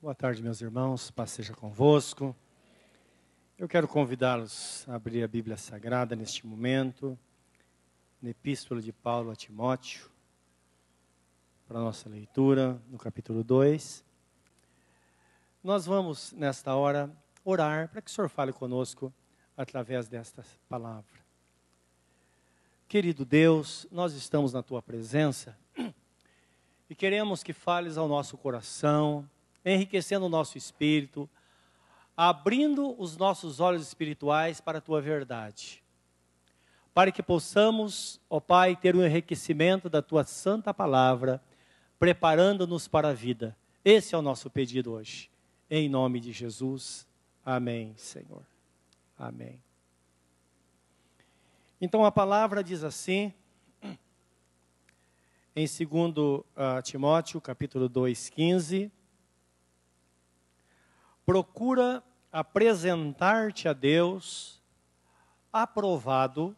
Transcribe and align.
Boa 0.00 0.14
tarde, 0.14 0.40
meus 0.40 0.60
irmãos. 0.60 1.10
Paz 1.10 1.32
seja 1.32 1.52
convosco. 1.52 2.34
Eu 3.58 3.66
quero 3.66 3.88
convidá-los 3.88 4.88
a 4.88 4.94
abrir 4.94 5.24
a 5.24 5.26
Bíblia 5.26 5.56
Sagrada 5.56 6.14
neste 6.14 6.46
momento, 6.46 7.18
na 8.22 8.30
Epístola 8.30 8.80
de 8.80 8.92
Paulo 8.92 9.32
a 9.32 9.34
Timóteo, 9.34 10.08
para 11.66 11.80
a 11.80 11.82
nossa 11.82 12.08
leitura, 12.08 12.80
no 12.88 12.96
capítulo 12.96 13.42
2. 13.42 14.04
Nós 15.64 15.84
vamos, 15.84 16.32
nesta 16.32 16.76
hora, 16.76 17.10
orar 17.44 17.88
para 17.88 18.00
que 18.00 18.08
o 18.08 18.14
Senhor 18.14 18.28
fale 18.28 18.52
conosco 18.52 19.12
através 19.56 20.06
desta 20.06 20.44
palavra. 20.68 21.18
Querido 22.86 23.24
Deus, 23.24 23.84
nós 23.90 24.12
estamos 24.12 24.52
na 24.52 24.62
tua 24.62 24.80
presença 24.80 25.58
e 26.88 26.94
queremos 26.94 27.42
que 27.42 27.52
fales 27.52 27.98
ao 27.98 28.06
nosso 28.06 28.38
coração 28.38 29.28
enriquecendo 29.74 30.26
o 30.26 30.28
nosso 30.28 30.56
espírito, 30.56 31.28
abrindo 32.16 33.00
os 33.00 33.16
nossos 33.16 33.60
olhos 33.60 33.82
espirituais 33.82 34.60
para 34.60 34.78
a 34.78 34.80
tua 34.80 35.00
verdade. 35.00 35.82
Para 36.92 37.12
que 37.12 37.22
possamos, 37.22 38.20
ó 38.28 38.40
Pai, 38.40 38.74
ter 38.74 38.96
um 38.96 39.04
enriquecimento 39.04 39.88
da 39.88 40.02
tua 40.02 40.24
santa 40.24 40.74
palavra, 40.74 41.40
preparando-nos 41.98 42.88
para 42.88 43.10
a 43.10 43.14
vida. 43.14 43.56
Esse 43.84 44.14
é 44.14 44.18
o 44.18 44.22
nosso 44.22 44.50
pedido 44.50 44.92
hoje. 44.92 45.30
Em 45.70 45.88
nome 45.88 46.18
de 46.18 46.32
Jesus. 46.32 47.06
Amém, 47.44 47.94
Senhor. 47.96 48.42
Amém. 49.16 49.60
Então 51.80 52.04
a 52.04 52.10
palavra 52.10 52.64
diz 52.64 52.82
assim, 52.82 53.32
em 55.54 55.66
2 55.66 55.88
uh, 55.88 56.44
Timóteo, 56.82 57.40
capítulo 57.40 57.88
2, 57.88 58.28
15 58.30 58.92
procura 61.28 62.02
apresentar-te 62.32 63.68
a 63.68 63.74
Deus 63.74 64.62
aprovado, 65.52 66.56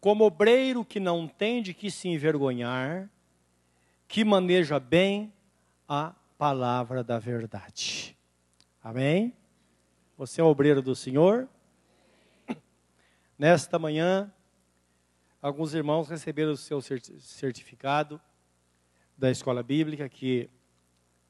como 0.00 0.24
obreiro 0.24 0.84
que 0.84 0.98
não 0.98 1.28
tem 1.28 1.62
de 1.62 1.72
que 1.72 1.88
se 1.88 2.08
envergonhar, 2.08 3.08
que 4.08 4.24
maneja 4.24 4.80
bem 4.80 5.32
a 5.88 6.12
palavra 6.36 7.04
da 7.04 7.20
verdade. 7.20 8.18
Amém? 8.82 9.32
Você 10.16 10.40
é 10.40 10.44
obreiro 10.44 10.82
do 10.82 10.96
Senhor? 10.96 11.48
Nesta 13.38 13.78
manhã, 13.78 14.34
alguns 15.40 15.72
irmãos 15.72 16.08
receberam 16.08 16.50
o 16.50 16.56
seu 16.56 16.80
certificado 16.80 18.20
da 19.16 19.30
escola 19.30 19.62
bíblica 19.62 20.08
que 20.08 20.50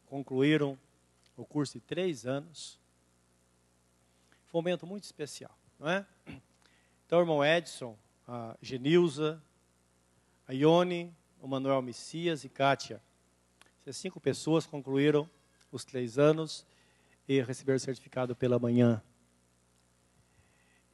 concluíram 0.07 0.79
o 1.43 1.47
curso 1.47 1.75
de 1.75 1.81
três 1.81 2.25
anos. 2.25 2.79
Foi 4.47 4.59
um 4.61 4.63
momento 4.63 4.87
muito 4.87 5.05
especial, 5.05 5.57
não 5.79 5.89
é? 5.89 6.07
Então, 7.07 7.19
o 7.19 7.23
irmão 7.23 7.45
Edson, 7.45 7.97
a 8.27 8.57
Genilza, 8.63 9.43
a 10.47 10.53
Ione, 10.53 11.15
o 11.41 11.49
Manuel 11.49 11.83
Messias 11.83 12.45
e 12.45 12.49
Kátia. 12.49 13.03
Essas 13.83 13.97
cinco 13.97 14.21
pessoas 14.21 14.67
concluíram 14.67 15.29
os 15.71 15.85
três 15.85 16.19
anos 16.19 16.65
e 17.29 17.41
receberam 17.43 17.77
o 17.77 17.81
certificado 17.81 18.37
pela 18.37 18.59
manhã. 18.59 19.03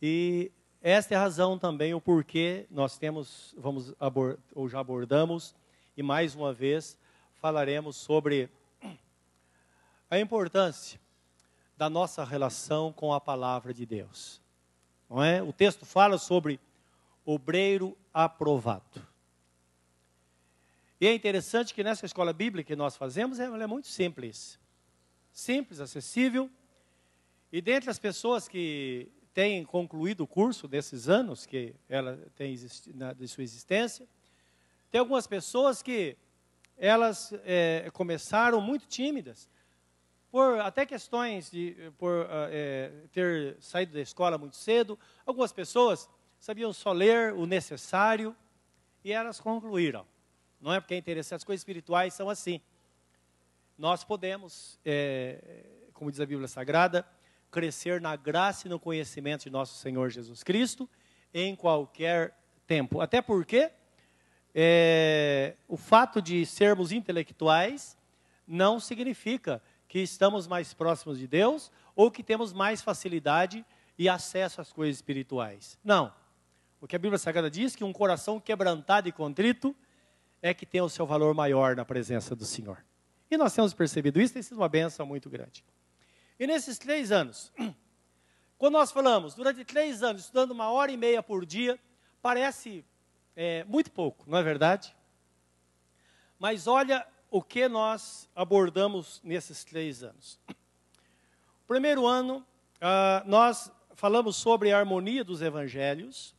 E 0.00 0.50
esta 0.80 1.14
é 1.14 1.16
a 1.16 1.20
razão 1.20 1.58
também, 1.58 1.92
o 1.92 2.00
porquê 2.00 2.66
nós 2.70 2.96
temos, 2.96 3.54
vamos 3.58 3.94
ou 4.54 4.68
já 4.68 4.78
abordamos, 4.78 5.54
e 5.96 6.02
mais 6.02 6.34
uma 6.34 6.52
vez 6.52 6.96
falaremos 7.34 7.96
sobre 7.96 8.48
a 10.10 10.18
importância 10.18 11.00
da 11.76 11.88
nossa 11.88 12.24
relação 12.24 12.92
com 12.92 13.12
a 13.12 13.20
palavra 13.20 13.72
de 13.72 13.86
Deus. 13.86 14.40
Não 15.08 15.22
é? 15.22 15.42
O 15.42 15.52
texto 15.52 15.86
fala 15.86 16.18
sobre 16.18 16.60
obreiro 17.24 17.96
aprovado. 18.12 19.06
E 21.00 21.06
é 21.06 21.14
interessante 21.14 21.72
que 21.72 21.84
nessa 21.84 22.04
escola 22.04 22.32
bíblica 22.32 22.66
que 22.66 22.76
nós 22.76 22.96
fazemos, 22.96 23.38
ela 23.38 23.62
é 23.62 23.66
muito 23.66 23.86
simples. 23.86 24.58
Simples, 25.32 25.78
acessível. 25.78 26.50
E 27.52 27.60
dentre 27.60 27.88
as 27.88 27.98
pessoas 27.98 28.48
que 28.48 29.08
têm 29.32 29.64
concluído 29.64 30.22
o 30.22 30.26
curso 30.26 30.66
desses 30.66 31.08
anos 31.08 31.46
que 31.46 31.74
ela 31.88 32.18
tem 32.34 32.56
de 32.56 33.28
sua 33.28 33.44
existência, 33.44 34.08
tem 34.90 34.98
algumas 34.98 35.26
pessoas 35.26 35.80
que 35.80 36.16
elas 36.76 37.32
é, 37.44 37.88
começaram 37.92 38.60
muito 38.60 38.86
tímidas, 38.86 39.48
por 40.30 40.60
até 40.60 40.84
questões 40.84 41.50
de 41.50 41.92
por 41.98 42.26
é, 42.50 42.90
ter 43.12 43.56
saído 43.60 43.94
da 43.94 44.00
escola 44.00 44.36
muito 44.36 44.56
cedo, 44.56 44.98
algumas 45.24 45.52
pessoas 45.52 46.08
sabiam 46.38 46.72
só 46.72 46.92
ler 46.92 47.32
o 47.32 47.46
necessário 47.46 48.36
e 49.02 49.12
elas 49.12 49.40
concluíram. 49.40 50.06
Não 50.60 50.72
é 50.72 50.80
porque 50.80 50.94
é 50.94 50.98
interessante, 50.98 51.38
as 51.38 51.44
coisas 51.44 51.60
espirituais 51.60 52.14
são 52.14 52.28
assim. 52.28 52.60
Nós 53.76 54.04
podemos, 54.04 54.78
é, 54.84 55.64
como 55.94 56.10
diz 56.10 56.20
a 56.20 56.26
Bíblia 56.26 56.48
Sagrada, 56.48 57.06
crescer 57.50 58.00
na 58.00 58.14
graça 58.16 58.66
e 58.66 58.70
no 58.70 58.78
conhecimento 58.78 59.44
de 59.44 59.50
nosso 59.50 59.78
Senhor 59.78 60.10
Jesus 60.10 60.42
Cristo 60.42 60.88
em 61.32 61.56
qualquer 61.56 62.36
tempo. 62.66 63.00
Até 63.00 63.22
porque 63.22 63.70
é, 64.54 65.54
o 65.66 65.76
fato 65.76 66.20
de 66.20 66.44
sermos 66.44 66.92
intelectuais 66.92 67.96
não 68.46 68.80
significa 68.80 69.62
que 69.88 69.98
estamos 69.98 70.46
mais 70.46 70.74
próximos 70.74 71.18
de 71.18 71.26
Deus 71.26 71.72
ou 71.96 72.10
que 72.10 72.22
temos 72.22 72.52
mais 72.52 72.82
facilidade 72.82 73.64
e 73.98 74.08
acesso 74.08 74.60
às 74.60 74.70
coisas 74.70 74.96
espirituais. 74.96 75.78
Não. 75.82 76.12
O 76.80 76.86
que 76.86 76.94
a 76.94 76.98
Bíblia 76.98 77.18
Sagrada 77.18 77.50
diz 77.50 77.74
que 77.74 77.82
um 77.82 77.92
coração 77.92 78.38
quebrantado 78.38 79.08
e 79.08 79.12
contrito 79.12 79.74
é 80.40 80.54
que 80.54 80.64
tem 80.64 80.80
o 80.80 80.88
seu 80.88 81.06
valor 81.06 81.34
maior 81.34 81.74
na 81.74 81.84
presença 81.84 82.36
do 82.36 82.44
Senhor. 82.44 82.84
E 83.30 83.36
nós 83.36 83.52
temos 83.52 83.74
percebido 83.74 84.20
isso, 84.20 84.34
tem 84.34 84.42
sido 84.42 84.58
uma 84.58 84.68
benção 84.68 85.04
muito 85.04 85.28
grande. 85.28 85.64
E 86.38 86.46
nesses 86.46 86.78
três 86.78 87.10
anos, 87.10 87.52
quando 88.56 88.74
nós 88.74 88.92
falamos, 88.92 89.34
durante 89.34 89.64
três 89.64 90.02
anos, 90.02 90.22
estudando 90.22 90.52
uma 90.52 90.70
hora 90.70 90.92
e 90.92 90.96
meia 90.96 91.22
por 91.22 91.44
dia, 91.44 91.80
parece 92.22 92.84
é, 93.34 93.64
muito 93.64 93.90
pouco, 93.90 94.24
não 94.30 94.38
é 94.38 94.42
verdade? 94.42 94.94
Mas 96.38 96.68
olha 96.68 97.04
o 97.30 97.42
que 97.42 97.68
nós 97.68 98.28
abordamos 98.34 99.20
nesses 99.22 99.64
três 99.64 100.02
anos. 100.02 100.38
Primeiro 101.66 102.06
ano, 102.06 102.38
uh, 102.76 103.28
nós 103.28 103.70
falamos 103.94 104.36
sobre 104.36 104.72
a 104.72 104.78
harmonia 104.78 105.22
dos 105.22 105.42
evangelhos, 105.42 106.34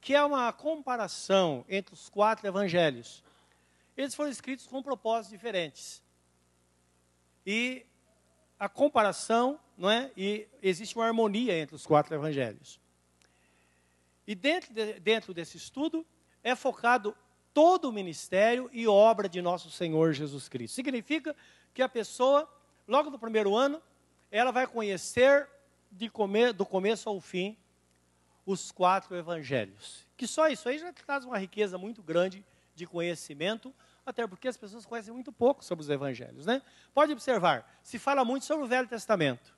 que 0.00 0.14
é 0.14 0.22
uma 0.22 0.52
comparação 0.52 1.64
entre 1.68 1.94
os 1.94 2.08
quatro 2.08 2.46
evangelhos. 2.46 3.24
Eles 3.96 4.14
foram 4.14 4.30
escritos 4.30 4.66
com 4.66 4.82
propósitos 4.82 5.30
diferentes. 5.30 6.02
E 7.46 7.86
a 8.58 8.68
comparação, 8.68 9.58
não 9.76 9.90
é? 9.90 10.10
E 10.16 10.46
existe 10.62 10.96
uma 10.96 11.06
harmonia 11.06 11.58
entre 11.58 11.74
os 11.74 11.86
quatro 11.86 12.14
evangelhos. 12.14 12.78
E 14.26 14.34
dentro, 14.34 14.74
de, 14.74 15.00
dentro 15.00 15.32
desse 15.32 15.56
estudo 15.56 16.04
é 16.42 16.54
focado 16.54 17.16
todo 17.56 17.88
o 17.88 17.92
ministério 17.92 18.68
e 18.70 18.86
obra 18.86 19.30
de 19.30 19.40
nosso 19.40 19.70
Senhor 19.70 20.12
Jesus 20.12 20.46
Cristo. 20.46 20.74
Significa 20.74 21.34
que 21.72 21.80
a 21.80 21.88
pessoa, 21.88 22.46
logo 22.86 23.08
no 23.08 23.18
primeiro 23.18 23.56
ano, 23.56 23.80
ela 24.30 24.50
vai 24.50 24.66
conhecer 24.66 25.48
come, 26.12 26.52
do 26.52 26.66
começo 26.66 27.08
ao 27.08 27.18
fim 27.18 27.56
os 28.44 28.70
quatro 28.70 29.16
evangelhos. 29.16 30.06
Que 30.18 30.26
só 30.26 30.48
isso 30.48 30.68
aí 30.68 30.78
já 30.78 30.92
traz 30.92 31.24
uma 31.24 31.38
riqueza 31.38 31.78
muito 31.78 32.02
grande 32.02 32.44
de 32.74 32.86
conhecimento, 32.86 33.74
até 34.04 34.26
porque 34.26 34.48
as 34.48 34.58
pessoas 34.58 34.84
conhecem 34.84 35.14
muito 35.14 35.32
pouco 35.32 35.64
sobre 35.64 35.82
os 35.82 35.88
evangelhos, 35.88 36.44
né? 36.44 36.60
Pode 36.92 37.10
observar, 37.12 37.80
se 37.82 37.98
fala 37.98 38.22
muito 38.22 38.44
sobre 38.44 38.66
o 38.66 38.68
Velho 38.68 38.86
Testamento. 38.86 39.56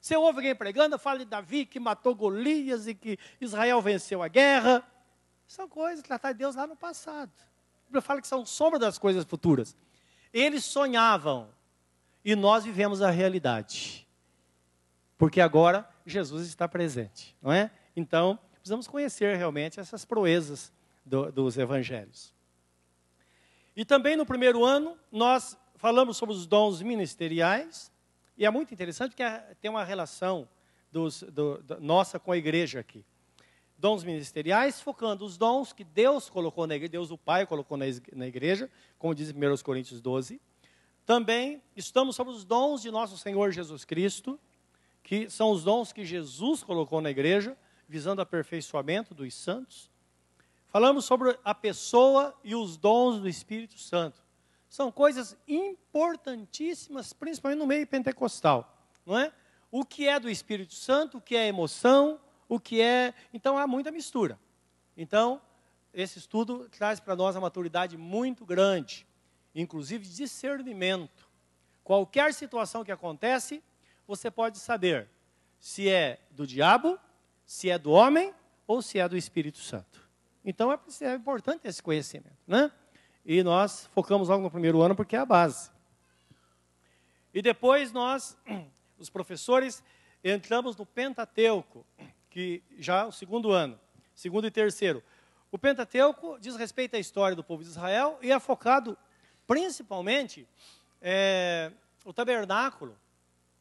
Você 0.00 0.14
ouve 0.14 0.38
alguém 0.38 0.54
pregando, 0.54 0.96
fala 1.00 1.18
de 1.18 1.24
Davi 1.24 1.66
que 1.66 1.80
matou 1.80 2.14
Golias 2.14 2.86
e 2.86 2.94
que 2.94 3.18
Israel 3.40 3.82
venceu 3.82 4.22
a 4.22 4.28
guerra. 4.28 4.86
São 5.46 5.68
coisas 5.68 6.04
tratadas 6.04 6.34
de 6.36 6.40
Deus 6.40 6.56
lá 6.56 6.66
no 6.66 6.76
passado. 6.76 7.32
Bíblia 7.86 8.02
fala 8.02 8.20
que 8.20 8.26
são 8.26 8.44
sombra 8.44 8.78
das 8.78 8.98
coisas 8.98 9.24
futuras. 9.24 9.76
Eles 10.32 10.64
sonhavam 10.64 11.48
e 12.24 12.34
nós 12.34 12.64
vivemos 12.64 13.00
a 13.00 13.10
realidade. 13.10 14.06
Porque 15.16 15.40
agora 15.40 15.88
Jesus 16.04 16.46
está 16.46 16.66
presente, 16.68 17.36
não 17.40 17.52
é? 17.52 17.70
Então, 17.94 18.38
precisamos 18.52 18.86
conhecer 18.88 19.36
realmente 19.36 19.78
essas 19.78 20.04
proezas 20.04 20.72
do, 21.04 21.30
dos 21.30 21.56
evangelhos. 21.56 22.34
E 23.74 23.84
também 23.84 24.16
no 24.16 24.26
primeiro 24.26 24.64
ano, 24.64 24.98
nós 25.10 25.56
falamos 25.76 26.16
sobre 26.16 26.34
os 26.34 26.46
dons 26.46 26.82
ministeriais, 26.82 27.92
e 28.36 28.44
é 28.44 28.50
muito 28.50 28.74
interessante 28.74 29.10
porque 29.10 29.54
tem 29.60 29.70
uma 29.70 29.84
relação 29.84 30.48
dos, 30.90 31.22
do, 31.22 31.62
do, 31.62 31.80
nossa 31.80 32.18
com 32.18 32.32
a 32.32 32.36
igreja 32.36 32.80
aqui 32.80 33.04
dons 33.78 34.02
ministeriais, 34.04 34.80
focando 34.80 35.24
os 35.24 35.36
dons 35.36 35.72
que 35.72 35.84
Deus 35.84 36.30
colocou 36.30 36.66
na 36.66 36.74
igreja, 36.74 36.92
Deus 36.92 37.10
o 37.10 37.18
Pai 37.18 37.46
colocou 37.46 37.76
na 37.76 38.26
igreja, 38.26 38.70
como 38.98 39.14
diz 39.14 39.30
em 39.30 39.34
1 39.34 39.56
Coríntios 39.62 40.00
12, 40.00 40.40
Também 41.04 41.62
estamos 41.76 42.16
sobre 42.16 42.32
os 42.32 42.44
dons 42.44 42.82
de 42.82 42.90
nosso 42.90 43.16
Senhor 43.18 43.52
Jesus 43.52 43.84
Cristo, 43.84 44.40
que 45.02 45.30
são 45.30 45.50
os 45.50 45.62
dons 45.62 45.92
que 45.92 46.04
Jesus 46.04 46.64
colocou 46.64 47.00
na 47.00 47.10
igreja, 47.10 47.56
visando 47.88 48.20
aperfeiçoamento 48.20 49.14
dos 49.14 49.32
santos. 49.34 49.88
Falamos 50.66 51.04
sobre 51.04 51.38
a 51.44 51.54
pessoa 51.54 52.34
e 52.42 52.54
os 52.54 52.76
dons 52.76 53.20
do 53.20 53.28
Espírito 53.28 53.78
Santo. 53.78 54.20
São 54.68 54.90
coisas 54.90 55.36
importantíssimas, 55.46 57.12
principalmente 57.12 57.60
no 57.60 57.66
meio 57.66 57.86
pentecostal, 57.86 58.76
não 59.06 59.16
é? 59.16 59.32
O 59.70 59.84
que 59.84 60.08
é 60.08 60.18
do 60.18 60.28
Espírito 60.28 60.74
Santo, 60.74 61.18
o 61.18 61.20
que 61.20 61.36
é 61.36 61.46
emoção, 61.46 62.20
o 62.48 62.60
que 62.60 62.80
é. 62.80 63.14
Então 63.32 63.58
há 63.58 63.66
muita 63.66 63.90
mistura. 63.90 64.38
Então, 64.96 65.40
esse 65.92 66.18
estudo 66.18 66.68
traz 66.70 67.00
para 67.00 67.16
nós 67.16 67.34
uma 67.34 67.42
maturidade 67.42 67.96
muito 67.96 68.44
grande 68.44 69.06
inclusive 69.56 70.06
discernimento. 70.06 71.26
Qualquer 71.82 72.34
situação 72.34 72.84
que 72.84 72.92
acontece, 72.92 73.62
você 74.06 74.30
pode 74.30 74.58
saber 74.58 75.08
se 75.58 75.88
é 75.88 76.20
do 76.30 76.46
diabo, 76.46 76.98
se 77.44 77.70
é 77.70 77.78
do 77.78 77.90
homem 77.90 78.34
ou 78.66 78.82
se 78.82 78.98
é 78.98 79.08
do 79.08 79.16
Espírito 79.16 79.58
Santo. 79.58 80.06
Então 80.44 80.70
é, 80.70 80.78
é 81.02 81.14
importante 81.14 81.66
esse 81.66 81.82
conhecimento, 81.82 82.36
né? 82.46 82.70
E 83.24 83.42
nós 83.42 83.88
focamos 83.92 84.28
logo 84.28 84.42
no 84.42 84.50
primeiro 84.50 84.80
ano 84.82 84.94
porque 84.94 85.16
é 85.16 85.18
a 85.18 85.26
base. 85.26 85.70
E 87.32 87.40
depois 87.42 87.90
nós, 87.92 88.36
os 88.98 89.10
professores, 89.10 89.82
entramos 90.22 90.76
no 90.76 90.84
Pentateuco, 90.84 91.84
que 92.36 92.62
já 92.76 93.06
o 93.06 93.12
segundo 93.12 93.50
ano, 93.50 93.80
segundo 94.14 94.46
e 94.46 94.50
terceiro. 94.50 95.02
O 95.50 95.58
Pentateuco 95.58 96.38
diz 96.38 96.54
respeito 96.54 96.94
à 96.94 96.98
história 96.98 97.34
do 97.34 97.42
povo 97.42 97.62
de 97.62 97.70
Israel 97.70 98.18
e 98.20 98.30
é 98.30 98.38
focado 98.38 98.94
Principalmente 99.46 100.46
é, 101.00 101.72
o 102.04 102.12
tabernáculo, 102.12 102.94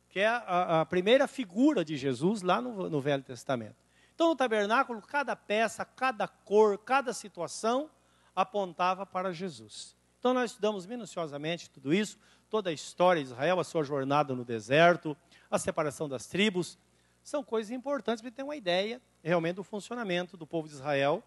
que 0.10 0.20
é 0.20 0.28
a, 0.28 0.82
a, 0.82 0.86
primeira 0.86 1.26
figura 1.26 1.86
de 1.86 1.96
Jesus 1.96 2.42
lá 2.42 2.60
no, 2.60 2.90
no 2.90 3.00
Velho 3.00 3.24
Testamento. 3.24 3.78
Então, 4.14 4.28
no 4.28 4.36
tabernáculo, 4.36 5.02
cada 5.02 5.38
peça, 5.38 5.86
cada 5.86 6.28
cor, 6.28 6.78
cada 6.80 7.14
situação 7.14 7.90
apontava 8.36 9.06
para 9.06 9.32
Jesus. 9.32 9.96
Então, 10.20 10.34
nós 10.34 10.52
estudamos 10.52 10.86
minuciosamente 10.86 11.70
tudo 11.70 11.94
isso, 11.94 12.18
toda 12.50 12.72
a 12.72 12.74
história 12.74 13.24
de 13.24 13.30
Israel, 13.30 13.58
a 13.58 13.64
sua 13.64 13.84
jornada 13.84 14.36
no 14.36 14.44
deserto, 14.44 15.16
a 15.50 15.58
separação 15.58 16.10
das 16.10 16.26
tribos. 16.28 16.78
São 17.26 17.44
coisas 17.44 17.72
importantes 17.72 18.22
para 18.22 18.30
ter 18.30 18.44
uma 18.44 18.56
ideia 18.56 19.02
realmente 19.24 19.56
do 19.56 19.64
funcionamento 19.64 20.38
do 20.38 20.46
povo 20.46 20.68
de 20.68 20.76
Israel, 20.76 21.24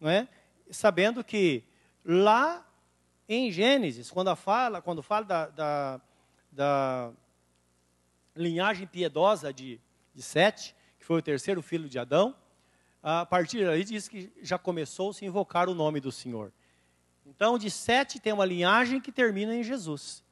não 0.00 0.08
é? 0.08 0.26
sabendo 0.70 1.22
que 1.22 1.62
lá 2.02 2.66
em 3.28 3.52
Gênesis, 3.52 4.10
quando 4.10 4.34
fala, 4.34 4.80
quando 4.80 5.02
fala 5.02 5.26
da, 5.26 5.46
da, 5.48 6.00
da 6.50 7.12
linhagem 8.34 8.86
piedosa 8.86 9.52
de, 9.52 9.78
de 10.14 10.22
Sete, 10.22 10.74
que 10.98 11.04
foi 11.04 11.18
o 11.18 11.22
terceiro 11.22 11.60
filho 11.60 11.86
de 11.86 11.98
Adão, 11.98 12.34
a 13.02 13.26
partir 13.26 13.66
daí 13.66 13.84
diz 13.84 14.08
que 14.08 14.32
já 14.40 14.56
começou 14.56 15.10
a 15.10 15.12
se 15.12 15.26
invocar 15.26 15.68
o 15.68 15.74
nome 15.74 16.00
do 16.00 16.10
Senhor. 16.10 16.50
Então, 17.26 17.58
de 17.58 17.70
Sete 17.70 18.18
tem 18.18 18.32
uma 18.32 18.46
linhagem 18.46 19.02
que 19.02 19.12
termina 19.12 19.54
em 19.54 19.62
Jesus. 19.62 20.24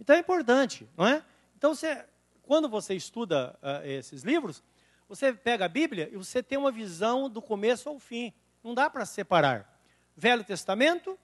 Então 0.00 0.16
é 0.16 0.20
importante, 0.20 0.88
não 0.96 1.06
é? 1.06 1.22
Então, 1.58 1.74
você, 1.74 2.06
quando 2.46 2.68
você 2.68 2.94
estuda 2.94 3.58
uh, 3.60 3.86
esses 3.86 4.22
livros, 4.22 4.62
você 5.08 5.32
pega 5.32 5.64
a 5.64 5.68
Bíblia 5.68 6.08
e 6.12 6.16
você 6.16 6.42
tem 6.42 6.56
uma 6.56 6.70
visão 6.70 7.28
do 7.28 7.42
começo 7.42 7.88
ao 7.88 7.98
fim. 7.98 8.32
Não 8.62 8.72
dá 8.72 8.88
para 8.88 9.04
separar. 9.04 9.80
Velho 10.16 10.44
Testamento, 10.44 11.18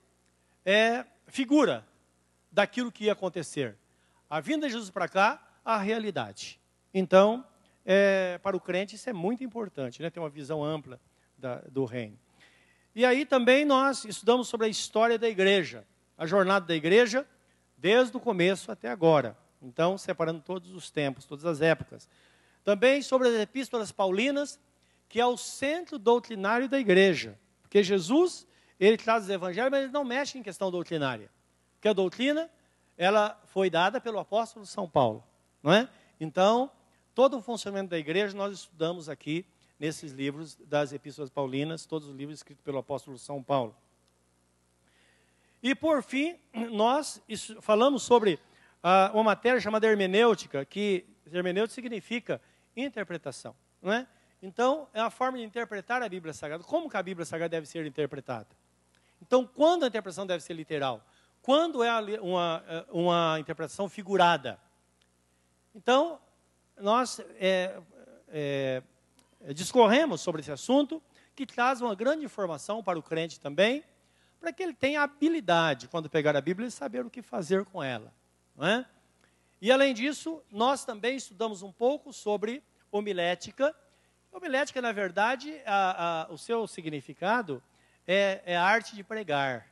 é 0.65 1.05
figura 1.27 1.85
daquilo 2.51 2.91
que 2.91 3.05
ia 3.05 3.13
acontecer. 3.13 3.77
A 4.29 4.39
vinda 4.39 4.67
de 4.67 4.73
Jesus 4.73 4.89
para 4.89 5.07
cá, 5.07 5.41
a 5.63 5.77
realidade. 5.77 6.59
Então, 6.93 7.45
é, 7.85 8.37
para 8.43 8.55
o 8.55 8.59
crente 8.59 8.95
isso 8.95 9.09
é 9.09 9.13
muito 9.13 9.43
importante, 9.43 10.01
né? 10.01 10.09
ter 10.09 10.19
uma 10.19 10.29
visão 10.29 10.63
ampla 10.63 10.99
da, 11.37 11.55
do 11.69 11.85
reino. 11.85 12.17
E 12.93 13.05
aí 13.05 13.25
também 13.25 13.65
nós 13.65 14.05
estudamos 14.05 14.47
sobre 14.47 14.67
a 14.67 14.69
história 14.69 15.17
da 15.17 15.27
igreja, 15.27 15.85
a 16.17 16.25
jornada 16.25 16.65
da 16.65 16.75
igreja, 16.75 17.27
desde 17.77 18.15
o 18.15 18.19
começo 18.19 18.71
até 18.71 18.89
agora. 18.89 19.37
Então, 19.63 19.97
separando 19.97 20.41
todos 20.41 20.71
os 20.71 20.91
tempos, 20.91 21.25
todas 21.25 21.45
as 21.45 21.61
épocas. 21.61 22.07
Também 22.63 23.01
sobre 23.01 23.29
as 23.29 23.35
epístolas 23.35 23.91
paulinas, 23.91 24.59
que 25.09 25.19
é 25.19 25.25
o 25.25 25.37
centro 25.37 25.97
doutrinário 25.97 26.67
da 26.67 26.79
igreja. 26.79 27.39
Porque 27.61 27.81
Jesus 27.81 28.45
ele 28.79 28.97
traz 28.97 29.23
os 29.23 29.29
evangelhos, 29.29 29.71
mas 29.71 29.83
ele 29.83 29.91
não 29.91 30.03
mexe 30.03 30.37
em 30.37 30.43
questão 30.43 30.69
doutrinária. 30.69 31.29
Porque 31.75 31.87
a 31.87 31.93
doutrina, 31.93 32.49
ela 32.97 33.39
foi 33.45 33.69
dada 33.69 34.01
pelo 34.01 34.19
apóstolo 34.19 34.65
São 34.65 34.89
Paulo, 34.89 35.23
não 35.61 35.71
é? 35.71 35.89
Então, 36.19 36.69
todo 37.13 37.37
o 37.37 37.41
funcionamento 37.41 37.91
da 37.91 37.97
igreja 37.97 38.35
nós 38.35 38.53
estudamos 38.53 39.07
aqui 39.09 39.45
nesses 39.79 40.11
livros 40.11 40.55
das 40.55 40.93
epístolas 40.93 41.29
paulinas, 41.29 41.85
todos 41.85 42.07
os 42.09 42.15
livros 42.15 42.39
escritos 42.39 42.63
pelo 42.63 42.77
apóstolo 42.77 43.17
São 43.17 43.41
Paulo. 43.41 43.75
E 45.61 45.73
por 45.73 46.03
fim, 46.03 46.37
nós 46.71 47.21
falamos 47.61 48.03
sobre 48.03 48.39
uma 49.13 49.23
matéria 49.23 49.59
chamada 49.61 49.87
hermenêutica, 49.87 50.65
que 50.65 51.05
hermenêutica 51.31 51.75
significa 51.75 52.41
interpretação, 52.75 53.55
não 53.81 53.93
é? 53.93 54.07
Então, 54.41 54.89
é 54.93 54.99
a 54.99 55.09
forma 55.09 55.37
de 55.37 55.43
interpretar 55.45 56.03
a 56.03 56.09
Bíblia 56.09 56.33
Sagrada. 56.33 56.63
Como 56.65 56.89
que 56.89 56.97
a 56.97 57.03
Bíblia 57.03 57.25
Sagrada 57.25 57.49
deve 57.49 57.65
ser 57.65 57.85
interpretada? 57.85 58.49
Então, 59.21 59.47
quando 59.47 59.83
a 59.83 59.87
interpretação 59.87 60.27
deve 60.27 60.43
ser 60.43 60.53
literal? 60.53 61.01
Quando 61.41 61.81
é 61.81 62.19
uma, 62.19 62.63
é, 62.67 62.85
uma 62.91 63.37
interpretação 63.39 63.87
figurada? 63.87 64.59
Então, 65.73 66.19
nós 66.77 67.21
é, 67.39 67.79
é, 68.27 68.83
discorremos 69.53 70.19
sobre 70.19 70.41
esse 70.41 70.51
assunto, 70.51 71.01
que 71.33 71.45
traz 71.45 71.79
uma 71.79 71.95
grande 71.95 72.25
informação 72.25 72.83
para 72.83 72.99
o 72.99 73.01
crente 73.01 73.39
também, 73.39 73.81
para 74.41 74.51
que 74.51 74.61
ele 74.61 74.73
tenha 74.73 75.01
habilidade, 75.01 75.87
quando 75.87 76.09
pegar 76.09 76.35
a 76.35 76.41
Bíblia, 76.41 76.67
de 76.67 76.73
saber 76.73 77.05
o 77.05 77.09
que 77.09 77.21
fazer 77.21 77.63
com 77.63 77.81
ela. 77.81 78.13
É? 78.59 78.85
E, 79.61 79.71
além 79.71 79.93
disso, 79.93 80.43
nós 80.51 80.85
também 80.85 81.15
estudamos 81.15 81.61
um 81.61 81.71
pouco 81.71 82.11
sobre 82.11 82.63
homilética. 82.91 83.75
Homilética, 84.31 84.81
na 84.81 84.91
verdade, 84.91 85.61
a, 85.65 86.23
a, 86.23 86.31
o 86.31 86.37
seu 86.37 86.67
significado 86.67 87.63
é, 88.07 88.41
é 88.45 88.57
a 88.57 88.63
arte 88.63 88.95
de 88.95 89.03
pregar. 89.03 89.67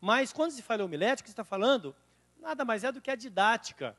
Mas 0.00 0.32
quando 0.32 0.52
se 0.52 0.62
fala 0.62 0.84
homilética, 0.84 1.26
você 1.26 1.32
está 1.32 1.44
falando 1.44 1.94
nada 2.38 2.64
mais 2.64 2.84
é 2.84 2.92
do 2.92 3.00
que 3.00 3.10
a 3.10 3.16
didática 3.16 3.96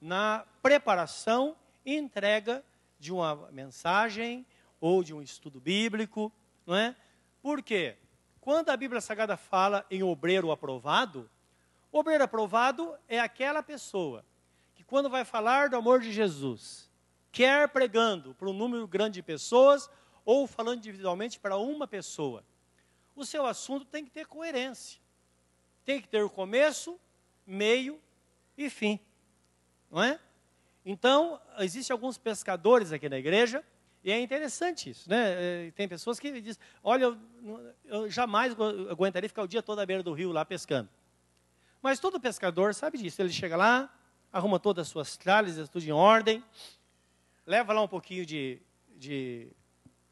na 0.00 0.44
preparação 0.60 1.56
e 1.84 1.94
entrega 1.94 2.64
de 2.98 3.12
uma 3.12 3.50
mensagem 3.52 4.44
ou 4.80 5.02
de 5.04 5.14
um 5.14 5.22
estudo 5.22 5.60
bíblico, 5.60 6.32
não 6.66 6.74
é? 6.74 6.96
Por 7.40 7.62
quê? 7.62 7.96
Quando 8.40 8.70
a 8.70 8.76
Bíblia 8.76 9.00
Sagrada 9.00 9.36
fala 9.36 9.86
em 9.90 10.02
obreiro 10.02 10.50
aprovado, 10.50 11.30
obreiro 11.98 12.24
aprovado 12.24 12.94
é 13.08 13.18
aquela 13.18 13.62
pessoa 13.62 14.24
que 14.74 14.84
quando 14.84 15.08
vai 15.08 15.24
falar 15.24 15.68
do 15.68 15.76
amor 15.76 16.00
de 16.00 16.12
Jesus, 16.12 16.90
quer 17.32 17.68
pregando 17.68 18.34
para 18.34 18.48
um 18.48 18.52
número 18.52 18.86
grande 18.86 19.14
de 19.14 19.22
pessoas 19.22 19.90
ou 20.24 20.46
falando 20.46 20.78
individualmente 20.78 21.38
para 21.38 21.56
uma 21.56 21.86
pessoa. 21.86 22.44
O 23.14 23.24
seu 23.24 23.46
assunto 23.46 23.84
tem 23.86 24.04
que 24.04 24.10
ter 24.10 24.26
coerência. 24.26 25.00
Tem 25.84 26.00
que 26.00 26.08
ter 26.08 26.22
o 26.22 26.28
começo, 26.28 26.98
meio 27.46 28.00
e 28.58 28.68
fim. 28.68 29.00
Não 29.90 30.02
é? 30.02 30.18
Então, 30.84 31.40
existem 31.58 31.94
alguns 31.94 32.18
pescadores 32.18 32.92
aqui 32.92 33.08
na 33.08 33.18
igreja, 33.18 33.64
e 34.04 34.12
é 34.12 34.20
interessante 34.20 34.90
isso, 34.90 35.10
né? 35.10 35.66
É, 35.66 35.70
tem 35.72 35.88
pessoas 35.88 36.20
que 36.20 36.40
dizem, 36.40 36.62
olha, 36.82 37.04
eu, 37.04 37.74
eu 37.84 38.10
jamais 38.10 38.54
aguentaria 38.88 39.28
ficar 39.28 39.42
o 39.42 39.48
dia 39.48 39.62
todo 39.62 39.80
à 39.80 39.86
beira 39.86 40.02
do 40.02 40.12
rio 40.12 40.30
lá 40.30 40.44
pescando. 40.44 40.88
Mas 41.82 42.00
todo 42.00 42.20
pescador 42.20 42.74
sabe 42.74 42.98
disso. 42.98 43.20
Ele 43.20 43.32
chega 43.32 43.56
lá, 43.56 43.90
arruma 44.32 44.58
todas 44.58 44.86
as 44.86 44.88
suas 44.88 45.16
tralhas, 45.16 45.68
tudo 45.68 45.84
em 45.84 45.92
ordem, 45.92 46.44
leva 47.46 47.72
lá 47.72 47.82
um 47.82 47.88
pouquinho 47.88 48.26
de, 48.26 48.60
de 48.96 49.48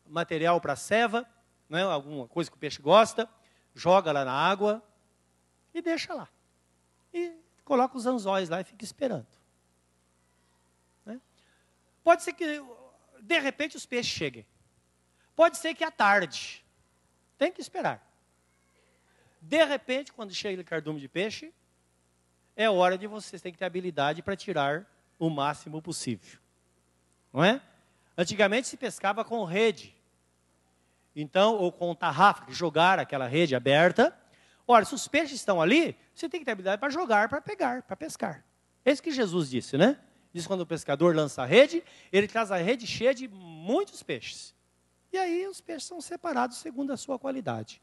material 0.06 0.60
para 0.60 0.74
a 0.74 0.76
ceva, 0.76 1.28
né, 1.68 1.82
alguma 1.82 2.28
coisa 2.28 2.50
que 2.50 2.56
o 2.56 2.60
peixe 2.60 2.80
gosta, 2.80 3.28
joga 3.74 4.12
lá 4.12 4.24
na 4.24 4.32
água 4.32 4.82
e 5.72 5.82
deixa 5.82 6.14
lá. 6.14 6.28
E 7.12 7.32
coloca 7.64 7.96
os 7.96 8.06
anzóis 8.06 8.48
lá 8.48 8.60
e 8.60 8.64
fica 8.64 8.84
esperando. 8.84 9.26
Né? 11.04 11.20
Pode 12.02 12.22
ser 12.22 12.32
que, 12.32 12.62
de 13.20 13.38
repente, 13.38 13.76
os 13.76 13.84
peixes 13.84 14.12
cheguem. 14.12 14.46
Pode 15.34 15.56
ser 15.56 15.74
que 15.74 15.82
à 15.82 15.90
tarde. 15.90 16.64
Tem 17.36 17.50
que 17.50 17.60
esperar. 17.60 18.13
De 19.48 19.64
repente, 19.64 20.12
quando 20.12 20.34
chega 20.34 20.60
o 20.60 20.64
cardume 20.64 21.00
de 21.00 21.08
peixe, 21.08 21.52
é 22.56 22.68
hora 22.68 22.96
de 22.96 23.06
vocês 23.06 23.40
terem 23.42 23.52
que 23.52 23.58
ter 23.58 23.64
habilidade 23.64 24.22
para 24.22 24.36
tirar 24.36 24.86
o 25.18 25.28
máximo 25.28 25.80
possível. 25.82 26.38
Não 27.32 27.42
é? 27.42 27.60
Antigamente 28.16 28.68
se 28.68 28.76
pescava 28.76 29.24
com 29.24 29.44
rede. 29.44 29.94
Então, 31.14 31.56
ou 31.56 31.70
com 31.70 31.94
tarrafa, 31.94 32.46
que 32.46 32.52
jogar 32.52 32.98
aquela 32.98 33.26
rede 33.26 33.54
aberta, 33.54 34.16
Ora, 34.66 34.84
se 34.84 34.94
os 34.94 35.06
peixes 35.06 35.32
estão 35.32 35.60
ali, 35.60 35.96
você 36.14 36.28
tem 36.28 36.40
que 36.40 36.46
ter 36.46 36.52
habilidade 36.52 36.80
para 36.80 36.88
jogar, 36.88 37.28
para 37.28 37.40
pegar, 37.40 37.82
para 37.82 37.96
pescar. 37.96 38.44
É 38.84 38.90
isso 38.90 39.02
que 39.02 39.10
Jesus 39.10 39.50
disse, 39.50 39.76
né? 39.76 39.98
Diz 40.32 40.46
quando 40.46 40.62
o 40.62 40.66
pescador 40.66 41.14
lança 41.14 41.42
a 41.42 41.46
rede, 41.46 41.84
ele 42.10 42.26
traz 42.26 42.50
a 42.50 42.56
rede 42.56 42.86
cheia 42.86 43.14
de 43.14 43.28
muitos 43.28 44.02
peixes. 44.02 44.54
E 45.12 45.18
aí 45.18 45.46
os 45.46 45.60
peixes 45.60 45.86
são 45.86 46.00
separados 46.00 46.56
segundo 46.58 46.92
a 46.92 46.96
sua 46.96 47.18
qualidade. 47.18 47.80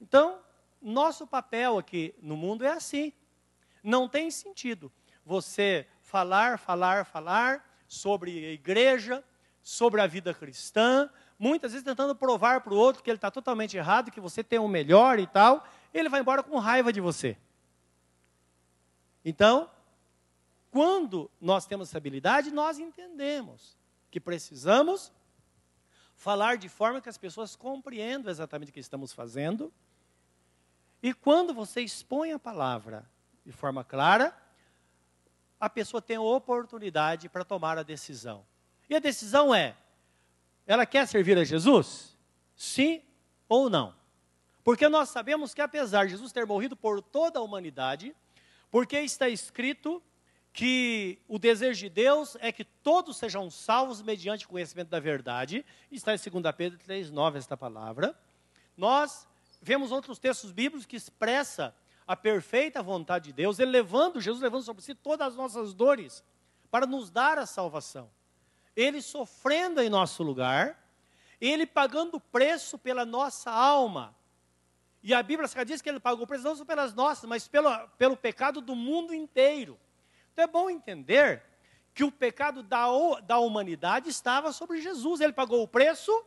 Então, 0.00 0.40
nosso 0.80 1.26
papel 1.26 1.78
aqui 1.78 2.14
no 2.20 2.36
mundo 2.36 2.64
é 2.64 2.70
assim. 2.70 3.12
Não 3.82 4.08
tem 4.08 4.30
sentido 4.30 4.92
você 5.24 5.86
falar, 6.00 6.58
falar, 6.58 7.04
falar 7.04 7.64
sobre 7.86 8.46
a 8.46 8.52
igreja, 8.52 9.24
sobre 9.62 10.00
a 10.00 10.06
vida 10.06 10.32
cristã, 10.32 11.10
muitas 11.38 11.72
vezes 11.72 11.84
tentando 11.84 12.14
provar 12.14 12.60
para 12.62 12.72
o 12.72 12.76
outro 12.76 13.02
que 13.02 13.10
ele 13.10 13.16
está 13.16 13.30
totalmente 13.30 13.76
errado, 13.76 14.10
que 14.10 14.20
você 14.20 14.42
tem 14.42 14.58
o 14.58 14.68
melhor 14.68 15.18
e 15.18 15.26
tal, 15.26 15.66
ele 15.92 16.08
vai 16.08 16.20
embora 16.20 16.42
com 16.42 16.58
raiva 16.58 16.92
de 16.92 17.00
você. 17.00 17.36
Então, 19.24 19.70
quando 20.70 21.30
nós 21.40 21.66
temos 21.66 21.88
essa 21.88 21.98
habilidade, 21.98 22.50
nós 22.50 22.78
entendemos 22.78 23.76
que 24.10 24.20
precisamos 24.20 25.12
falar 26.14 26.56
de 26.56 26.68
forma 26.68 27.00
que 27.00 27.08
as 27.08 27.18
pessoas 27.18 27.54
compreendam 27.54 28.30
exatamente 28.30 28.70
o 28.70 28.72
que 28.72 28.80
estamos 28.80 29.12
fazendo. 29.12 29.72
E 31.02 31.14
quando 31.14 31.54
você 31.54 31.80
expõe 31.80 32.32
a 32.32 32.38
palavra 32.38 33.08
de 33.44 33.52
forma 33.52 33.84
clara, 33.84 34.36
a 35.60 35.68
pessoa 35.70 36.02
tem 36.02 36.16
a 36.16 36.20
oportunidade 36.20 37.28
para 37.28 37.44
tomar 37.44 37.78
a 37.78 37.82
decisão. 37.82 38.44
E 38.88 38.94
a 38.94 38.98
decisão 38.98 39.54
é: 39.54 39.76
ela 40.66 40.84
quer 40.84 41.06
servir 41.06 41.38
a 41.38 41.44
Jesus? 41.44 42.16
Sim 42.56 43.02
ou 43.48 43.70
não? 43.70 43.94
Porque 44.64 44.88
nós 44.88 45.08
sabemos 45.08 45.54
que 45.54 45.60
apesar 45.60 46.04
de 46.04 46.10
Jesus 46.10 46.32
ter 46.32 46.44
morrido 46.46 46.76
por 46.76 47.00
toda 47.00 47.38
a 47.38 47.42
humanidade, 47.42 48.14
porque 48.70 48.98
está 49.00 49.28
escrito 49.28 50.02
que 50.52 51.20
o 51.28 51.38
desejo 51.38 51.78
de 51.80 51.88
Deus 51.88 52.36
é 52.40 52.50
que 52.50 52.64
todos 52.64 53.16
sejam 53.16 53.48
salvos 53.48 54.02
mediante 54.02 54.44
o 54.44 54.48
conhecimento 54.48 54.88
da 54.88 54.98
verdade, 54.98 55.64
está 55.90 56.12
em 56.12 56.18
2 56.18 56.54
Pedro 56.56 56.78
3,9 56.80 57.36
esta 57.36 57.56
palavra. 57.56 58.18
Nós 58.76 59.27
vemos 59.60 59.92
outros 59.92 60.18
textos 60.18 60.52
bíblicos 60.52 60.86
que 60.86 60.96
expressa 60.96 61.74
a 62.06 62.16
perfeita 62.16 62.82
vontade 62.82 63.26
de 63.26 63.32
Deus, 63.34 63.58
ele 63.58 63.70
levando, 63.70 64.20
Jesus 64.20 64.42
levando 64.42 64.62
sobre 64.62 64.82
si 64.82 64.94
todas 64.94 65.28
as 65.28 65.36
nossas 65.36 65.74
dores, 65.74 66.24
para 66.70 66.86
nos 66.86 67.10
dar 67.10 67.38
a 67.38 67.44
salvação. 67.44 68.10
Ele 68.74 69.02
sofrendo 69.02 69.82
em 69.82 69.90
nosso 69.90 70.22
lugar, 70.22 70.82
ele 71.40 71.66
pagando 71.66 72.16
o 72.16 72.20
preço 72.20 72.78
pela 72.78 73.04
nossa 73.04 73.50
alma. 73.50 74.16
E 75.02 75.12
a 75.12 75.22
Bíblia 75.22 75.48
diz 75.64 75.82
que 75.82 75.88
ele 75.88 76.00
pagou 76.00 76.24
o 76.24 76.26
preço 76.26 76.44
não 76.44 76.56
só 76.56 76.64
pelas 76.64 76.94
nossas, 76.94 77.28
mas 77.28 77.46
pelo, 77.46 77.70
pelo 77.98 78.16
pecado 78.16 78.60
do 78.60 78.74
mundo 78.74 79.14
inteiro. 79.14 79.78
Então 80.32 80.44
é 80.44 80.48
bom 80.48 80.70
entender 80.70 81.42
que 81.94 82.04
o 82.04 82.12
pecado 82.12 82.62
da, 82.62 82.86
da 83.22 83.38
humanidade 83.38 84.08
estava 84.08 84.52
sobre 84.52 84.80
Jesus. 84.80 85.20
Ele 85.20 85.32
pagou 85.32 85.62
o 85.62 85.68
preço 85.68 86.24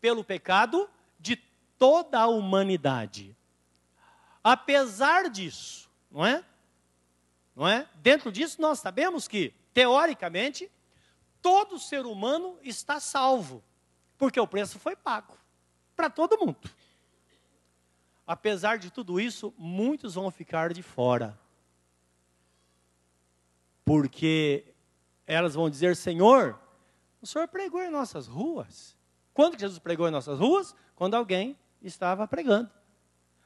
pelo 0.00 0.22
pecado 0.24 0.88
de 1.18 1.36
toda 1.78 2.20
a 2.20 2.26
humanidade. 2.26 3.36
Apesar 4.42 5.28
disso, 5.28 5.90
não 6.10 6.24
é? 6.24 6.44
Não 7.54 7.66
é? 7.66 7.88
Dentro 7.96 8.30
disso 8.30 8.60
nós 8.60 8.78
sabemos 8.78 9.26
que, 9.26 9.52
teoricamente, 9.72 10.70
todo 11.40 11.78
ser 11.78 12.06
humano 12.06 12.58
está 12.62 13.00
salvo, 13.00 13.62
porque 14.18 14.38
o 14.38 14.46
preço 14.46 14.78
foi 14.78 14.94
pago 14.94 15.36
para 15.94 16.10
todo 16.10 16.38
mundo. 16.38 16.58
Apesar 18.26 18.78
de 18.78 18.90
tudo 18.90 19.20
isso, 19.20 19.54
muitos 19.56 20.14
vão 20.14 20.30
ficar 20.30 20.72
de 20.72 20.82
fora. 20.82 21.38
Porque 23.84 24.74
elas 25.26 25.54
vão 25.54 25.70
dizer: 25.70 25.94
Senhor, 25.94 26.58
o 27.22 27.26
Senhor 27.26 27.46
pregou 27.46 27.80
em 27.80 27.90
nossas 27.90 28.26
ruas. 28.26 28.96
Quando 29.32 29.58
Jesus 29.58 29.78
pregou 29.78 30.08
em 30.08 30.10
nossas 30.10 30.40
ruas? 30.40 30.74
Quando 30.96 31.14
alguém 31.14 31.56
estava 31.88 32.26
pregando. 32.26 32.70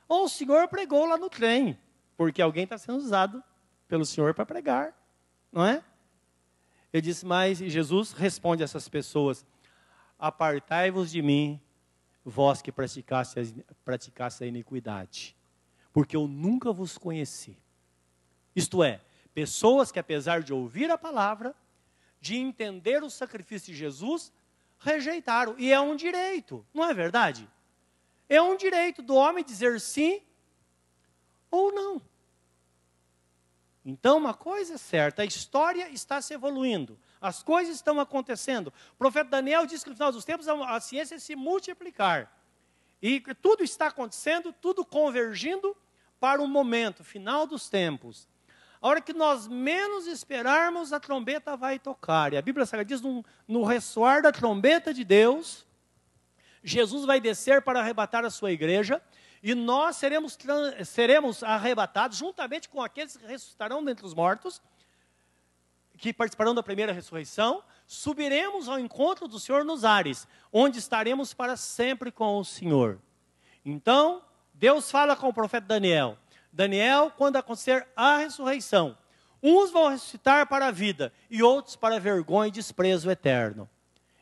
Ou 0.09 0.25
o 0.25 0.29
senhor 0.29 0.69
pregou 0.69 1.07
lá 1.07 1.17
no 1.17 1.31
trem, 1.31 1.79
porque 2.17 2.43
alguém 2.43 2.65
está 2.65 2.77
sendo 2.77 2.99
usado 2.99 3.43
pelo 3.87 4.05
senhor 4.05 4.35
para 4.35 4.47
pregar, 4.47 4.95
não 5.53 5.65
é? 5.65 5.85
Ele 6.93 7.03
disse, 7.03 7.25
mas 7.25 7.59
Jesus 7.59 8.13
responde 8.13 8.63
a 8.63 8.65
essas 8.65 8.89
pessoas: 8.89 9.47
Apartai-vos 10.19 11.11
de 11.11 11.23
mim, 11.23 11.61
vós 12.25 12.61
que 12.61 12.73
praticasse, 12.73 13.65
praticasse 13.85 14.45
a 14.45 14.47
iniquidade, 14.47 15.37
porque 15.93 16.17
eu 16.17 16.27
nunca 16.27 16.73
vos 16.73 16.99
conheci. 16.99 17.57
Isto 18.55 18.83
é, 18.83 19.01
pessoas 19.33 19.93
que, 19.93 19.99
apesar 19.99 20.43
de 20.43 20.53
ouvir 20.53 20.91
a 20.91 20.99
palavra, 20.99 21.55
de 22.21 22.37
entender 22.37 23.03
o 23.03 23.11
sacrifício 23.11 23.73
de 23.73 23.79
Jesus, 23.79 24.33
rejeitaram. 24.79 25.55
E 25.59 25.73
é 25.73 25.81
um 25.81 25.97
direito, 25.97 26.67
não 26.75 26.85
é 26.85 26.93
verdade? 26.93 27.49
É 28.31 28.41
um 28.41 28.57
direito 28.57 29.03
do 29.03 29.17
homem 29.17 29.45
dizer 29.45 29.81
sim 29.81 30.23
ou 31.51 31.73
não. 31.73 32.01
Então, 33.85 34.19
uma 34.19 34.33
coisa 34.33 34.75
é 34.75 34.79
certa: 34.79 35.23
a 35.23 35.25
história 35.25 35.89
está 35.91 36.23
se 36.23 36.33
evoluindo, 36.33 36.97
as 37.21 37.43
coisas 37.43 37.75
estão 37.75 37.99
acontecendo. 37.99 38.73
O 38.93 38.97
profeta 38.97 39.31
Daniel 39.31 39.67
diz 39.67 39.83
que 39.83 39.91
no 39.91 39.97
final 39.97 40.13
dos 40.13 40.25
tempos 40.25 40.47
a 40.47 40.81
ciência 40.81 41.19
se 41.19 41.35
multiplicar. 41.35 42.33
E 43.03 43.21
tudo 43.43 43.65
está 43.65 43.89
acontecendo, 43.89 44.53
tudo 44.53 44.85
convergindo 44.85 45.77
para 46.21 46.41
o 46.41 46.47
momento 46.47 47.03
final 47.03 47.49
dos 47.49 47.69
tempos. 47.69 48.29
A 48.81 48.87
hora 48.87 49.01
que 49.01 49.13
nós 49.13 49.49
menos 49.49 50.07
esperarmos, 50.07 50.93
a 50.93 51.01
trombeta 51.01 51.57
vai 51.57 51.81
tocar. 51.81 52.33
E 52.33 52.37
a 52.37 52.43
Bíblia 52.43 52.65
Sagrada 52.65 52.89
diz: 52.89 53.01
no, 53.01 53.25
no 53.49 53.65
ressoar 53.65 54.23
da 54.23 54.31
trombeta 54.31 54.95
de 54.95 55.03
Deus, 55.03 55.67
Jesus 56.63 57.05
vai 57.05 57.21
descer 57.21 57.63
para 57.63 57.81
arrebatar 57.81 58.25
a 58.25 58.31
sua 58.31 58.53
igreja 58.53 59.03
e 59.43 59.55
nós 59.55 59.97
seremos, 59.97 60.37
seremos 60.85 61.43
arrebatados 61.43 62.19
juntamente 62.19 62.69
com 62.69 62.83
aqueles 62.83 63.17
que 63.17 63.27
ressuscitarão 63.27 63.83
dentre 63.83 64.05
os 64.05 64.13
mortos, 64.13 64.61
que 65.97 66.13
participarão 66.13 66.55
da 66.55 66.63
primeira 66.63 66.93
ressurreição. 66.93 67.63
Subiremos 67.87 68.69
ao 68.69 68.79
encontro 68.79 69.27
do 69.27 69.41
Senhor 69.41 69.65
nos 69.65 69.85
ares, 69.85 70.29
onde 70.53 70.79
estaremos 70.79 71.33
para 71.33 71.57
sempre 71.57 72.13
com 72.13 72.39
o 72.39 72.45
Senhor. 72.45 73.01
Então, 73.65 74.23
Deus 74.53 74.91
fala 74.91 75.17
com 75.17 75.29
o 75.29 75.33
profeta 75.33 75.67
Daniel: 75.67 76.19
Daniel, 76.53 77.11
quando 77.17 77.37
acontecer 77.37 77.87
a 77.97 78.19
ressurreição, 78.19 78.97
uns 79.43 79.71
vão 79.71 79.89
ressuscitar 79.89 80.47
para 80.47 80.67
a 80.67 80.71
vida 80.71 81.13
e 81.31 81.43
outros 81.43 81.77
para 81.77 81.97
a 81.97 82.01
vergonha 82.01 82.49
e 82.49 82.53
desprezo 82.53 83.11
eterno. 83.11 83.69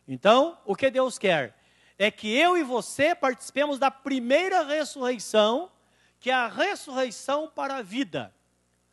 Então, 0.06 0.56
o 0.64 0.76
que 0.76 0.90
Deus 0.90 1.18
quer? 1.18 1.57
É 1.98 2.10
que 2.10 2.32
eu 2.32 2.56
e 2.56 2.62
você 2.62 3.14
participemos 3.14 3.78
da 3.78 3.90
primeira 3.90 4.62
ressurreição, 4.62 5.70
que 6.20 6.30
é 6.30 6.34
a 6.34 6.46
ressurreição 6.46 7.50
para 7.52 7.76
a 7.76 7.82
vida. 7.82 8.32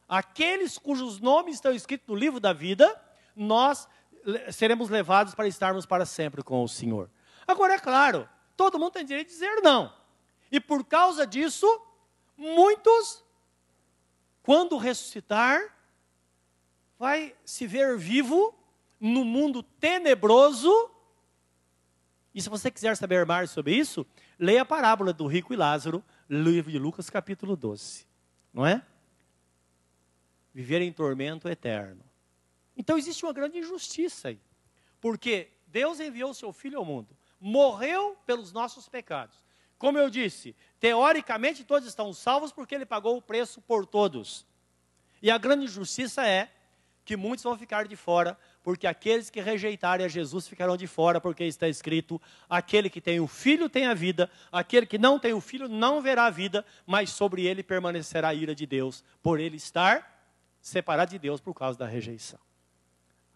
Aqueles 0.10 0.78
cujos 0.78 1.20
nomes 1.20 1.56
estão 1.56 1.72
escritos 1.72 2.08
no 2.08 2.16
livro 2.16 2.40
da 2.40 2.52
vida, 2.52 3.00
nós 3.36 3.88
seremos 4.52 4.90
levados 4.90 5.36
para 5.36 5.48
estarmos 5.48 5.86
para 5.86 6.06
sempre 6.06 6.44
com 6.44 6.64
o 6.64 6.68
Senhor. 6.68 7.10
Agora, 7.48 7.76
é 7.76 7.80
claro, 7.80 8.28
todo 8.58 8.80
mundo 8.80 8.94
tem 8.94 9.06
direito 9.06 9.28
de 9.28 9.34
dizer 9.34 9.62
não. 9.62 9.94
E 10.52 10.60
por 10.60 10.84
causa 10.84 11.28
disso, 11.28 11.68
muitos, 12.36 13.24
quando 14.42 14.78
ressuscitar, 14.78 15.62
vai 16.98 17.36
se 17.44 17.68
ver 17.68 17.98
vivo 17.98 18.54
no 19.00 19.24
mundo 19.24 19.62
tenebroso 19.62 20.90
e 22.36 22.42
se 22.42 22.50
você 22.50 22.70
quiser 22.70 22.98
saber 22.98 23.26
mais 23.26 23.50
sobre 23.50 23.74
isso, 23.74 24.06
leia 24.38 24.64
a 24.64 24.66
parábola 24.66 25.14
do 25.14 25.26
rico 25.26 25.54
e 25.54 25.56
Lázaro, 25.56 26.04
livro 26.30 26.70
de 26.70 26.78
Lucas, 26.78 27.10
capítulo 27.10 27.56
12. 27.56 28.06
Não 28.54 28.66
é? 28.66 28.86
Viver 30.54 30.82
em 30.82 30.92
tormento 30.92 31.48
eterno. 31.48 32.04
Então 32.76 32.98
existe 32.98 33.24
uma 33.24 33.32
grande 33.32 33.58
injustiça 33.58 34.28
aí. 34.28 34.40
Porque 35.00 35.50
Deus 35.68 36.02
enviou 36.02 36.34
seu 36.34 36.52
filho 36.52 36.78
ao 36.78 36.84
mundo, 36.84 37.16
morreu 37.40 38.18
pelos 38.26 38.52
nossos 38.52 38.90
pecados. 38.90 39.38
Como 39.78 39.98
eu 39.98 40.10
disse, 40.10 40.54
teoricamente 40.78 41.64
todos 41.64 41.88
estão 41.88 42.12
salvos 42.12 42.52
porque 42.52 42.76
ele 42.76 42.86
pagou 42.86 43.16
o 43.16 43.22
preço 43.22 43.62
por 43.62 43.86
todos. 43.86 44.46
E 45.22 45.32
a 45.32 45.38
grande 45.38 45.64
injustiça 45.64 46.28
é 46.28 46.52
que 47.06 47.16
muitos 47.16 47.44
vão 47.44 47.58
ficar 47.58 47.88
de 47.88 47.96
fora, 47.96 48.38
porque 48.66 48.88
aqueles 48.88 49.30
que 49.30 49.40
rejeitarem 49.40 50.04
a 50.04 50.10
Jesus 50.10 50.48
ficarão 50.48 50.76
de 50.76 50.88
fora, 50.88 51.22
porque 51.22 51.44
está 51.44 51.68
escrito: 51.70 52.20
aquele 52.50 52.90
que 52.90 53.00
tem 53.00 53.20
o 53.20 53.28
filho 53.28 53.70
tem 53.70 53.86
a 53.86 53.94
vida, 53.94 54.28
aquele 54.52 54.88
que 54.88 54.98
não 54.98 55.20
tem 55.20 55.34
o 55.34 55.40
filho 55.40 55.70
não 55.70 56.02
verá 56.02 56.26
a 56.26 56.30
vida, 56.32 56.66
mas 56.84 57.12
sobre 57.12 57.46
ele 57.46 57.62
permanecerá 57.62 58.30
a 58.30 58.34
ira 58.34 58.56
de 58.56 58.66
Deus, 58.66 59.04
por 59.22 59.40
ele 59.40 59.58
estar 59.58 60.28
separado 60.60 61.12
de 61.12 61.20
Deus 61.20 61.40
por 61.40 61.54
causa 61.54 61.78
da 61.78 61.86
rejeição. 61.86 62.40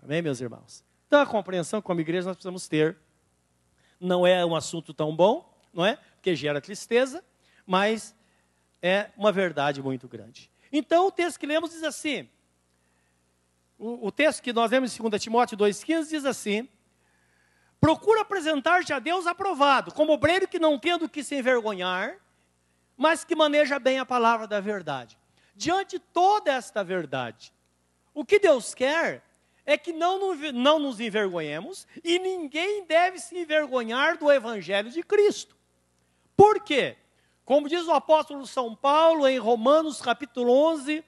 Amém, 0.02 0.20
meus 0.20 0.42
irmãos? 0.42 0.84
Então 1.06 1.22
a 1.22 1.28
compreensão 1.28 1.80
como 1.80 2.02
igreja 2.02 2.26
nós 2.26 2.36
precisamos 2.36 2.68
ter. 2.68 2.98
Não 4.00 4.26
é 4.26 4.44
um 4.44 4.56
assunto 4.56 4.96
tão 4.96 5.16
bom, 5.16 5.56
não 5.72 5.86
é? 5.86 6.00
Porque 6.16 6.36
gera 6.36 6.60
tristeza, 6.60 7.24
mas 7.68 8.16
é 8.82 9.12
uma 9.16 9.32
verdade 9.32 9.80
muito 9.80 10.08
grande. 10.08 10.50
Então, 10.72 11.06
o 11.06 11.12
texto 11.12 11.40
que 11.40 11.46
lemos 11.46 11.70
diz 11.70 11.84
assim: 11.84 12.28
o, 13.80 14.08
o 14.08 14.12
texto 14.12 14.44
que 14.44 14.52
nós 14.52 14.70
lemos 14.70 15.00
em 15.00 15.10
2 15.10 15.24
Timóteo 15.24 15.58
2,15 15.58 16.10
diz 16.10 16.26
assim: 16.26 16.68
Procura 17.80 18.22
apresentar-te 18.22 18.92
a 18.92 19.00
Deus 19.00 19.26
aprovado, 19.26 19.94
como 19.94 20.12
obreiro 20.12 20.48
que 20.48 20.60
não 20.60 20.78
tendo 20.78 21.08
que 21.08 21.24
se 21.24 21.36
envergonhar, 21.36 22.18
mas 22.98 23.24
que 23.24 23.36
maneja 23.36 23.80
bem 23.80 23.98
a 23.98 24.06
palavra 24.06 24.46
da 24.46 24.60
verdade. 24.60 25.18
Diante 25.56 25.98
de 25.98 26.00
toda 26.00 26.52
esta 26.52 26.84
verdade, 26.84 27.54
o 28.14 28.26
que 28.26 28.38
Deus 28.38 28.74
quer 28.74 29.24
é 29.66 29.78
que 29.78 29.94
não, 29.94 30.36
não 30.54 30.80
nos 30.80 31.00
envergonhemos 31.00 31.88
e 32.04 32.20
ninguém 32.20 32.86
deve 32.86 33.20
se 33.20 33.38
envergonhar 33.38 34.18
do 34.18 34.30
Evangelho 34.30 34.90
de 34.90 35.02
Cristo. 35.04 35.56
Por 36.36 36.64
quê? 36.64 36.98
Como 37.46 37.70
diz 37.70 37.86
o 37.88 37.94
apóstolo 37.94 38.46
São 38.46 38.76
Paulo 38.76 39.28
em 39.28 39.38
Romanos 39.38 40.02
capítulo 40.02 40.52
11, 40.52 41.04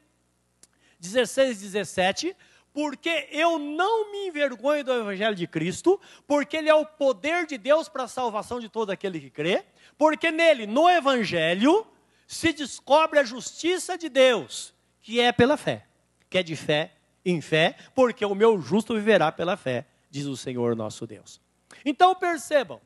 16 1.00 1.58
e 1.58 1.62
17, 1.66 2.38
porque 2.74 3.28
eu 3.32 3.60
não 3.60 4.12
me 4.12 4.28
envergonho 4.28 4.84
do 4.84 4.94
Evangelho 4.94 5.36
de 5.36 5.48
Cristo, 5.48 6.00
porque 6.26 6.58
ele 6.58 6.70
é 6.70 6.76
o 6.76 6.86
poder 6.86 7.46
de 7.46 7.58
Deus 7.58 7.90
para 7.90 8.04
a 8.04 8.08
salvação 8.08 8.60
de 8.60 8.70
todo 8.70 8.92
aquele 8.92 9.20
que 9.20 9.30
crê, 9.30 9.66
porque 9.98 10.32
nele, 10.32 10.66
no 10.66 10.90
Evangelho, 10.90 11.86
se 12.26 12.54
descobre 12.54 13.20
a 13.20 13.24
justiça 13.24 13.98
de 13.98 14.08
Deus, 14.08 14.74
que 15.02 15.20
é 15.20 15.32
pela 15.32 15.58
fé, 15.58 15.86
que 16.30 16.38
é 16.38 16.44
de 16.44 16.56
fé 16.56 16.94
em 17.26 17.42
fé, 17.42 17.76
porque 17.94 18.26
o 18.26 18.34
meu 18.34 18.60
justo 18.60 18.94
viverá 18.94 19.32
pela 19.32 19.58
fé, 19.58 19.86
diz 20.10 20.26
o 20.26 20.38
Senhor 20.38 20.76
nosso 20.76 21.06
Deus. 21.06 21.42
Então 21.86 22.16
percebam 22.16 22.82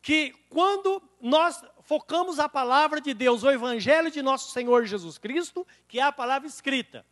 que 0.00 0.34
quando 0.48 1.02
nós 1.20 1.62
focamos 1.82 2.38
a 2.40 2.48
palavra 2.48 3.00
de 3.00 3.14
Deus, 3.14 3.42
o 3.44 3.50
evangelho 3.50 4.10
de 4.10 4.20
nosso 4.22 4.50
Senhor 4.50 4.84
Jesus 4.84 5.18
Cristo, 5.18 5.66
que 5.86 6.00
é 6.00 6.02
a 6.02 6.10
palavra 6.10 6.48
escrita, 6.48 7.06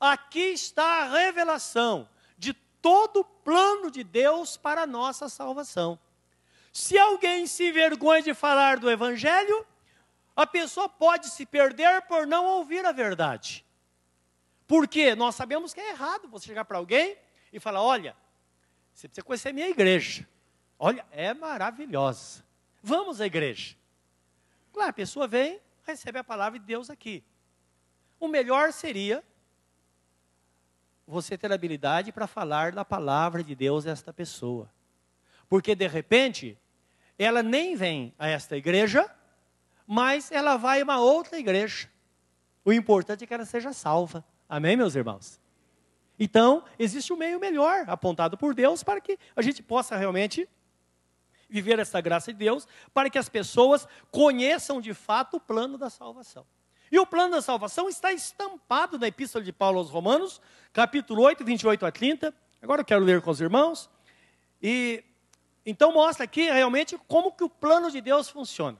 aqui 0.00 0.40
está 0.40 1.02
a 1.02 1.08
revelação 1.10 2.08
de 2.38 2.54
todo 2.54 3.20
o 3.20 3.24
plano 3.24 3.90
de 3.90 4.02
Deus 4.02 4.56
para 4.56 4.82
a 4.82 4.86
nossa 4.86 5.28
salvação. 5.28 5.98
Se 6.72 6.98
alguém 6.98 7.46
se 7.46 7.68
envergonha 7.68 8.22
de 8.22 8.32
falar 8.32 8.78
do 8.78 8.90
evangelho, 8.90 9.66
a 10.34 10.46
pessoa 10.46 10.88
pode 10.88 11.28
se 11.28 11.44
perder 11.44 12.02
por 12.02 12.26
não 12.26 12.46
ouvir 12.46 12.86
a 12.86 12.92
verdade. 12.92 13.64
Porque 14.66 15.14
nós 15.14 15.34
sabemos 15.34 15.74
que 15.74 15.80
é 15.80 15.90
errado 15.90 16.28
você 16.28 16.46
chegar 16.46 16.64
para 16.64 16.78
alguém 16.78 17.18
e 17.52 17.58
falar: 17.60 17.82
olha, 17.82 18.16
você 18.94 19.08
precisa 19.08 19.24
conhecer 19.24 19.48
a 19.48 19.52
minha 19.52 19.68
igreja. 19.68 20.26
Olha, 20.78 21.04
é 21.10 21.34
maravilhosa. 21.34 22.44
Vamos 22.82 23.20
à 23.20 23.26
igreja. 23.26 23.76
Claro, 24.72 24.90
a 24.90 24.94
pessoa 24.94 25.26
vem, 25.26 25.60
recebe 25.84 26.18
a 26.18 26.24
palavra 26.24 26.58
de 26.58 26.64
Deus 26.64 26.88
aqui. 26.88 27.22
O 28.18 28.28
melhor 28.28 28.72
seria 28.72 29.24
você 31.10 31.36
ter 31.36 31.52
habilidade 31.52 32.12
para 32.12 32.26
falar 32.26 32.72
da 32.72 32.84
palavra 32.84 33.42
de 33.42 33.54
Deus 33.54 33.86
a 33.86 33.90
esta 33.90 34.12
pessoa. 34.12 34.70
Porque 35.48 35.74
de 35.74 35.86
repente, 35.88 36.56
ela 37.18 37.42
nem 37.42 37.74
vem 37.74 38.14
a 38.18 38.28
esta 38.28 38.56
igreja, 38.56 39.10
mas 39.86 40.30
ela 40.30 40.56
vai 40.56 40.80
a 40.80 40.84
uma 40.84 41.00
outra 41.00 41.38
igreja. 41.38 41.90
O 42.64 42.72
importante 42.72 43.24
é 43.24 43.26
que 43.26 43.34
ela 43.34 43.44
seja 43.44 43.72
salva. 43.72 44.24
Amém, 44.48 44.76
meus 44.76 44.94
irmãos? 44.94 45.40
Então, 46.18 46.64
existe 46.78 47.12
um 47.12 47.16
meio 47.16 47.40
melhor 47.40 47.84
apontado 47.88 48.38
por 48.38 48.54
Deus 48.54 48.82
para 48.82 49.00
que 49.00 49.18
a 49.34 49.42
gente 49.42 49.62
possa 49.62 49.96
realmente 49.96 50.48
viver 51.48 51.80
essa 51.80 52.00
graça 52.00 52.32
de 52.32 52.38
Deus, 52.38 52.68
para 52.94 53.10
que 53.10 53.18
as 53.18 53.28
pessoas 53.28 53.88
conheçam 54.12 54.80
de 54.80 54.94
fato 54.94 55.38
o 55.38 55.40
plano 55.40 55.76
da 55.76 55.90
salvação. 55.90 56.46
E 56.90 56.98
o 56.98 57.06
plano 57.06 57.34
da 57.34 57.42
salvação 57.42 57.88
está 57.88 58.12
estampado 58.12 58.98
na 58.98 59.06
Epístola 59.06 59.44
de 59.44 59.52
Paulo 59.52 59.78
aos 59.78 59.90
Romanos, 59.90 60.40
capítulo 60.72 61.22
8, 61.22 61.44
28 61.44 61.86
a 61.86 61.92
30. 61.92 62.34
Agora 62.60 62.80
eu 62.80 62.84
quero 62.84 63.04
ler 63.04 63.22
com 63.22 63.30
os 63.30 63.40
irmãos. 63.40 63.88
E 64.60 65.04
então 65.64 65.92
mostra 65.92 66.24
aqui 66.24 66.50
realmente 66.50 66.98
como 67.06 67.32
que 67.32 67.44
o 67.44 67.48
plano 67.48 67.90
de 67.90 68.00
Deus 68.00 68.28
funciona. 68.28 68.76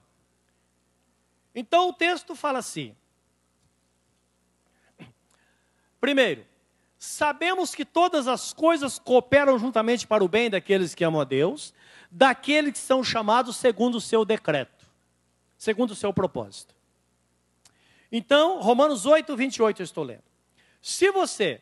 Então 1.55 1.89
o 1.89 1.93
texto 1.93 2.35
fala 2.35 2.59
assim: 2.59 2.97
Primeiro, 6.01 6.45
sabemos 6.99 7.75
que 7.75 7.85
todas 7.85 8.27
as 8.27 8.53
coisas 8.53 8.99
cooperam 8.99 9.57
juntamente 9.57 10.05
para 10.05 10.25
o 10.25 10.29
bem 10.29 10.51
daqueles 10.51 10.97
que 10.97 11.05
amam 11.05 11.21
a 11.21 11.25
Deus, 11.25 11.73
daqueles 12.11 12.73
que 12.73 12.79
são 12.79 13.05
chamados 13.05 13.57
segundo 13.57 13.97
o 13.97 14.01
seu 14.01 14.25
decreto, 14.25 14.85
segundo 15.57 15.93
o 15.93 15.97
seu 15.97 16.13
propósito. 16.13 16.80
Então, 18.11 18.61
Romanos 18.61 19.07
8, 19.07 19.37
28 19.37 19.81
eu 19.81 19.85
estou 19.85 20.05
lendo. 20.05 20.25
Se 20.83 21.11
você 21.11 21.61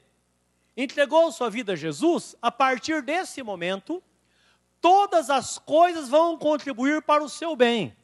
entregou 0.77 1.31
sua 1.33 1.51
vida 1.51 1.73
a 1.73 1.77
Jesus, 1.77 2.37
a 2.41 2.51
partir 2.51 3.03
desse 3.03 3.43
momento, 3.43 4.03
todas 4.81 5.29
as 5.29 5.59
coisas 5.59 6.09
vão 6.09 6.39
contribuir 6.39 7.03
para 7.03 7.23
o 7.23 7.29
seu 7.29 7.57
bem. 7.57 7.97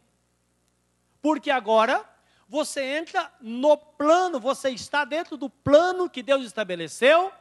Porque 1.22 1.50
agora 1.50 2.04
você 2.48 2.82
entra 2.98 3.32
no 3.40 3.76
plano, 3.76 4.38
você 4.38 4.70
está 4.70 5.04
dentro 5.04 5.36
do 5.36 5.48
plano 5.48 6.10
que 6.10 6.22
Deus 6.22 6.44
estabeleceu 6.44 7.32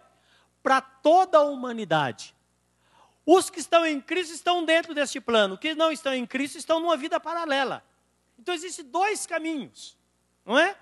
para 0.61 0.79
toda 0.79 1.39
a 1.39 1.43
humanidade. 1.43 2.33
Os 3.25 3.49
que 3.49 3.59
estão 3.59 3.85
em 3.85 3.99
Cristo 3.99 4.33
estão 4.33 4.63
dentro 4.63 4.93
deste 4.93 5.19
plano, 5.19 5.55
os 5.55 5.59
que 5.59 5.75
não 5.75 5.91
estão 5.91 6.13
em 6.13 6.25
Cristo 6.25 6.57
estão 6.57 6.79
numa 6.79 6.95
vida 6.95 7.19
paralela. 7.19 7.83
Então 8.37 8.53
existem 8.53 8.85
dois 8.85 9.25
caminhos, 9.25 9.97
não 10.45 10.57
é? 10.57 10.77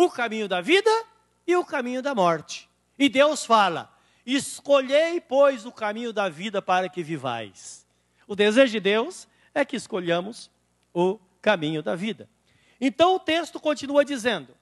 O 0.00 0.08
caminho 0.08 0.46
da 0.46 0.60
vida 0.60 0.88
e 1.44 1.56
o 1.56 1.64
caminho 1.64 2.00
da 2.00 2.14
morte. 2.14 2.70
E 2.96 3.08
Deus 3.08 3.44
fala: 3.44 3.92
Escolhei, 4.24 5.20
pois, 5.20 5.66
o 5.66 5.72
caminho 5.72 6.12
da 6.12 6.28
vida 6.28 6.62
para 6.62 6.88
que 6.88 7.02
vivais. 7.02 7.84
O 8.24 8.36
desejo 8.36 8.70
de 8.70 8.78
Deus 8.78 9.26
é 9.52 9.64
que 9.64 9.74
escolhamos 9.74 10.52
o 10.94 11.18
caminho 11.42 11.82
da 11.82 11.96
vida. 11.96 12.30
Então 12.80 13.16
o 13.16 13.18
texto 13.18 13.58
continua 13.58 14.04
dizendo: 14.04 14.54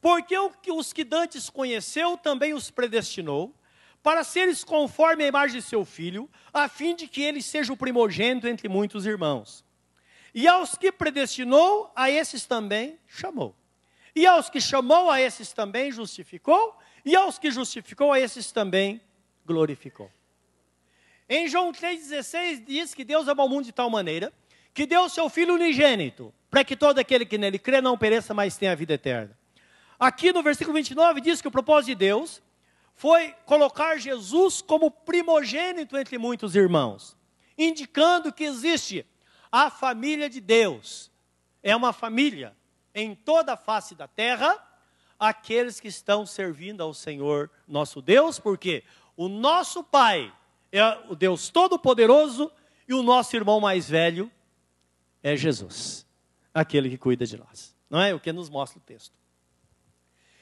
Porque 0.00 0.34
os 0.70 0.94
que 0.94 1.04
dantes 1.04 1.50
conheceu 1.50 2.16
também 2.16 2.54
os 2.54 2.70
predestinou, 2.70 3.54
para 4.02 4.24
seres 4.24 4.64
conforme 4.64 5.24
a 5.24 5.28
imagem 5.28 5.60
de 5.60 5.62
seu 5.62 5.84
filho, 5.84 6.26
a 6.54 6.70
fim 6.70 6.96
de 6.96 7.06
que 7.06 7.20
ele 7.20 7.42
seja 7.42 7.70
o 7.70 7.76
primogênito 7.76 8.48
entre 8.48 8.66
muitos 8.66 9.04
irmãos. 9.04 9.62
E 10.34 10.48
aos 10.48 10.74
que 10.74 10.90
predestinou, 10.90 11.92
a 11.94 12.10
esses 12.10 12.46
também 12.46 12.98
chamou. 13.06 13.59
E 14.14 14.26
aos 14.26 14.50
que 14.50 14.60
chamou, 14.60 15.10
a 15.10 15.20
esses 15.20 15.52
também 15.52 15.90
justificou. 15.90 16.76
E 17.04 17.16
aos 17.16 17.38
que 17.38 17.50
justificou, 17.50 18.12
a 18.12 18.20
esses 18.20 18.50
também 18.52 19.00
glorificou. 19.46 20.10
Em 21.28 21.48
João 21.48 21.72
3,16 21.72 22.64
diz 22.64 22.94
que 22.94 23.04
Deus 23.04 23.28
amou 23.28 23.46
o 23.46 23.48
mundo 23.48 23.64
de 23.64 23.72
tal 23.72 23.88
maneira 23.88 24.32
que 24.74 24.86
deu 24.86 25.08
seu 25.08 25.28
Filho 25.28 25.54
unigênito 25.54 26.32
para 26.50 26.64
que 26.64 26.76
todo 26.76 26.98
aquele 26.98 27.24
que 27.24 27.38
nele 27.38 27.58
crê 27.58 27.80
não 27.80 27.96
pereça, 27.96 28.34
mas 28.34 28.56
tenha 28.56 28.72
a 28.72 28.74
vida 28.74 28.94
eterna. 28.94 29.36
Aqui 29.98 30.32
no 30.32 30.42
versículo 30.42 30.74
29 30.74 31.20
diz 31.20 31.40
que 31.40 31.48
o 31.48 31.50
propósito 31.50 31.88
de 31.88 31.94
Deus 31.94 32.42
foi 32.94 33.34
colocar 33.44 33.98
Jesus 33.98 34.60
como 34.60 34.90
primogênito 34.90 35.96
entre 35.96 36.18
muitos 36.18 36.56
irmãos, 36.56 37.16
indicando 37.56 38.32
que 38.32 38.44
existe 38.44 39.06
a 39.52 39.70
família 39.70 40.28
de 40.28 40.40
Deus. 40.40 41.10
É 41.62 41.74
uma 41.76 41.92
família 41.92 42.56
em 42.94 43.14
toda 43.14 43.54
a 43.54 43.56
face 43.56 43.94
da 43.94 44.08
terra, 44.08 44.58
aqueles 45.18 45.78
que 45.80 45.88
estão 45.88 46.26
servindo 46.26 46.82
ao 46.82 46.94
Senhor 46.94 47.50
nosso 47.66 48.00
Deus, 48.00 48.38
porque 48.38 48.84
o 49.16 49.28
nosso 49.28 49.82
Pai 49.84 50.32
é 50.72 50.84
o 51.08 51.14
Deus 51.14 51.48
Todo-Poderoso 51.48 52.50
e 52.88 52.94
o 52.94 53.02
nosso 53.02 53.36
irmão 53.36 53.60
mais 53.60 53.88
velho 53.88 54.30
é 55.22 55.36
Jesus 55.36 56.08
aquele 56.52 56.90
que 56.90 56.98
cuida 56.98 57.24
de 57.24 57.36
nós. 57.36 57.74
Não 57.88 58.00
é 58.00 58.14
o 58.14 58.20
que 58.20 58.32
nos 58.32 58.48
mostra 58.48 58.78
o 58.78 58.82
texto. 58.82 59.14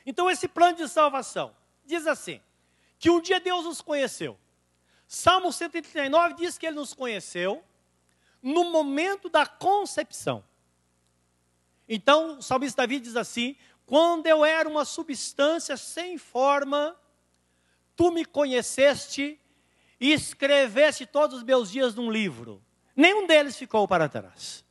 Então, 0.04 0.30
esse 0.30 0.48
plano 0.48 0.76
de 0.76 0.88
salvação 0.88 1.54
diz 1.84 2.06
assim: 2.06 2.40
que 2.98 3.10
um 3.10 3.20
dia 3.20 3.40
Deus 3.40 3.64
nos 3.64 3.80
conheceu. 3.80 4.38
Salmo 5.06 5.52
139 5.52 6.34
diz 6.34 6.58
que 6.58 6.66
ele 6.66 6.76
nos 6.76 6.92
conheceu 6.92 7.64
no 8.42 8.70
momento 8.70 9.28
da 9.28 9.46
concepção. 9.46 10.44
Então, 11.88 12.38
o 12.38 12.42
salmista 12.42 12.82
Davi 12.82 13.00
diz 13.00 13.16
assim: 13.16 13.56
quando 13.86 14.26
eu 14.26 14.44
era 14.44 14.68
uma 14.68 14.84
substância 14.84 15.76
sem 15.76 16.18
forma, 16.18 16.94
tu 17.96 18.10
me 18.10 18.24
conheceste 18.24 19.40
e 19.98 20.12
escreveste 20.12 21.06
todos 21.06 21.38
os 21.38 21.42
meus 21.42 21.70
dias 21.70 21.94
num 21.94 22.10
livro. 22.10 22.62
Nenhum 22.94 23.26
deles 23.26 23.56
ficou 23.56 23.88
para 23.88 24.08
trás. 24.08 24.64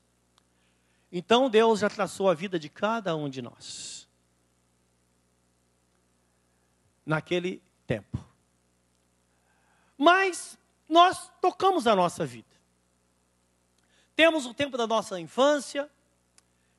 Então 1.11 1.49
Deus 1.49 1.79
já 1.79 1.89
traçou 1.89 2.29
a 2.29 2.33
vida 2.33 2.59
de 2.59 2.69
cada 2.69 3.15
um 3.15 3.29
de 3.29 3.41
nós. 3.41 4.07
Naquele 7.05 7.63
tempo. 7.85 8.23
Mas 9.97 10.57
nós 10.87 11.31
tocamos 11.41 11.87
a 11.87 11.95
nossa 11.95 12.25
vida. 12.25 12.55
Temos 14.15 14.45
o 14.45 14.53
tempo 14.53 14.77
da 14.77 14.85
nossa 14.85 15.19
infância, 15.19 15.89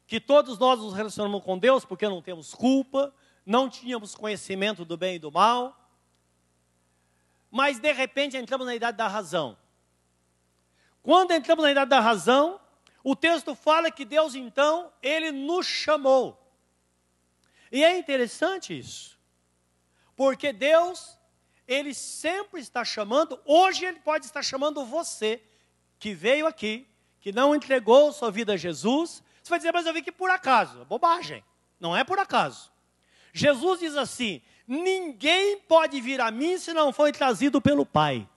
que 0.09 0.19
todos 0.19 0.59
nós 0.59 0.81
nos 0.81 0.95
relacionamos 0.95 1.45
com 1.45 1.59
Deus 1.59 1.85
porque 1.85 2.09
não 2.09 2.23
temos 2.23 2.55
culpa, 2.55 3.15
não 3.45 3.69
tínhamos 3.69 4.15
conhecimento 4.15 4.83
do 4.83 4.97
bem 4.97 5.17
e 5.17 5.19
do 5.19 5.31
mal, 5.31 5.79
mas 7.51 7.79
de 7.79 7.93
repente 7.93 8.35
entramos 8.35 8.67
na 8.67 8.75
idade 8.75 8.97
da 8.97 9.07
razão. 9.07 9.57
Quando 11.03 11.33
entramos 11.33 11.63
na 11.63 11.73
idade 11.73 11.91
da 11.91 12.01
razão, 12.01 12.59
o 13.05 13.15
texto 13.15 13.55
fala 13.55 13.91
que 13.91 14.07
Deus 14.07 14.35
então, 14.35 14.91
ele 15.03 15.31
nos 15.31 15.67
chamou. 15.67 16.43
E 17.71 17.85
é 17.85 17.99
interessante 17.99 18.77
isso. 18.77 19.19
Porque 20.17 20.55
Deus, 20.55 21.19
ele 21.67 21.93
sempre 21.93 22.63
está 22.63 22.83
chamando, 22.83 23.39
hoje 23.45 23.85
ele 23.85 24.01
pode 24.01 24.25
estar 24.25 24.43
chamando 24.43 24.87
você 24.87 25.43
que 25.99 26.15
veio 26.15 26.47
aqui, 26.47 26.89
que 27.21 27.31
não 27.31 27.55
entregou 27.55 28.11
sua 28.11 28.31
vida 28.31 28.55
a 28.55 28.57
Jesus. 28.57 29.23
Você 29.49 29.53
vai 29.53 29.59
dizer, 29.61 29.73
mas 29.73 29.87
eu 29.87 29.95
vim 29.95 30.01
aqui 30.01 30.13
por 30.13 30.29
acaso. 30.29 30.85
Bobagem. 30.85 31.43
Não 31.81 31.97
é 31.97 32.05
por 32.05 32.19
acaso. 32.19 32.71
Jesus 33.33 33.81
diz 33.81 33.97
assim: 33.97 34.43
ninguém 34.67 35.59
pode 35.61 36.01
vir 36.03 36.21
a 36.21 36.31
mim 36.31 36.59
se 36.59 36.75
não 36.75 36.93
for 36.93 37.11
trazido 37.13 37.59
pelo 37.59 37.87
Pai. 37.87 38.29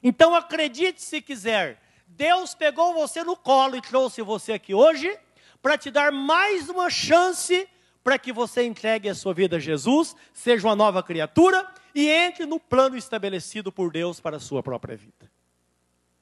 Então 0.00 0.34
acredite 0.34 1.02
se 1.02 1.20
quiser, 1.20 1.82
Deus 2.06 2.54
pegou 2.54 2.94
você 2.94 3.24
no 3.24 3.36
colo 3.36 3.74
e 3.74 3.80
trouxe 3.80 4.22
você 4.22 4.52
aqui 4.52 4.72
hoje 4.72 5.18
para 5.60 5.76
te 5.76 5.90
dar 5.90 6.12
mais 6.12 6.68
uma 6.68 6.88
chance 6.88 7.68
para 8.04 8.16
que 8.16 8.32
você 8.32 8.62
entregue 8.64 9.08
a 9.08 9.14
sua 9.14 9.34
vida 9.34 9.56
a 9.56 9.58
Jesus, 9.58 10.14
seja 10.32 10.68
uma 10.68 10.76
nova 10.76 11.02
criatura 11.02 11.66
e 11.92 12.08
entre 12.08 12.46
no 12.46 12.60
plano 12.60 12.96
estabelecido 12.96 13.72
por 13.72 13.90
Deus 13.90 14.20
para 14.20 14.36
a 14.36 14.40
sua 14.40 14.62
própria 14.62 14.96
vida. 14.96 15.28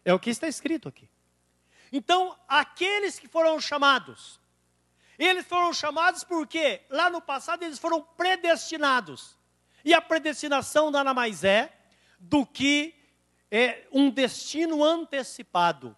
É 0.02 0.14
o 0.14 0.18
que 0.18 0.30
está 0.30 0.48
escrito 0.48 0.88
aqui. 0.88 1.08
Então, 1.92 2.36
aqueles 2.48 3.18
que 3.18 3.28
foram 3.28 3.60
chamados, 3.60 4.40
eles 5.18 5.46
foram 5.46 5.74
chamados 5.74 6.24
porque 6.24 6.80
lá 6.88 7.10
no 7.10 7.20
passado 7.20 7.62
eles 7.62 7.78
foram 7.78 8.02
predestinados. 8.02 9.36
E 9.84 9.92
a 9.92 10.00
predestinação 10.00 10.90
nada 10.90 11.12
mais 11.12 11.44
é 11.44 11.70
do 12.18 12.46
que 12.46 12.94
é, 13.50 13.86
um 13.92 14.08
destino 14.08 14.82
antecipado. 14.82 15.94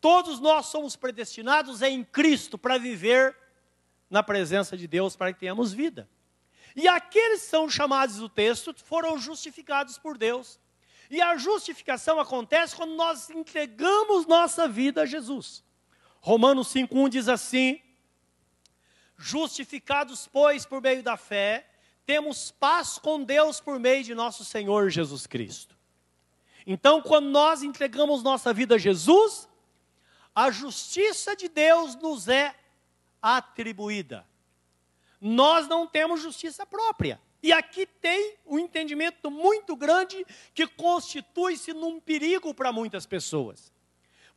Todos 0.00 0.38
nós 0.38 0.66
somos 0.66 0.94
predestinados 0.94 1.80
em 1.80 2.04
Cristo 2.04 2.58
para 2.58 2.76
viver 2.76 3.34
na 4.10 4.22
presença 4.22 4.76
de 4.76 4.86
Deus, 4.86 5.16
para 5.16 5.32
que 5.32 5.40
tenhamos 5.40 5.72
vida. 5.72 6.08
E 6.76 6.86
aqueles 6.86 7.42
que 7.42 7.48
são 7.48 7.68
chamados 7.68 8.16
do 8.16 8.28
texto 8.28 8.74
foram 8.84 9.18
justificados 9.18 9.98
por 9.98 10.18
Deus. 10.18 10.60
E 11.10 11.20
a 11.20 11.36
justificação 11.36 12.20
acontece 12.20 12.76
quando 12.76 12.94
nós 12.94 13.30
entregamos 13.30 14.26
nossa 14.26 14.68
vida 14.68 15.02
a 15.02 15.06
Jesus. 15.06 15.64
Romanos 16.20 16.68
5,1 16.68 17.08
diz 17.08 17.28
assim: 17.28 17.80
Justificados, 19.16 20.28
pois, 20.30 20.66
por 20.66 20.82
meio 20.82 21.02
da 21.02 21.16
fé, 21.16 21.68
temos 22.04 22.50
paz 22.50 22.98
com 22.98 23.22
Deus 23.22 23.60
por 23.60 23.78
meio 23.78 24.04
de 24.04 24.14
nosso 24.14 24.44
Senhor 24.44 24.90
Jesus 24.90 25.26
Cristo. 25.26 25.76
Então, 26.66 27.00
quando 27.00 27.30
nós 27.30 27.62
entregamos 27.62 28.22
nossa 28.22 28.52
vida 28.52 28.74
a 28.74 28.78
Jesus, 28.78 29.48
a 30.34 30.50
justiça 30.50 31.34
de 31.34 31.48
Deus 31.48 31.96
nos 31.96 32.28
é 32.28 32.54
atribuída. 33.22 34.26
Nós 35.20 35.66
não 35.66 35.86
temos 35.86 36.20
justiça 36.20 36.64
própria. 36.66 37.20
E 37.42 37.52
aqui 37.52 37.86
tem 37.86 38.36
um 38.44 38.58
entendimento 38.58 39.30
muito 39.30 39.76
grande 39.76 40.26
que 40.52 40.66
constitui-se 40.66 41.72
num 41.72 42.00
perigo 42.00 42.52
para 42.52 42.72
muitas 42.72 43.06
pessoas. 43.06 43.72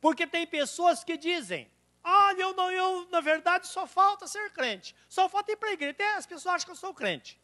Porque 0.00 0.26
tem 0.26 0.46
pessoas 0.46 1.02
que 1.02 1.16
dizem: 1.16 1.68
Olha, 2.04 2.42
eu, 2.42 2.54
não, 2.54 2.70
eu 2.70 3.06
na 3.10 3.20
verdade 3.20 3.66
só 3.66 3.86
falta 3.86 4.26
ser 4.26 4.50
crente, 4.50 4.94
só 5.08 5.28
falta 5.28 5.52
ir 5.52 5.56
para 5.56 5.70
a 5.70 5.72
igreja. 5.72 5.92
Até 5.92 6.14
as 6.14 6.26
pessoas 6.26 6.54
acham 6.54 6.66
que 6.66 6.72
eu 6.72 6.76
sou 6.76 6.94
crente. 6.94 7.40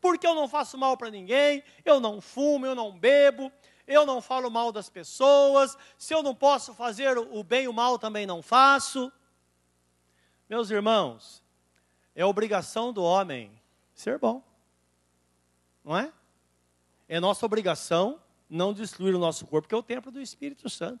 Porque 0.00 0.26
eu 0.26 0.34
não 0.34 0.48
faço 0.48 0.78
mal 0.78 0.96
para 0.96 1.10
ninguém, 1.10 1.62
eu 1.84 2.00
não 2.00 2.20
fumo, 2.20 2.64
eu 2.64 2.74
não 2.74 2.96
bebo, 2.96 3.52
eu 3.86 4.06
não 4.06 4.20
falo 4.20 4.50
mal 4.50 4.70
das 4.70 4.88
pessoas, 4.88 5.76
se 5.98 6.14
eu 6.14 6.22
não 6.22 6.34
posso 6.34 6.72
fazer 6.72 7.18
o 7.18 7.42
bem 7.42 7.64
e 7.64 7.68
o 7.68 7.72
mal 7.72 7.98
também 7.98 8.26
não 8.26 8.40
faço. 8.40 9.12
Meus 10.48 10.70
irmãos, 10.70 11.42
é 12.14 12.24
obrigação 12.24 12.92
do 12.92 13.02
homem 13.02 13.50
ser 13.92 14.18
bom, 14.18 14.42
não 15.84 15.96
é? 15.96 16.12
É 17.08 17.18
nossa 17.18 17.44
obrigação 17.46 18.20
não 18.48 18.72
destruir 18.72 19.14
o 19.14 19.18
nosso 19.18 19.46
corpo, 19.46 19.68
que 19.68 19.74
é 19.74 19.78
o 19.78 19.82
templo 19.82 20.10
do 20.10 20.20
Espírito 20.20 20.68
Santo. 20.68 21.00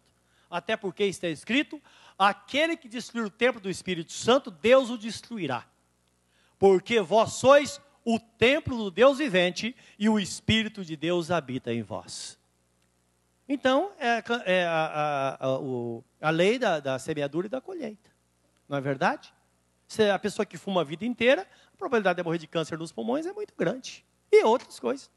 Até 0.50 0.76
porque 0.76 1.04
está 1.04 1.28
escrito: 1.28 1.80
aquele 2.18 2.76
que 2.76 2.88
destruir 2.88 3.24
o 3.24 3.30
templo 3.30 3.60
do 3.60 3.70
Espírito 3.70 4.12
Santo, 4.12 4.50
Deus 4.50 4.90
o 4.90 4.98
destruirá. 4.98 5.66
Porque 6.58 7.00
vós 7.00 7.34
sois 7.34 7.80
o 8.04 8.18
templo 8.18 8.76
do 8.76 8.90
Deus 8.90 9.18
vivente 9.18 9.76
e 9.98 10.08
o 10.08 10.18
Espírito 10.18 10.84
de 10.84 10.96
Deus 10.96 11.30
habita 11.30 11.72
em 11.72 11.82
vós. 11.82 12.38
Então, 13.48 13.92
é, 13.98 14.22
é 14.44 14.64
a, 14.66 14.70
a, 14.70 15.46
a, 15.46 16.28
a, 16.28 16.30
lei 16.30 16.58
da, 16.58 16.80
da 16.80 16.98
semeadura 16.98 17.46
e 17.46 17.50
da 17.50 17.60
colheita. 17.60 18.10
Não 18.68 18.76
é 18.76 18.80
verdade? 18.80 19.32
Se 19.86 20.10
a 20.10 20.18
pessoa 20.18 20.44
que 20.44 20.58
fuma 20.58 20.82
a 20.82 20.84
vida 20.84 21.06
inteira, 21.06 21.46
a 21.72 21.76
probabilidade 21.76 22.18
de 22.18 22.22
morrer 22.22 22.38
de 22.38 22.46
câncer 22.46 22.76
nos 22.78 22.92
pulmões 22.92 23.24
é 23.24 23.32
muito 23.32 23.54
grande. 23.56 24.04
E 24.30 24.44
outras 24.44 24.78
coisas. 24.78 25.10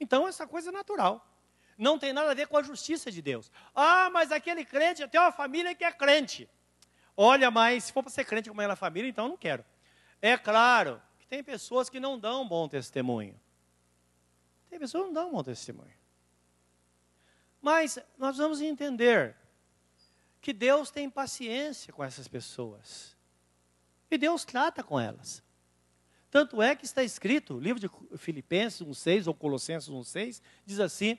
Então, 0.00 0.28
essa 0.28 0.46
coisa 0.46 0.70
é 0.70 0.72
natural 0.72 1.28
não 1.78 1.96
tem 1.96 2.12
nada 2.12 2.32
a 2.32 2.34
ver 2.34 2.48
com 2.48 2.58
a 2.58 2.62
justiça 2.62 3.10
de 3.10 3.22
Deus. 3.22 3.50
Ah, 3.72 4.10
mas 4.10 4.32
aquele 4.32 4.64
crente, 4.64 5.06
tenho 5.06 5.22
uma 5.22 5.32
família 5.32 5.74
que 5.76 5.84
é 5.84 5.92
crente. 5.92 6.50
Olha, 7.16 7.50
mas 7.50 7.84
se 7.84 7.92
for 7.92 8.02
para 8.02 8.10
ser 8.10 8.24
crente 8.24 8.50
com 8.50 8.56
aquela 8.56 8.74
família, 8.74 9.08
então 9.08 9.28
não 9.28 9.36
quero. 9.36 9.64
É 10.20 10.36
claro 10.36 11.00
que 11.20 11.26
tem 11.28 11.42
pessoas 11.42 11.88
que 11.88 12.00
não 12.00 12.18
dão 12.18 12.46
bom 12.46 12.68
testemunho. 12.68 13.40
Tem 14.68 14.78
pessoas 14.78 15.04
que 15.04 15.06
não 15.12 15.14
dão 15.14 15.32
bom 15.32 15.42
testemunho. 15.42 15.96
Mas 17.62 17.98
nós 18.18 18.36
vamos 18.36 18.60
entender 18.60 19.36
que 20.40 20.52
Deus 20.52 20.90
tem 20.90 21.08
paciência 21.08 21.92
com 21.92 22.02
essas 22.02 22.26
pessoas. 22.26 23.16
E 24.10 24.18
Deus 24.18 24.44
trata 24.44 24.82
com 24.82 24.98
elas. 24.98 25.42
Tanto 26.30 26.62
é 26.62 26.76
que 26.76 26.84
está 26.84 27.02
escrito, 27.02 27.58
livro 27.58 27.80
de 27.80 27.90
Filipenses 28.18 28.82
1,6 28.82 29.26
ou 29.26 29.34
Colossenses 29.34 29.88
1,6, 29.88 30.42
diz 30.66 30.78
assim: 30.80 31.18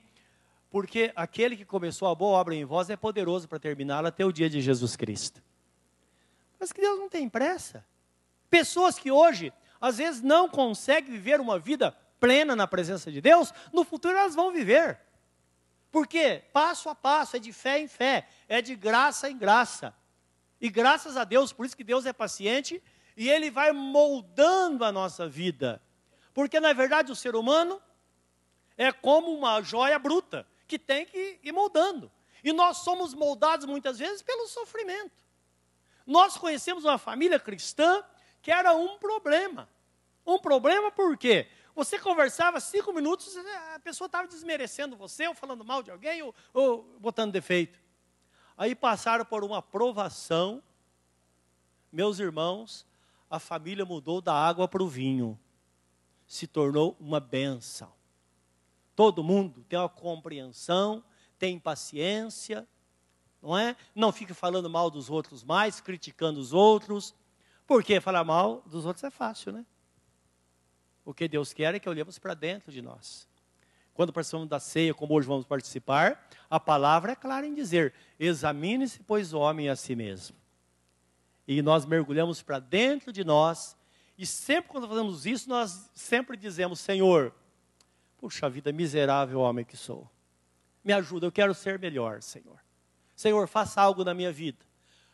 porque 0.69 1.11
aquele 1.15 1.57
que 1.57 1.65
começou 1.65 2.07
a 2.07 2.15
boa 2.15 2.37
obra 2.37 2.53
em 2.53 2.63
vós 2.63 2.89
é 2.89 2.95
poderoso 2.95 3.47
para 3.47 3.59
terminá-la 3.59 4.09
até 4.09 4.23
o 4.23 4.31
dia 4.31 4.49
de 4.49 4.61
Jesus 4.61 4.95
Cristo. 4.95 5.41
Mas 6.59 6.71
que 6.71 6.81
Deus 6.81 6.99
não 6.99 7.09
tem 7.09 7.27
pressa. 7.27 7.83
Pessoas 8.49 8.99
que 8.99 9.09
hoje, 9.09 9.51
às 9.81 9.97
vezes, 9.97 10.21
não 10.21 10.47
conseguem 10.47 11.11
viver 11.11 11.39
uma 11.39 11.57
vida 11.57 11.91
plena 12.19 12.55
na 12.55 12.67
presença 12.67 13.11
de 13.11 13.21
Deus, 13.21 13.53
no 13.73 13.83
futuro 13.83 14.17
elas 14.17 14.35
vão 14.35 14.51
viver. 14.51 14.99
Porque 15.91 16.43
passo 16.53 16.89
a 16.89 16.93
passo, 16.93 17.35
é 17.35 17.39
de 17.39 17.51
fé 17.51 17.79
em 17.79 17.87
fé, 17.87 18.27
é 18.47 18.61
de 18.61 18.75
graça 18.75 19.29
em 19.29 19.37
graça. 19.37 19.93
E 20.61 20.69
graças 20.69 21.17
a 21.17 21.23
Deus, 21.23 21.51
por 21.51 21.65
isso 21.65 21.77
que 21.77 21.83
Deus 21.83 22.05
é 22.05 22.13
paciente 22.13 22.83
e 23.19 23.29
Ele 23.29 23.51
vai 23.51 23.73
moldando 23.73 24.85
a 24.85 24.93
nossa 24.93 25.27
vida. 25.27 25.81
Porque, 26.33 26.57
na 26.57 26.71
verdade, 26.71 27.11
o 27.11 27.15
ser 27.15 27.35
humano 27.35 27.81
é 28.77 28.93
como 28.93 29.33
uma 29.33 29.61
joia 29.61 29.99
bruta 29.99 30.47
que 30.65 30.79
tem 30.79 31.05
que 31.05 31.37
ir 31.43 31.51
moldando. 31.51 32.09
E 32.41 32.53
nós 32.53 32.77
somos 32.77 33.13
moldados 33.13 33.65
muitas 33.65 33.99
vezes 33.99 34.21
pelo 34.21 34.47
sofrimento. 34.47 35.21
Nós 36.07 36.37
conhecemos 36.37 36.85
uma 36.85 36.97
família 36.97 37.37
cristã 37.37 38.01
que 38.41 38.53
era 38.53 38.73
um 38.73 38.97
problema. 38.97 39.67
Um 40.25 40.39
problema 40.39 40.89
por 40.89 41.17
quê? 41.17 41.49
Você 41.75 41.99
conversava 41.99 42.61
cinco 42.61 42.93
minutos, 42.93 43.35
a 43.75 43.79
pessoa 43.79 44.05
estava 44.05 44.29
desmerecendo 44.29 44.95
você, 44.95 45.27
ou 45.27 45.35
falando 45.35 45.65
mal 45.65 45.83
de 45.83 45.91
alguém, 45.91 46.21
ou, 46.21 46.33
ou 46.53 46.83
botando 47.01 47.33
defeito. 47.33 47.81
Aí 48.57 48.73
passaram 48.73 49.25
por 49.25 49.43
uma 49.43 49.61
provação, 49.61 50.63
meus 51.91 52.17
irmãos, 52.19 52.87
a 53.29 53.39
família 53.39 53.85
mudou 53.85 54.21
da 54.21 54.33
água 54.33 54.67
para 54.67 54.83
o 54.83 54.87
vinho, 54.87 55.39
se 56.25 56.47
tornou 56.47 56.95
uma 56.99 57.19
benção. 57.19 57.91
Todo 58.95 59.23
mundo 59.23 59.63
tem 59.69 59.77
uma 59.77 59.87
compreensão, 59.87 61.03
tem 61.37 61.59
paciência, 61.59 62.67
não 63.41 63.57
é? 63.57 63.75
Não 63.95 64.11
fica 64.11 64.33
falando 64.33 64.69
mal 64.69 64.89
dos 64.89 65.09
outros 65.09 65.43
mais, 65.43 65.79
criticando 65.79 66.39
os 66.39 66.53
outros, 66.53 67.15
porque 67.65 68.01
falar 68.01 68.23
mal 68.23 68.61
dos 68.65 68.85
outros 68.85 69.03
é 69.03 69.09
fácil, 69.09 69.51
né? 69.51 69.65
O 71.05 71.13
que 71.13 71.27
Deus 71.27 71.53
quer 71.53 71.73
é 71.73 71.79
que 71.79 71.89
olhemos 71.89 72.19
para 72.19 72.33
dentro 72.33 72.71
de 72.71 72.81
nós. 72.81 73.27
Quando 73.93 74.13
participamos 74.13 74.47
da 74.47 74.59
ceia, 74.59 74.93
como 74.93 75.13
hoje 75.13 75.27
vamos 75.27 75.45
participar, 75.45 76.27
a 76.49 76.59
palavra 76.59 77.11
é 77.11 77.15
clara 77.15 77.45
em 77.45 77.53
dizer: 77.53 77.93
examine-se, 78.19 79.01
pois, 79.03 79.33
homem 79.33 79.69
a 79.69 79.75
si 79.75 79.95
mesmo. 79.95 80.38
E 81.49 81.61
nós 81.61 81.85
mergulhamos 81.85 82.41
para 82.41 82.59
dentro 82.59 83.11
de 83.11 83.25
nós, 83.25 83.75
e 84.17 84.25
sempre 84.25 84.69
quando 84.69 84.87
fazemos 84.87 85.25
isso, 85.25 85.49
nós 85.49 85.89
sempre 85.93 86.37
dizemos: 86.37 86.79
Senhor, 86.79 87.33
Puxa 88.19 88.49
vida, 88.49 88.73
miserável 88.73 89.39
homem 89.39 89.63
que 89.63 89.77
sou. 89.77 90.09
Me 90.83 90.91
ajuda, 90.91 91.25
eu 91.25 91.31
quero 91.31 91.53
ser 91.53 91.79
melhor, 91.79 92.21
Senhor. 92.21 92.59
Senhor, 93.15 93.47
faça 93.47 93.81
algo 93.81 94.03
na 94.03 94.13
minha 94.13 94.29
vida. 94.29 94.57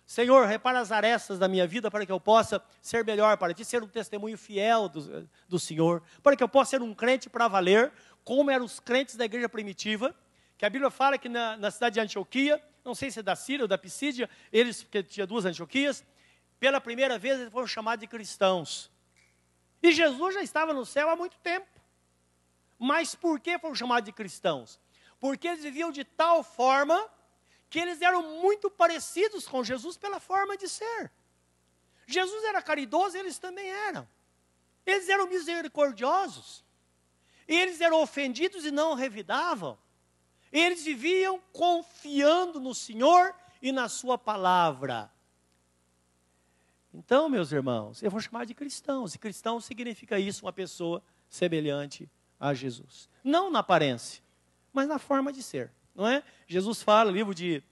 Senhor, 0.07 0.47
repara 0.47 0.79
as 0.79 0.91
arestas 0.91 1.37
da 1.37 1.47
minha 1.47 1.67
vida 1.67 1.89
para 1.91 2.03
que 2.03 2.11
eu 2.11 2.19
possa 2.19 2.61
ser 2.81 3.05
melhor 3.05 3.37
para 3.37 3.53
ti, 3.53 3.63
ser 3.63 3.83
um 3.83 3.87
testemunho 3.87 4.37
fiel 4.37 4.89
do, 4.89 5.29
do 5.47 5.59
Senhor, 5.59 6.01
para 6.23 6.35
que 6.35 6.43
eu 6.43 6.49
possa 6.49 6.71
ser 6.71 6.81
um 6.81 6.95
crente 6.95 7.29
para 7.29 7.47
valer, 7.47 7.91
como 8.23 8.49
eram 8.49 8.65
os 8.65 8.79
crentes 8.79 9.15
da 9.15 9.25
igreja 9.25 9.47
primitiva, 9.47 10.15
que 10.57 10.65
a 10.65 10.69
Bíblia 10.69 10.89
fala 10.89 11.17
que 11.17 11.29
na, 11.29 11.57
na 11.57 11.69
cidade 11.69 11.95
de 11.95 11.99
Antioquia, 11.99 12.61
não 12.83 12.95
sei 12.95 13.11
se 13.11 13.19
é 13.19 13.23
da 13.23 13.35
Síria 13.35 13.63
ou 13.63 13.67
da 13.67 13.77
Pisídia, 13.77 14.27
eles, 14.51 14.81
porque 14.81 15.03
tinha 15.03 15.27
duas 15.27 15.45
Antioquias, 15.45 16.03
pela 16.59 16.81
primeira 16.81 17.17
vez 17.17 17.39
eles 17.39 17.51
foram 17.51 17.67
chamados 17.67 18.01
de 18.01 18.07
cristãos. 18.07 18.91
E 19.81 19.91
Jesus 19.91 20.33
já 20.33 20.41
estava 20.41 20.73
no 20.73 20.85
céu 20.85 21.09
há 21.09 21.15
muito 21.15 21.37
tempo. 21.39 21.67
Mas 22.77 23.15
por 23.15 23.39
que 23.39 23.57
foram 23.59 23.75
chamados 23.75 24.05
de 24.05 24.11
cristãos? 24.11 24.79
Porque 25.19 25.47
eles 25.47 25.63
viviam 25.63 25.91
de 25.91 26.03
tal 26.03 26.43
forma 26.43 27.09
que 27.69 27.79
eles 27.79 28.01
eram 28.01 28.41
muito 28.41 28.69
parecidos 28.69 29.47
com 29.47 29.63
Jesus 29.63 29.97
pela 29.97 30.19
forma 30.19 30.57
de 30.57 30.67
ser. 30.67 31.11
Jesus 32.07 32.43
era 32.43 32.61
caridoso, 32.61 33.17
eles 33.17 33.37
também 33.39 33.69
eram. 33.69 34.07
Eles 34.85 35.09
eram 35.09 35.27
misericordiosos. 35.27 36.63
E 37.47 37.55
eles 37.55 37.81
eram 37.81 38.01
ofendidos 38.01 38.65
e 38.65 38.71
não 38.71 38.93
revidavam. 38.93 39.77
Eles 40.51 40.83
viviam 40.83 41.39
confiando 41.51 42.59
no 42.59 42.73
Senhor 42.73 43.35
e 43.61 43.71
na 43.71 43.89
Sua 43.89 44.17
palavra. 44.17 45.11
Então, 46.97 47.29
meus 47.29 47.51
irmãos, 47.51 48.01
eu 48.01 48.10
vou 48.10 48.19
chamar 48.19 48.45
de 48.45 48.53
cristãos. 48.53 49.13
E 49.13 49.19
cristão 49.19 49.60
significa 49.60 50.19
isso, 50.19 50.45
uma 50.45 50.53
pessoa 50.53 51.03
semelhante 51.27 52.10
a 52.39 52.53
Jesus. 52.53 53.10
Não 53.23 53.51
na 53.51 53.60
aparência, 53.60 54.23
mas 54.71 54.88
na 54.88 54.97
forma 54.97 55.31
de 55.31 55.43
ser 55.43 55.71
não 55.95 56.05
é? 56.05 56.21
Jesus 56.45 56.84
fala, 56.84 57.10
livro 57.10 57.34
de 57.34 57.63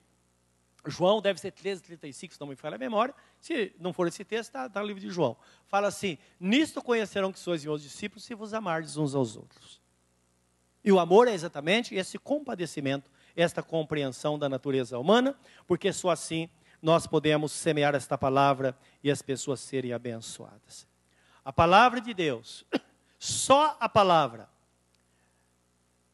João, 0.86 1.22
deve 1.22 1.40
ser 1.40 1.52
13, 1.52 1.84
35, 1.84 2.34
se 2.34 2.40
não 2.40 2.48
me 2.48 2.56
falha 2.56 2.76
a 2.76 2.80
memória. 2.80 3.14
Se 3.40 3.74
não 3.80 3.94
for 3.94 4.08
esse 4.08 4.24
texto, 4.24 4.50
está 4.50 4.70
tá 4.70 4.80
no 4.80 4.88
livro 4.88 5.02
de 5.02 5.10
João. 5.10 5.38
Fala 5.68 5.88
assim: 5.88 6.18
Nisto 6.40 6.82
conhecerão 6.82 7.32
que 7.32 7.40
sois 7.40 7.64
meus 7.64 7.82
discípulos 7.82 8.24
se 8.24 8.34
vos 8.34 8.54
amardes 8.54 8.98
uns 8.98 9.14
aos 9.14 9.36
outros. 9.36 9.82
E 10.84 10.92
o 10.92 11.00
amor 11.00 11.28
é 11.30 11.34
exatamente 11.34 11.96
esse 11.96 12.18
compadecimento, 12.18 13.10
esta 13.36 13.64
compreensão 13.64 14.38
da 14.38 14.50
natureza 14.50 15.00
humana, 15.00 15.38
porque 15.66 15.94
só 15.94 16.10
assim 16.10 16.50
nós 16.84 17.08
podemos 17.08 17.54
semear 17.54 17.96
esta 17.96 18.18
palavra 18.18 18.78
e 19.02 19.10
as 19.10 19.22
pessoas 19.22 19.62
serem 19.62 19.94
abençoadas. 19.94 20.86
A 21.46 21.54
palavra 21.54 22.02
de 22.02 22.14
Deus, 22.14 22.66
só 23.18 23.78
a 23.80 23.88
palavra, 23.88 24.50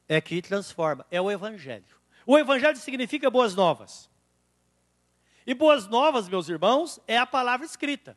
é 0.08 0.21
que 0.21 0.39
transforma, 0.43 1.03
é 1.10 1.19
o 1.19 1.32
Evangelho. 1.32 1.97
O 2.23 2.38
evangelho 2.38 2.77
significa 2.77 3.32
boas 3.32 3.55
novas. 3.55 4.08
E 5.47 5.55
boas 5.55 5.88
novas, 5.88 6.29
meus 6.29 6.47
irmãos, 6.47 6.99
é 7.08 7.17
a 7.17 7.25
palavra 7.25 7.65
escrita. 7.65 8.15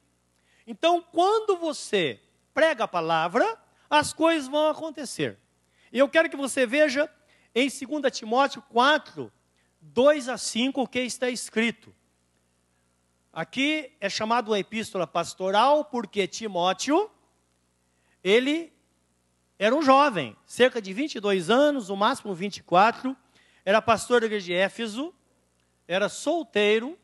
Então, 0.67 1.01
quando 1.01 1.57
você 1.57 2.21
prega 2.53 2.85
a 2.85 2.89
palavra, 2.89 3.59
as 3.89 4.13
coisas 4.13 4.47
vão 4.47 4.69
acontecer. 4.69 5.39
E 5.91 5.99
eu 5.99 6.11
quero 6.11 6.29
que 6.29 6.37
você 6.37 6.67
veja 6.67 7.11
em 7.55 7.71
2 7.71 8.13
Timóteo 8.15 8.61
4, 8.69 9.33
2 9.81 10.29
a 10.29 10.37
5, 10.37 10.83
o 10.83 10.87
que 10.87 11.01
está 11.01 11.31
escrito. 11.31 11.95
Aqui 13.33 13.91
é 13.99 14.11
chamado 14.11 14.51
uma 14.51 14.59
epístola 14.59 15.07
pastoral, 15.07 15.87
porque 15.87 16.29
Timóteo, 16.29 17.11
ele 18.23 18.71
era 19.59 19.75
um 19.75 19.81
jovem, 19.81 20.37
cerca 20.45 20.83
de 20.83 20.93
22 20.93 21.49
anos, 21.49 21.89
no 21.89 21.97
máximo 21.97 22.35
24, 22.35 23.17
era 23.65 23.81
pastor 23.81 24.21
da 24.21 24.27
igreja 24.27 24.45
de 24.45 24.53
Éfeso, 24.53 25.15
era 25.89 26.11
solteiro 26.11 26.99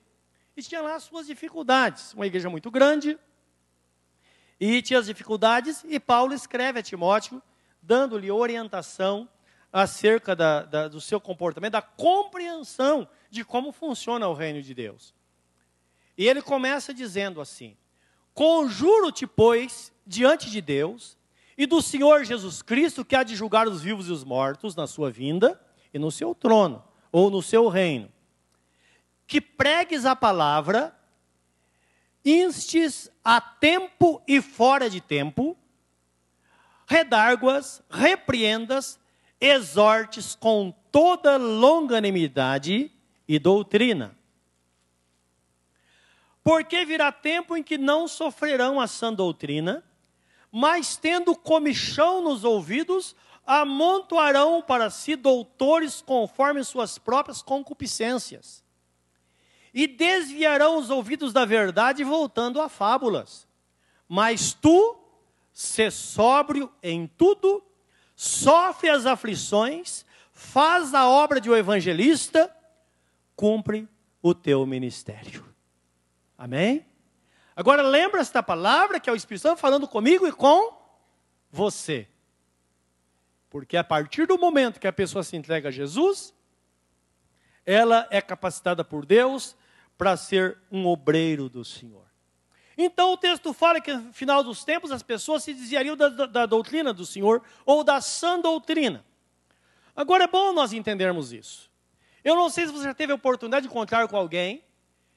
e 0.54 0.62
tinha 0.62 0.82
lá 0.82 0.96
as 0.96 1.04
suas 1.04 1.26
dificuldades. 1.26 2.12
Uma 2.12 2.26
igreja 2.26 2.50
muito 2.50 2.70
grande 2.70 3.18
e 4.60 4.82
tinha 4.82 4.98
as 4.98 5.06
dificuldades, 5.06 5.82
e 5.88 5.98
Paulo 5.98 6.34
escreve 6.34 6.80
a 6.80 6.82
Timóteo, 6.82 7.42
dando-lhe 7.80 8.30
orientação 8.30 9.26
acerca 9.72 10.36
da, 10.36 10.62
da, 10.62 10.88
do 10.88 11.00
seu 11.00 11.20
comportamento, 11.20 11.72
da 11.72 11.82
compreensão 11.82 13.08
de 13.30 13.46
como 13.46 13.72
funciona 13.72 14.28
o 14.28 14.34
reino 14.34 14.60
de 14.60 14.74
Deus. 14.74 15.16
E 16.18 16.26
ele 16.26 16.42
começa 16.42 16.92
dizendo 16.92 17.40
assim: 17.40 17.76
Conjuro-te, 18.34 19.24
pois, 19.24 19.92
diante 20.04 20.50
de 20.50 20.60
Deus 20.60 21.16
e 21.56 21.64
do 21.64 21.80
Senhor 21.80 22.24
Jesus 22.24 22.60
Cristo, 22.60 23.04
que 23.04 23.14
há 23.14 23.22
de 23.22 23.36
julgar 23.36 23.68
os 23.68 23.80
vivos 23.80 24.08
e 24.08 24.12
os 24.12 24.24
mortos 24.24 24.74
na 24.74 24.88
sua 24.88 25.12
vinda 25.12 25.60
e 25.94 25.98
no 25.98 26.10
seu 26.10 26.34
trono, 26.34 26.82
ou 27.12 27.30
no 27.30 27.40
seu 27.40 27.68
reino. 27.68 28.10
Que 29.28 29.40
pregues 29.40 30.04
a 30.04 30.16
palavra, 30.16 30.92
instes 32.24 33.10
a 33.24 33.40
tempo 33.40 34.20
e 34.26 34.42
fora 34.42 34.90
de 34.90 35.00
tempo, 35.00 35.56
redarguas, 36.86 37.80
repreendas, 37.88 38.98
exortes 39.40 40.34
com 40.34 40.74
toda 40.90 41.36
longanimidade 41.36 42.90
e 43.28 43.38
doutrina. 43.38 44.17
Porque 46.48 46.82
virá 46.82 47.12
tempo 47.12 47.54
em 47.58 47.62
que 47.62 47.76
não 47.76 48.08
sofrerão 48.08 48.80
a 48.80 48.86
sã 48.86 49.12
doutrina, 49.12 49.84
mas 50.50 50.96
tendo 50.96 51.36
comichão 51.36 52.22
nos 52.22 52.42
ouvidos, 52.42 53.14
amontoarão 53.46 54.62
para 54.62 54.88
si 54.88 55.14
doutores 55.14 56.00
conforme 56.00 56.64
suas 56.64 56.96
próprias 56.96 57.42
concupiscências, 57.42 58.64
e 59.74 59.86
desviarão 59.86 60.78
os 60.78 60.88
ouvidos 60.88 61.34
da 61.34 61.44
verdade, 61.44 62.02
voltando 62.02 62.62
a 62.62 62.68
fábulas. 62.70 63.46
Mas 64.08 64.54
tu, 64.54 64.98
se 65.52 65.90
sóbrio 65.90 66.72
em 66.82 67.06
tudo, 67.06 67.62
sofre 68.16 68.88
as 68.88 69.04
aflições, 69.04 70.02
faz 70.32 70.94
a 70.94 71.06
obra 71.10 71.42
de 71.42 71.50
um 71.50 71.54
evangelista, 71.54 72.50
cumpre 73.36 73.86
o 74.22 74.32
teu 74.32 74.64
ministério. 74.64 75.47
Amém? 76.38 76.86
Agora 77.56 77.82
lembra 77.82 78.20
esta 78.20 78.40
palavra 78.40 79.00
que 79.00 79.10
é 79.10 79.12
o 79.12 79.16
Espírito 79.16 79.42
Santo 79.42 79.58
falando 79.58 79.88
comigo 79.88 80.24
e 80.28 80.30
com 80.30 80.72
você. 81.50 82.06
Porque 83.50 83.76
a 83.76 83.82
partir 83.82 84.26
do 84.28 84.38
momento 84.38 84.78
que 84.78 84.86
a 84.86 84.92
pessoa 84.92 85.24
se 85.24 85.36
entrega 85.36 85.68
a 85.68 85.72
Jesus, 85.72 86.32
ela 87.66 88.06
é 88.10 88.22
capacitada 88.22 88.84
por 88.84 89.04
Deus 89.04 89.56
para 89.96 90.16
ser 90.16 90.56
um 90.70 90.86
obreiro 90.86 91.48
do 91.48 91.64
Senhor. 91.64 92.06
Então 92.76 93.12
o 93.12 93.16
texto 93.16 93.52
fala 93.52 93.80
que 93.80 93.92
no 93.92 94.12
final 94.12 94.44
dos 94.44 94.64
tempos 94.64 94.92
as 94.92 95.02
pessoas 95.02 95.42
se 95.42 95.52
desviariam 95.52 95.96
da, 95.96 96.08
da, 96.08 96.26
da 96.26 96.46
doutrina 96.46 96.92
do 96.92 97.04
Senhor 97.04 97.42
ou 97.66 97.82
da 97.82 98.00
sã 98.00 98.38
doutrina. 98.38 99.04
Agora 99.96 100.22
é 100.22 100.28
bom 100.28 100.52
nós 100.52 100.72
entendermos 100.72 101.32
isso. 101.32 101.68
Eu 102.22 102.36
não 102.36 102.48
sei 102.48 102.66
se 102.66 102.72
você 102.72 102.84
já 102.84 102.94
teve 102.94 103.10
a 103.10 103.16
oportunidade 103.16 103.66
de 103.66 103.68
encontrar 103.68 104.06
com 104.06 104.16
alguém 104.16 104.62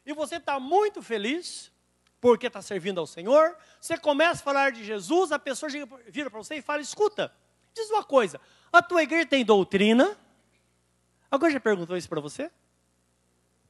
e 0.06 0.14
você 0.14 0.36
está 0.36 0.60
muito 0.60 1.02
feliz 1.02 1.72
porque 2.20 2.48
está 2.48 2.62
servindo 2.62 3.00
ao 3.00 3.08
Senhor. 3.08 3.58
Você 3.80 3.98
começa 3.98 4.42
a 4.42 4.44
falar 4.44 4.72
de 4.72 4.84
Jesus, 4.84 5.32
a 5.32 5.40
pessoa 5.40 5.72
vira 6.08 6.30
para 6.30 6.40
você 6.40 6.56
e 6.56 6.62
fala: 6.62 6.82
escuta, 6.82 7.34
Diz 7.74 7.90
uma 7.90 8.04
coisa: 8.04 8.40
a 8.72 8.82
tua 8.82 9.04
igreja 9.04 9.26
tem 9.26 9.46
doutrina? 9.46 10.18
Alguém 11.30 11.52
já 11.52 11.60
perguntou 11.60 11.96
isso 11.96 12.10
para 12.10 12.20
você? 12.20 12.52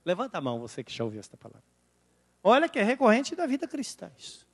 Levanta 0.03 0.39
a 0.39 0.41
mão, 0.41 0.59
você 0.59 0.83
que 0.83 0.91
já 0.91 1.03
ouviu 1.03 1.19
esta 1.19 1.37
palavra. 1.37 1.63
Olha 2.43 2.67
que 2.67 2.79
é 2.79 2.83
recorrente 2.83 3.35
da 3.35 3.45
vida 3.45 3.67
cristã 3.67 4.11
isso. 4.17 4.47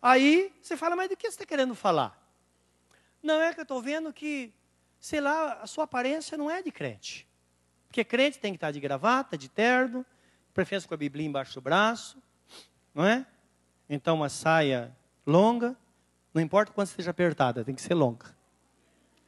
Aí 0.00 0.54
você 0.60 0.76
fala, 0.76 0.94
mas 0.94 1.08
do 1.08 1.16
que 1.16 1.22
você 1.22 1.34
está 1.34 1.46
querendo 1.46 1.74
falar? 1.74 2.16
Não 3.22 3.40
é 3.40 3.52
que 3.52 3.60
eu 3.60 3.62
estou 3.62 3.80
vendo 3.80 4.12
que, 4.12 4.54
sei 5.00 5.20
lá, 5.20 5.54
a 5.54 5.66
sua 5.66 5.84
aparência 5.84 6.36
não 6.36 6.50
é 6.50 6.62
de 6.62 6.70
crente. 6.70 7.26
Porque 7.88 8.04
crente 8.04 8.38
tem 8.38 8.52
que 8.52 8.56
estar 8.56 8.70
de 8.70 8.78
gravata, 8.78 9.36
de 9.36 9.48
terno, 9.48 10.04
preferência 10.54 10.88
com 10.88 10.94
a 10.94 10.98
Bíblia 10.98 11.26
embaixo 11.26 11.54
do 11.54 11.60
braço, 11.60 12.22
não 12.94 13.04
é? 13.04 13.26
Então 13.88 14.16
uma 14.16 14.28
saia 14.28 14.96
longa, 15.26 15.76
não 16.32 16.42
importa 16.42 16.72
quanto 16.72 16.88
esteja 16.88 17.10
apertada, 17.10 17.64
tem 17.64 17.74
que 17.74 17.82
ser 17.82 17.94
longa. 17.94 18.36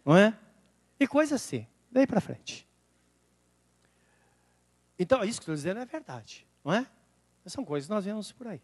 Não 0.05 0.17
é? 0.17 0.37
E 0.99 1.07
coisa 1.07 1.37
assim, 1.37 1.67
daí 1.91 2.07
para 2.07 2.21
frente. 2.21 2.69
Então, 4.99 5.25
isso 5.25 5.41
que 5.41 5.45
estou 5.45 5.55
dizendo 5.55 5.81
é 5.81 5.87
verdade, 5.87 6.47
não 6.63 6.75
é? 6.75 6.87
são 7.47 7.65
coisas 7.65 7.89
que 7.89 7.95
nós 7.95 8.05
vemos 8.05 8.31
por 8.31 8.47
aí. 8.47 8.61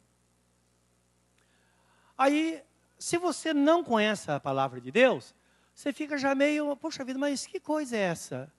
Aí, 2.16 2.62
se 2.98 3.18
você 3.18 3.52
não 3.52 3.82
conhece 3.82 4.30
a 4.30 4.38
palavra 4.38 4.80
de 4.80 4.92
Deus, 4.92 5.35
você 5.74 5.92
fica 5.92 6.16
já 6.16 6.35
meio, 6.35 6.76
poxa 6.76 7.04
vida, 7.04 7.18
mas 7.18 7.46
que 7.46 7.59
coisa 7.59 7.96
é 7.96 8.00
essa? 8.00 8.52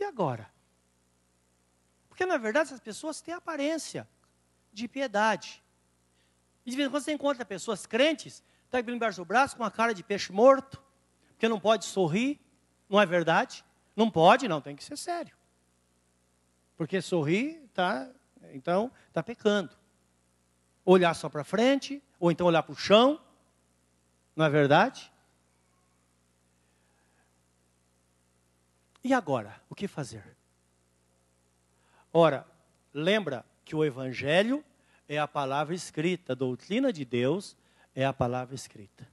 E 0.00 0.04
agora? 0.04 0.50
Porque, 2.08 2.24
na 2.24 2.38
verdade, 2.38 2.68
essas 2.68 2.80
pessoas 2.80 3.20
têm 3.20 3.34
aparência 3.34 4.08
de 4.72 4.88
piedade. 4.88 5.62
E 6.64 6.70
de 6.70 6.76
vez 6.76 6.88
em 6.88 6.90
quando 6.90 7.04
você 7.04 7.12
encontra 7.12 7.44
pessoas 7.44 7.86
crentes 7.86 8.42
está 8.64 8.80
embaixo 8.80 9.20
do 9.20 9.24
braço 9.24 9.56
com 9.56 9.62
uma 9.62 9.70
cara 9.70 9.92
de 9.92 10.02
peixe 10.02 10.32
morto, 10.32 10.82
porque 11.30 11.48
não 11.48 11.58
pode 11.58 11.84
sorrir, 11.84 12.40
não 12.88 13.00
é 13.00 13.04
verdade? 13.04 13.64
Não 13.96 14.10
pode, 14.10 14.46
não, 14.48 14.60
tem 14.60 14.76
que 14.76 14.84
ser 14.84 14.96
sério. 14.96 15.36
Porque 16.76 17.02
sorrir 17.02 17.62
está, 17.66 18.08
então, 18.52 18.90
está 19.08 19.22
pecando. 19.22 19.76
Olhar 20.84 21.14
só 21.14 21.28
para 21.28 21.44
frente, 21.44 22.02
ou 22.18 22.30
então 22.30 22.46
olhar 22.46 22.62
para 22.62 22.72
o 22.72 22.76
chão, 22.76 23.20
não 24.36 24.46
é 24.46 24.48
verdade? 24.48 25.09
E 29.02 29.14
agora, 29.14 29.60
o 29.68 29.74
que 29.74 29.88
fazer? 29.88 30.36
Ora, 32.12 32.46
lembra 32.92 33.44
que 33.64 33.74
o 33.74 33.84
Evangelho 33.84 34.64
é 35.08 35.18
a 35.18 35.28
palavra 35.28 35.74
escrita, 35.74 36.32
a 36.32 36.36
doutrina 36.36 36.92
de 36.92 37.04
Deus 37.04 37.56
é 37.94 38.04
a 38.04 38.12
palavra 38.12 38.54
escrita. 38.54 39.08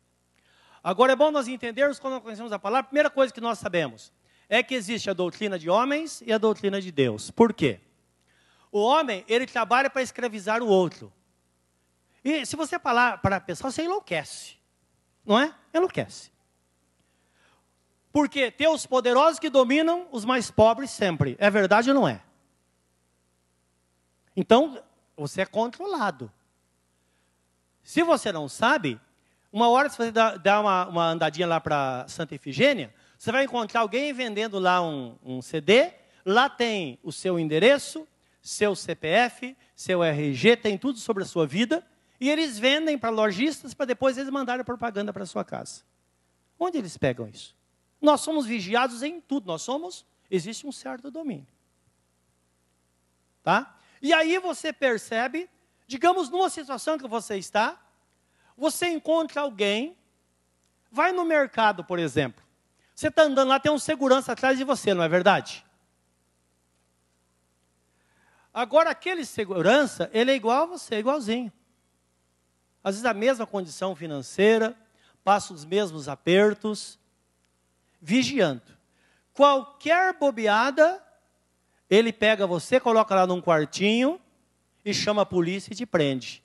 Agora 0.84 1.14
é 1.14 1.16
bom 1.16 1.32
nós 1.32 1.48
entendermos, 1.48 2.00
quando 2.00 2.14
nós 2.14 2.24
conhecemos 2.24 2.52
a 2.52 2.60
palavra, 2.60 2.82
a 2.82 2.90
primeira 2.90 3.10
coisa 3.10 3.34
que 3.34 3.42
nós 3.42 3.60
sabemos 3.60 4.12
é 4.50 4.64
que 4.64 4.76
existe 4.76 5.10
a 5.10 5.14
doutrina 5.14 5.60
de 5.60 5.70
homens 5.70 6.22
e 6.26 6.32
a 6.32 6.38
doutrina 6.38 6.82
de 6.82 6.92
Deus. 6.92 7.30
Por 7.32 7.54
quê? 7.54 7.80
O 8.72 8.80
homem, 8.80 9.26
ele 9.28 9.46
trabalha 9.46 9.90
para 9.90 10.02
escravizar 10.02 10.62
o 10.62 10.68
outro. 10.68 11.12
E 12.24 12.46
se 12.46 12.56
você 12.56 12.78
falar 12.80 13.20
para 13.20 13.38
a 13.38 13.42
pessoa, 13.42 13.72
você 13.72 13.84
enlouquece. 13.84 14.56
Não 15.26 15.40
é? 15.40 15.54
Enlouquece. 15.74 16.32
Porque 18.12 18.50
tem 18.52 18.68
os 18.68 18.86
poderosos 18.86 19.40
que 19.40 19.50
dominam 19.50 20.08
os 20.12 20.26
mais 20.26 20.50
pobres 20.50 20.92
sempre. 20.92 21.36
É 21.40 21.50
verdade 21.50 21.90
ou 21.90 21.96
não 21.96 22.08
é? 22.08 22.22
Então, 24.36 24.82
você 25.16 25.42
é 25.42 25.46
controlado. 25.46 26.32
Se 27.84 28.04
você 28.04 28.32
não 28.32 28.48
sabe, 28.48 29.00
uma 29.52 29.70
hora, 29.70 29.90
se 29.90 29.98
você 29.98 30.12
dá 30.12 30.62
uma, 30.62 30.88
uma 30.88 31.10
andadinha 31.10 31.48
lá 31.48 31.60
para 31.60 32.06
Santa 32.08 32.36
Efigênia, 32.36 32.94
você 33.18 33.32
vai 33.32 33.46
encontrar 33.46 33.82
alguém 33.82 34.14
vendendo 34.14 34.60
lá 34.60 34.80
um, 34.82 35.18
um 35.24 35.42
CD, 35.42 35.92
lá 36.24 36.48
tem 36.48 37.00
o 37.02 37.12
seu 37.12 37.40
endereço, 37.40 38.08
seu 38.40 38.76
CPF, 38.76 39.58
seu 39.76 40.04
RG, 40.04 40.58
tem 40.58 40.78
tudo 40.78 41.00
sobre 41.00 41.24
a 41.24 41.26
sua 41.26 41.48
vida, 41.48 41.84
e 42.20 42.30
eles 42.30 42.60
vendem 42.60 42.98
para 42.98 43.10
lojistas 43.10 43.74
para 43.74 43.88
depois 43.88 44.18
eles 44.18 44.30
mandarem 44.30 44.64
propaganda 44.64 45.12
para 45.12 45.26
sua 45.26 45.44
casa. 45.44 45.82
Onde 46.60 46.78
eles 46.78 46.96
pegam 46.96 47.28
isso? 47.28 47.57
Nós 48.02 48.22
somos 48.22 48.46
vigiados 48.46 49.04
em 49.04 49.20
tudo, 49.20 49.48
nós 49.48 49.62
somos, 49.62 50.06
existe 50.30 50.68
um 50.68 50.72
certo 50.72 51.10
domínio. 51.10 51.48
Tá? 53.44 53.78
E 54.02 54.14
aí 54.14 54.38
você 54.40 54.72
percebe, 54.72 55.50
digamos, 55.88 56.30
numa 56.30 56.50
situação 56.50 56.98
que 56.98 57.08
você 57.08 57.38
está, 57.38 57.82
você 58.56 58.88
encontra 58.88 59.42
alguém, 59.42 59.98
vai 60.92 61.12
no 61.12 61.26
mercado, 61.26 61.84
por 61.84 62.00
exemplo. 62.00 62.44
Você 62.94 63.08
está 63.08 63.24
andando 63.24 63.50
lá, 63.50 63.60
tem 63.60 63.72
um 63.72 63.80
segurança 63.80 64.32
atrás 64.32 64.58
de 64.58 64.64
você, 64.64 64.94
não 64.94 65.04
é 65.04 65.10
verdade? 65.10 65.66
Agora, 68.54 68.90
aquele 68.90 69.24
segurança, 69.24 70.10
ele 70.12 70.32
é 70.32 70.36
igual 70.36 70.64
a 70.64 70.66
você, 70.66 70.96
igualzinho. 70.96 71.54
Às 72.84 72.96
vezes 72.96 73.06
a 73.06 73.14
mesma 73.14 73.46
condição 73.46 73.96
financeira, 73.96 74.76
passa 75.24 75.54
os 75.54 75.64
mesmos 75.64 76.08
apertos, 76.10 76.98
vigiando. 78.08 78.62
Qualquer 79.34 80.18
bobeada, 80.18 81.04
ele 81.90 82.14
pega 82.14 82.48
você, 82.48 82.80
coloca 82.80 83.14
lá 83.14 83.28
num 83.28 83.42
quartinho 83.42 84.18
e 84.86 84.94
chama 84.94 85.24
a 85.24 85.26
polícia 85.26 85.74
e 85.74 85.76
te 85.76 85.86
prende. 85.86 86.42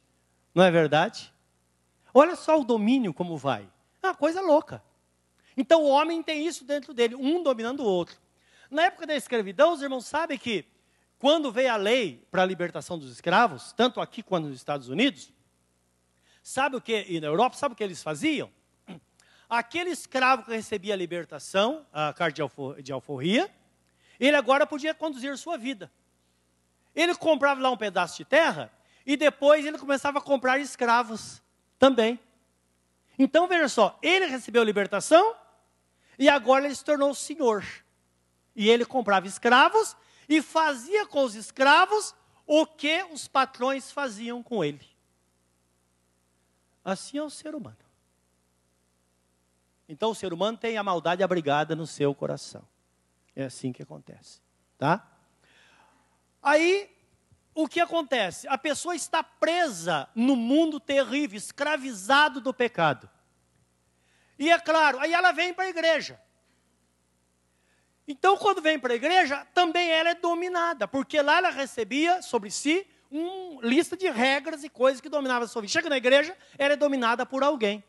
Não 0.53 0.65
é 0.65 0.73
verdade? 0.73 1.33
Olha 2.13 2.35
só 2.35 2.61
o 2.61 2.65
domínio 2.65 3.15
como 3.15 3.39
vai. 3.39 3.71
É 4.03 4.09
uma 4.09 4.15
coisa 4.15 4.41
louca. 4.41 4.83
Então 5.57 5.85
o 5.85 5.89
homem 5.89 6.21
tem 6.21 6.45
isso 6.45 6.65
dentro 6.65 6.93
dele, 6.93 7.15
um 7.15 7.45
dominando 7.45 7.81
o 7.81 7.87
outro. 7.87 8.17
Na 8.69 8.87
época 8.87 9.07
da 9.07 9.15
escravidão, 9.15 9.73
os 9.73 9.83
irmãos 9.83 10.05
sabem 10.05 10.37
que 10.37 10.65
quando 11.17 11.53
veio 11.53 11.73
a 11.73 11.77
lei 11.77 12.27
para 12.29 12.43
a 12.43 12.47
libertação 12.47 12.99
dos 12.99 13.13
escravos, 13.13 13.73
tanto 13.73 14.01
aqui 14.01 14.21
quanto 14.21 14.49
nos 14.49 14.57
Estados 14.57 14.89
Unidos, 14.89 15.33
sabe 16.43 16.75
o 16.75 16.81
que, 16.81 17.07
e 17.09 17.21
na 17.21 17.29
Europa, 17.29 17.57
sabe 17.57 17.75
o 17.75 17.77
que 17.77 17.85
eles 17.85 18.03
faziam? 18.03 18.51
Aquele 19.55 19.91
escravo 19.91 20.45
que 20.45 20.51
recebia 20.51 20.95
a 20.95 20.97
libertação, 20.97 21.87
a 21.93 22.11
carta 22.15 22.43
de 22.83 22.91
alforria, 22.91 23.55
ele 24.19 24.35
agora 24.35 24.67
podia 24.67 24.95
conduzir 24.95 25.37
sua 25.37 25.59
vida. 25.59 25.93
Ele 26.95 27.15
comprava 27.15 27.61
lá 27.61 27.71
um 27.71 27.77
pedaço 27.77 28.17
de 28.17 28.25
terra 28.25 28.73
e 29.05 29.15
depois 29.15 29.67
ele 29.67 29.77
começava 29.77 30.21
a 30.21 30.23
comprar 30.23 30.59
escravos 30.59 31.43
também. 31.79 32.19
Então 33.19 33.47
veja 33.47 33.69
só, 33.69 33.99
ele 34.01 34.25
recebeu 34.25 34.65
libertação 34.65 35.37
e 36.19 36.31
agora 36.31 36.65
ele 36.65 36.75
se 36.75 36.83
tornou 36.83 37.15
senhor. 37.15 37.63
E 38.57 38.71
ele 38.71 38.87
comprava 38.87 39.27
escravos 39.27 39.95
e 40.31 40.41
fazia 40.41 41.05
com 41.05 41.25
os 41.25 41.35
escravos 41.35 42.15
o 42.47 42.65
que 42.65 43.03
os 43.13 43.29
patrões 43.29 43.93
faziam 43.93 44.43
com 44.43 44.65
ele. 44.65 44.89
Assim 46.83 47.19
é 47.19 47.23
o 47.23 47.29
ser 47.29 47.55
humano. 47.55 47.77
Então 49.93 50.11
o 50.11 50.15
ser 50.15 50.33
humano 50.33 50.57
tem 50.57 50.79
a 50.79 50.83
maldade 50.83 51.23
abrigada 51.23 51.77
no 51.77 51.87
seu 51.87 52.15
coração. 52.15 52.67
É 53.37 53.45
assim 53.45 53.75
que 53.75 53.83
acontece, 53.83 54.41
tá? 54.79 55.07
Aí, 56.43 56.91
o 57.55 57.69
que 57.69 57.79
acontece? 57.79 58.49
A 58.49 58.57
pessoa 58.57 58.97
está 58.97 59.23
presa 59.23 60.09
no 60.15 60.35
mundo 60.35 60.81
terrível, 60.81 61.37
escravizado 61.37 62.41
do 62.41 62.55
pecado. 62.55 63.09
E 64.39 64.51
é 64.51 64.59
claro, 64.59 64.99
aí 64.99 65.13
ela 65.13 65.31
vem 65.31 65.53
para 65.53 65.65
a 65.65 65.69
igreja. 65.69 66.19
Então, 68.09 68.39
quando 68.39 68.63
vem 68.63 68.79
para 68.79 68.95
a 68.95 68.97
igreja, 68.97 69.47
também 69.53 69.91
ela 69.91 70.09
é 70.09 70.15
dominada, 70.15 70.89
porque 70.89 71.21
lá 71.21 71.37
ela 71.37 71.51
recebia 71.51 72.23
sobre 72.23 72.51
si 72.51 72.87
uma 73.11 73.61
lista 73.63 73.95
de 73.95 74.09
regras 74.09 74.65
e 74.65 74.71
coisas 74.71 75.03
que 75.03 75.11
dominava 75.11 75.47
sobre. 75.47 75.69
Chega 75.69 75.91
na 75.91 75.99
igreja, 75.99 76.35
ela 76.57 76.73
é 76.73 76.77
dominada 76.77 77.27
por 77.27 77.45
alguém. 77.45 77.85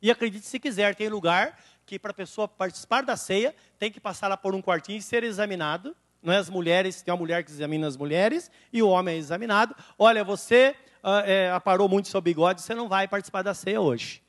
E 0.00 0.10
acredite 0.10 0.46
se 0.46 0.58
quiser, 0.58 0.94
tem 0.94 1.08
lugar 1.08 1.58
que 1.84 1.98
para 1.98 2.10
a 2.10 2.14
pessoa 2.14 2.46
participar 2.46 3.02
da 3.02 3.16
ceia, 3.16 3.54
tem 3.78 3.90
que 3.90 3.98
passar 3.98 4.28
lá 4.28 4.36
por 4.36 4.54
um 4.54 4.60
quartinho 4.60 4.98
e 4.98 5.02
ser 5.02 5.24
examinado. 5.24 5.96
Não 6.22 6.32
é 6.32 6.36
as 6.36 6.50
mulheres, 6.50 7.00
tem 7.00 7.12
uma 7.12 7.18
mulher 7.18 7.42
que 7.44 7.50
examina 7.50 7.86
as 7.86 7.96
mulheres 7.96 8.50
e 8.72 8.82
o 8.82 8.88
homem 8.88 9.14
é 9.14 9.18
examinado. 9.18 9.74
Olha, 9.98 10.22
você 10.22 10.76
uh, 11.02 11.24
é, 11.24 11.50
aparou 11.50 11.88
muito 11.88 12.08
seu 12.08 12.20
bigode, 12.20 12.60
você 12.60 12.74
não 12.74 12.88
vai 12.88 13.08
participar 13.08 13.42
da 13.42 13.54
ceia 13.54 13.80
hoje. 13.80 14.22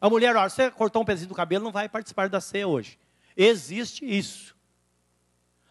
A 0.00 0.08
mulher, 0.08 0.36
olha, 0.36 0.48
você 0.48 0.70
cortou 0.70 1.02
um 1.02 1.04
pedacinho 1.04 1.28
do 1.28 1.34
cabelo, 1.34 1.64
não 1.64 1.72
vai 1.72 1.88
participar 1.88 2.28
da 2.28 2.40
ceia 2.40 2.66
hoje. 2.66 2.98
Existe 3.36 4.04
isso. 4.04 4.54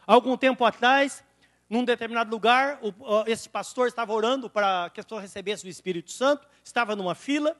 Algum 0.05 0.35
tempo 0.35 0.65
atrás, 0.65 1.23
num 1.69 1.85
determinado 1.85 2.29
lugar, 2.31 2.79
o, 2.81 2.93
esse 3.27 3.47
pastor 3.47 3.87
estava 3.87 4.11
orando 4.11 4.49
para 4.49 4.89
que 4.89 4.99
as 4.99 5.05
pessoas 5.05 5.21
recebessem 5.21 5.69
o 5.69 5.71
Espírito 5.71 6.11
Santo, 6.11 6.47
estava 6.63 6.95
numa 6.95 7.15
fila, 7.15 7.55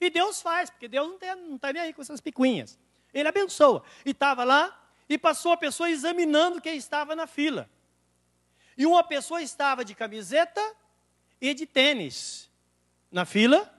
e 0.00 0.10
Deus 0.10 0.42
faz, 0.42 0.70
porque 0.70 0.88
Deus 0.88 1.08
não 1.08 1.56
está 1.56 1.72
nem 1.72 1.82
aí 1.82 1.92
com 1.92 2.02
essas 2.02 2.20
picuinhas. 2.20 2.78
Ele 3.12 3.28
abençoa. 3.28 3.82
E 4.04 4.10
estava 4.10 4.44
lá, 4.44 4.88
e 5.08 5.16
passou 5.16 5.52
a 5.52 5.56
pessoa 5.56 5.90
examinando 5.90 6.60
quem 6.60 6.76
estava 6.76 7.16
na 7.16 7.26
fila. 7.26 7.68
E 8.76 8.84
uma 8.84 9.02
pessoa 9.02 9.40
estava 9.40 9.84
de 9.84 9.94
camiseta 9.94 10.60
e 11.40 11.54
de 11.54 11.66
tênis 11.66 12.50
na 13.10 13.24
fila 13.24 13.72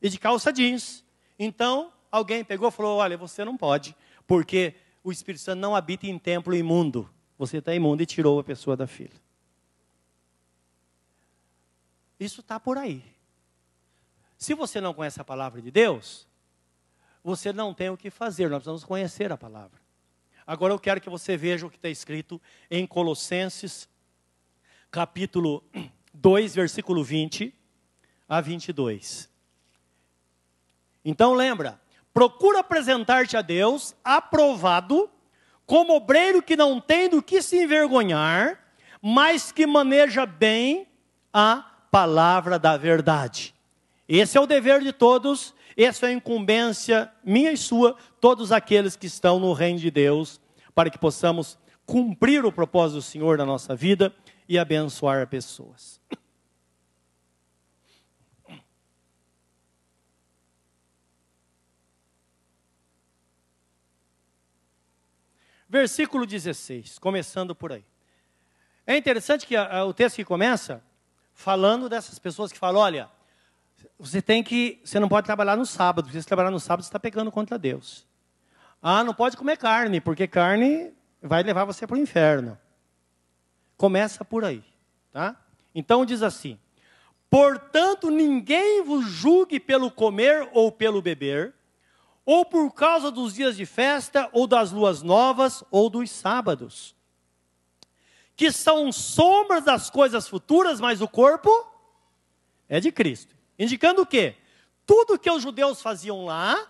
e 0.00 0.08
de 0.08 0.18
calça 0.18 0.52
jeans. 0.52 1.04
Então, 1.38 1.92
alguém 2.10 2.44
pegou 2.44 2.68
e 2.68 2.72
falou: 2.72 2.98
Olha, 2.98 3.16
você 3.16 3.44
não 3.44 3.56
pode, 3.56 3.94
porque 4.26 4.74
o 5.04 5.12
Espírito 5.12 5.42
Santo 5.42 5.60
não 5.60 5.76
habita 5.76 6.06
em 6.06 6.18
templo 6.18 6.54
imundo. 6.54 7.10
Você 7.36 7.58
está 7.58 7.74
imundo 7.74 8.02
e 8.02 8.06
tirou 8.06 8.38
a 8.38 8.44
pessoa 8.44 8.76
da 8.76 8.86
fila. 8.86 9.20
Isso 12.18 12.40
está 12.40 12.58
por 12.60 12.78
aí. 12.78 13.04
Se 14.42 14.54
você 14.54 14.80
não 14.80 14.92
conhece 14.92 15.20
a 15.20 15.24
palavra 15.24 15.62
de 15.62 15.70
Deus, 15.70 16.26
você 17.22 17.52
não 17.52 17.72
tem 17.72 17.90
o 17.90 17.96
que 17.96 18.10
fazer, 18.10 18.50
nós 18.50 18.56
precisamos 18.56 18.82
conhecer 18.82 19.30
a 19.30 19.38
palavra. 19.38 19.80
Agora 20.44 20.72
eu 20.72 20.80
quero 20.80 21.00
que 21.00 21.08
você 21.08 21.36
veja 21.36 21.64
o 21.64 21.70
que 21.70 21.76
está 21.76 21.88
escrito 21.88 22.42
em 22.68 22.84
Colossenses, 22.84 23.88
capítulo 24.90 25.62
2, 26.12 26.56
versículo 26.56 27.04
20 27.04 27.54
a 28.28 28.40
22. 28.40 29.30
Então 31.04 31.34
lembra, 31.34 31.80
procura 32.12 32.58
apresentar-te 32.58 33.36
a 33.36 33.42
Deus 33.42 33.94
aprovado, 34.02 35.08
como 35.64 35.94
obreiro 35.94 36.42
que 36.42 36.56
não 36.56 36.80
tem 36.80 37.08
do 37.08 37.22
que 37.22 37.40
se 37.42 37.62
envergonhar, 37.62 38.58
mas 39.00 39.52
que 39.52 39.68
maneja 39.68 40.26
bem 40.26 40.88
a 41.32 41.58
palavra 41.92 42.58
da 42.58 42.76
verdade. 42.76 43.51
Esse 44.14 44.36
é 44.36 44.40
o 44.42 44.46
dever 44.46 44.82
de 44.82 44.92
todos, 44.92 45.54
essa 45.74 46.04
é 46.04 46.10
a 46.10 46.12
incumbência 46.12 47.10
minha 47.24 47.50
e 47.50 47.56
sua, 47.56 47.96
todos 48.20 48.52
aqueles 48.52 48.94
que 48.94 49.06
estão 49.06 49.40
no 49.40 49.54
reino 49.54 49.78
de 49.78 49.90
Deus, 49.90 50.38
para 50.74 50.90
que 50.90 50.98
possamos 50.98 51.58
cumprir 51.86 52.44
o 52.44 52.52
propósito 52.52 52.96
do 52.96 53.02
Senhor 53.02 53.38
na 53.38 53.46
nossa 53.46 53.74
vida 53.74 54.14
e 54.46 54.58
abençoar 54.58 55.26
pessoas. 55.28 55.98
Versículo 65.66 66.26
16, 66.26 66.98
começando 66.98 67.54
por 67.54 67.72
aí. 67.72 67.86
É 68.86 68.94
interessante 68.94 69.46
que 69.46 69.56
a, 69.56 69.78
a, 69.78 69.86
o 69.86 69.94
texto 69.94 70.16
que 70.16 70.24
começa 70.26 70.84
falando 71.32 71.88
dessas 71.88 72.18
pessoas 72.18 72.52
que 72.52 72.58
falam, 72.58 72.82
olha, 72.82 73.10
você 74.02 74.20
tem 74.20 74.42
que, 74.42 74.80
você 74.84 74.98
não 74.98 75.08
pode 75.08 75.26
trabalhar 75.26 75.56
no 75.56 75.64
sábado, 75.64 76.06
porque 76.06 76.20
se 76.20 76.26
trabalhar 76.26 76.50
no 76.50 76.58
sábado 76.58 76.82
você 76.82 76.88
está 76.88 76.98
pecando 76.98 77.30
contra 77.30 77.56
Deus. 77.56 78.04
Ah, 78.82 79.04
não 79.04 79.14
pode 79.14 79.36
comer 79.36 79.56
carne, 79.56 80.00
porque 80.00 80.26
carne 80.26 80.92
vai 81.22 81.44
levar 81.44 81.64
você 81.64 81.86
para 81.86 81.94
o 81.94 82.00
inferno. 82.00 82.58
Começa 83.76 84.24
por 84.24 84.44
aí, 84.44 84.64
tá? 85.12 85.36
Então 85.72 86.04
diz 86.04 86.20
assim: 86.20 86.58
Portanto, 87.30 88.10
ninguém 88.10 88.82
vos 88.82 89.06
julgue 89.06 89.60
pelo 89.60 89.88
comer 89.88 90.48
ou 90.52 90.72
pelo 90.72 91.00
beber, 91.00 91.54
ou 92.26 92.44
por 92.44 92.72
causa 92.72 93.08
dos 93.08 93.34
dias 93.34 93.56
de 93.56 93.64
festa, 93.64 94.28
ou 94.32 94.48
das 94.48 94.72
luas 94.72 95.00
novas, 95.00 95.62
ou 95.70 95.88
dos 95.88 96.10
sábados, 96.10 96.96
que 98.34 98.50
são 98.50 98.90
sombras 98.90 99.64
das 99.64 99.88
coisas 99.88 100.26
futuras, 100.26 100.80
mas 100.80 101.00
o 101.00 101.06
corpo 101.06 101.48
é 102.68 102.80
de 102.80 102.90
Cristo. 102.90 103.41
Indicando 103.62 104.02
o 104.02 104.06
quê? 104.06 104.34
Tudo 104.84 105.16
que 105.16 105.30
os 105.30 105.40
judeus 105.40 105.80
faziam 105.80 106.24
lá 106.24 106.68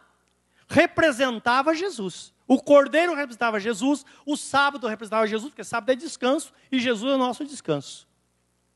representava 0.69 1.75
Jesus. 1.75 2.35
O 2.47 2.63
cordeiro 2.63 3.15
representava 3.15 3.59
Jesus, 3.59 4.05
o 4.27 4.37
sábado 4.37 4.87
representava 4.87 5.27
Jesus, 5.27 5.51
porque 5.51 5.65
sábado 5.65 5.91
é 5.91 5.95
descanso 5.95 6.53
e 6.71 6.79
Jesus 6.79 7.11
é 7.11 7.15
o 7.15 7.19
nosso 7.19 7.47
descanso. 7.47 8.07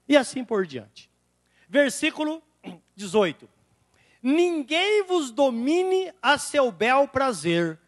E 0.09 0.17
assim 0.17 0.43
por 0.43 0.65
diante. 0.65 1.11
Versículo 1.69 2.43
18: 2.95 3.47
Ninguém 4.23 5.05
vos 5.05 5.31
domine 5.31 6.11
a 6.23 6.39
seu 6.39 6.73
bel 6.73 7.07
prazer, 7.07 7.79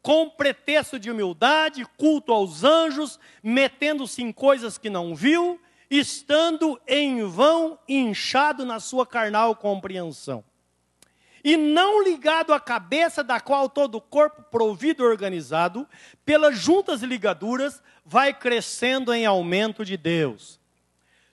com 0.00 0.30
pretexto 0.30 0.98
de 0.98 1.10
humildade, 1.10 1.84
culto 1.98 2.32
aos 2.32 2.64
anjos, 2.64 3.20
metendo-se 3.42 4.22
em 4.22 4.32
coisas 4.32 4.78
que 4.78 4.88
não 4.88 5.14
viu, 5.14 5.60
estando 5.98 6.80
em 6.86 7.24
vão 7.24 7.78
inchado 7.88 8.64
na 8.64 8.80
sua 8.80 9.06
carnal 9.06 9.54
compreensão. 9.54 10.44
E 11.44 11.58
não 11.58 12.02
ligado 12.02 12.54
à 12.54 12.58
cabeça, 12.58 13.22
da 13.22 13.38
qual 13.38 13.68
todo 13.68 13.96
o 13.96 14.00
corpo 14.00 14.42
provido 14.50 15.02
e 15.02 15.06
organizado, 15.06 15.86
pelas 16.24 16.58
juntas 16.58 17.02
e 17.02 17.06
ligaduras, 17.06 17.82
vai 18.04 18.32
crescendo 18.32 19.12
em 19.12 19.26
aumento 19.26 19.84
de 19.84 19.98
Deus. 19.98 20.58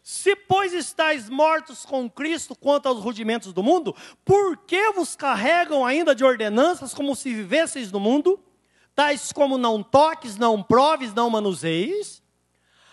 Se, 0.03 0.35
pois, 0.35 0.73
estáis 0.73 1.29
mortos 1.29 1.85
com 1.85 2.09
Cristo 2.09 2.55
quanto 2.55 2.87
aos 2.87 2.99
rudimentos 2.99 3.53
do 3.53 3.63
mundo, 3.63 3.95
por 4.25 4.57
que 4.57 4.91
vos 4.91 5.15
carregam 5.15 5.85
ainda 5.85 6.13
de 6.13 6.25
ordenanças 6.25 6.93
como 6.93 7.15
se 7.15 7.33
vivesseis 7.33 7.91
no 7.91 7.99
mundo? 7.99 8.37
Tais 8.93 9.31
como 9.31 9.57
não 9.57 9.81
toques, 9.81 10.35
não 10.35 10.61
proves, 10.61 11.13
não 11.13 11.29
manuseis, 11.29 12.20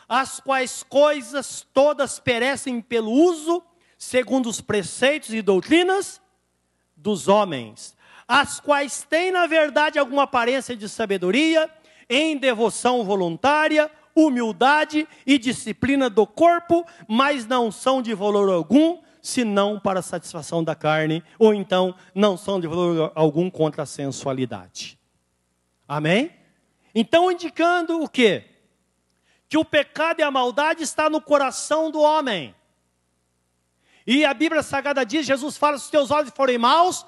as 0.08 0.40
quais 0.40 0.82
coisas 0.82 1.66
todas 1.74 2.18
perecem 2.18 2.80
pelo 2.80 3.10
uso, 3.10 3.62
segundo 3.98 4.48
os 4.48 4.60
preceitos 4.60 5.34
e 5.34 5.42
doutrinas 5.42 6.20
dos 6.96 7.28
homens, 7.28 7.96
as 8.26 8.60
quais 8.60 9.02
têm, 9.08 9.30
na 9.30 9.46
verdade, 9.46 9.98
alguma 9.98 10.24
aparência 10.24 10.76
de 10.76 10.88
sabedoria, 10.88 11.70
em 12.08 12.36
devoção 12.36 13.04
voluntária, 13.04 13.90
humildade 14.14 15.06
e 15.26 15.38
disciplina 15.38 16.08
do 16.10 16.26
corpo, 16.26 16.84
mas 17.06 17.46
não 17.46 17.70
são 17.70 18.02
de 18.02 18.14
valor 18.14 18.50
algum, 18.50 19.00
senão 19.22 19.78
para 19.78 20.00
a 20.00 20.02
satisfação 20.02 20.64
da 20.64 20.74
carne, 20.74 21.22
ou 21.38 21.52
então 21.52 21.94
não 22.14 22.36
são 22.36 22.60
de 22.60 22.66
valor 22.66 23.12
algum 23.14 23.50
contra 23.50 23.82
a 23.82 23.86
sensualidade. 23.86 24.98
Amém? 25.86 26.30
Então, 26.94 27.30
indicando 27.30 28.02
o 28.02 28.08
quê? 28.08 28.44
Que 29.48 29.56
o 29.56 29.64
pecado 29.64 30.20
e 30.20 30.22
a 30.22 30.30
maldade 30.30 30.82
está 30.82 31.08
no 31.08 31.20
coração 31.20 31.90
do 31.90 32.00
homem. 32.00 32.54
E 34.06 34.24
a 34.24 34.32
Bíblia 34.34 34.62
Sagrada 34.62 35.04
diz: 35.04 35.26
Jesus 35.26 35.56
fala: 35.56 35.78
se 35.78 35.84
os 35.84 35.90
teus 35.90 36.10
olhos 36.10 36.30
forem 36.30 36.58
maus, 36.58 37.06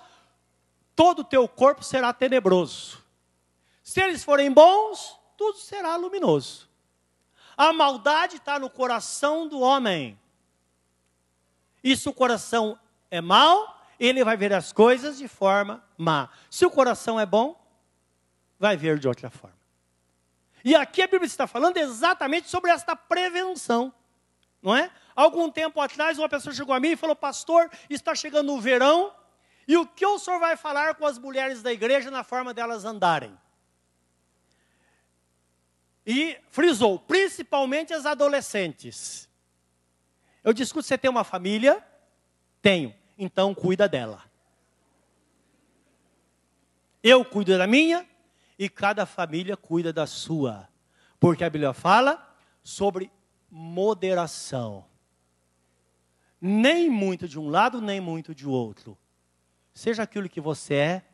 todo 0.94 1.20
o 1.20 1.24
teu 1.24 1.46
corpo 1.48 1.82
será 1.82 2.12
tenebroso. 2.12 3.02
Se 3.82 4.00
eles 4.00 4.22
forem 4.22 4.52
bons, 4.52 5.18
tudo 5.36 5.58
será 5.58 5.96
luminoso. 5.96 6.68
A 7.56 7.72
maldade 7.72 8.36
está 8.36 8.58
no 8.58 8.70
coração 8.70 9.46
do 9.46 9.60
homem. 9.60 10.18
E 11.82 11.96
se 11.96 12.08
o 12.08 12.12
coração 12.12 12.78
é 13.10 13.20
mau, 13.20 13.78
ele 13.98 14.24
vai 14.24 14.36
ver 14.36 14.52
as 14.52 14.72
coisas 14.72 15.18
de 15.18 15.28
forma 15.28 15.82
má. 15.96 16.30
Se 16.50 16.64
o 16.64 16.70
coração 16.70 17.18
é 17.18 17.26
bom, 17.26 17.58
vai 18.58 18.76
ver 18.76 18.98
de 18.98 19.08
outra 19.08 19.28
forma. 19.28 19.59
E 20.64 20.74
aqui 20.74 21.02
a 21.02 21.06
Bíblia 21.06 21.26
está 21.26 21.46
falando 21.46 21.76
exatamente 21.76 22.48
sobre 22.48 22.70
esta 22.70 22.94
prevenção, 22.94 23.92
não 24.62 24.76
é? 24.76 24.90
Algum 25.14 25.50
tempo 25.50 25.80
atrás, 25.80 26.18
uma 26.18 26.28
pessoa 26.28 26.54
chegou 26.54 26.74
a 26.74 26.80
mim 26.80 26.90
e 26.90 26.96
falou: 26.96 27.16
Pastor, 27.16 27.70
está 27.88 28.14
chegando 28.14 28.52
o 28.52 28.60
verão, 28.60 29.12
e 29.66 29.76
o 29.76 29.86
que 29.86 30.04
o 30.04 30.18
senhor 30.18 30.38
vai 30.38 30.56
falar 30.56 30.94
com 30.94 31.06
as 31.06 31.18
mulheres 31.18 31.62
da 31.62 31.72
igreja 31.72 32.10
na 32.10 32.24
forma 32.24 32.52
delas 32.52 32.84
andarem? 32.84 33.36
E 36.06 36.36
frisou, 36.50 36.98
principalmente 36.98 37.92
as 37.92 38.06
adolescentes. 38.06 39.28
Eu 40.42 40.52
discuto, 40.52 40.86
você 40.86 40.96
tem 40.96 41.10
uma 41.10 41.24
família? 41.24 41.84
Tenho. 42.62 42.94
Então 43.16 43.54
cuida 43.54 43.88
dela. 43.88 44.24
Eu 47.02 47.24
cuido 47.24 47.56
da 47.56 47.66
minha 47.66 48.06
e 48.60 48.68
cada 48.68 49.06
família 49.06 49.56
cuida 49.56 49.90
da 49.90 50.06
sua. 50.06 50.68
Porque 51.18 51.42
a 51.42 51.48
Bíblia 51.48 51.72
fala 51.72 52.36
sobre 52.62 53.10
moderação. 53.50 54.84
Nem 56.38 56.90
muito 56.90 57.26
de 57.26 57.38
um 57.38 57.48
lado, 57.48 57.80
nem 57.80 58.02
muito 58.02 58.34
de 58.34 58.46
outro. 58.46 58.98
Seja 59.72 60.02
aquilo 60.02 60.28
que 60.28 60.42
você 60.42 60.74
é, 60.74 61.04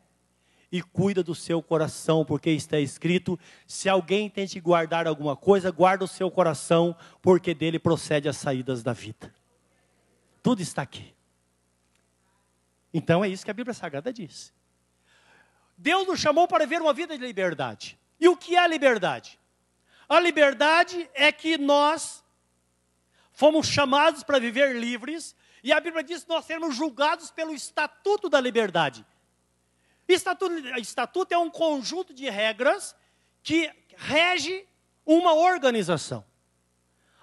e 0.69 0.81
cuida 0.81 1.23
do 1.23 1.33
seu 1.33 1.63
coração, 1.63 2.25
porque 2.25 2.49
está 2.49 2.81
escrito: 2.81 3.39
se 3.65 3.87
alguém 3.87 4.29
tem 4.29 4.45
de 4.45 4.59
guardar 4.59 5.07
alguma 5.07 5.37
coisa, 5.37 5.71
guarda 5.71 6.03
o 6.03 6.07
seu 6.07 6.29
coração, 6.29 6.93
porque 7.21 7.53
dele 7.53 7.79
procede 7.79 8.27
as 8.27 8.35
saídas 8.35 8.83
da 8.83 8.91
vida. 8.91 9.33
Tudo 10.43 10.61
está 10.61 10.81
aqui. 10.81 11.15
Então 12.93 13.23
é 13.23 13.29
isso 13.29 13.45
que 13.45 13.51
a 13.51 13.53
Bíblia 13.53 13.73
Sagrada 13.73 14.11
diz. 14.11 14.53
Deus 15.77 16.07
nos 16.07 16.19
chamou 16.19 16.47
para 16.47 16.65
viver 16.65 16.81
uma 16.81 16.93
vida 16.93 17.17
de 17.17 17.23
liberdade. 17.23 17.99
E 18.19 18.27
o 18.27 18.35
que 18.35 18.55
é 18.55 18.59
a 18.59 18.67
liberdade? 18.67 19.39
A 20.09 20.19
liberdade 20.19 21.09
é 21.13 21.31
que 21.31 21.57
nós 21.57 22.23
fomos 23.31 23.67
chamados 23.67 24.23
para 24.23 24.39
viver 24.39 24.75
livres, 24.75 25.35
e 25.63 25.71
a 25.71 25.79
Bíblia 25.79 26.03
diz 26.03 26.23
que 26.23 26.29
nós 26.29 26.45
seremos 26.45 26.75
julgados 26.75 27.29
pelo 27.29 27.53
estatuto 27.53 28.27
da 28.27 28.41
liberdade. 28.41 29.05
Estatuto, 30.07 30.55
estatuto 30.79 31.33
é 31.33 31.37
um 31.37 31.49
conjunto 31.49 32.13
de 32.13 32.29
regras 32.29 32.95
que 33.43 33.71
rege 33.95 34.67
uma 35.05 35.33
organização. 35.33 36.25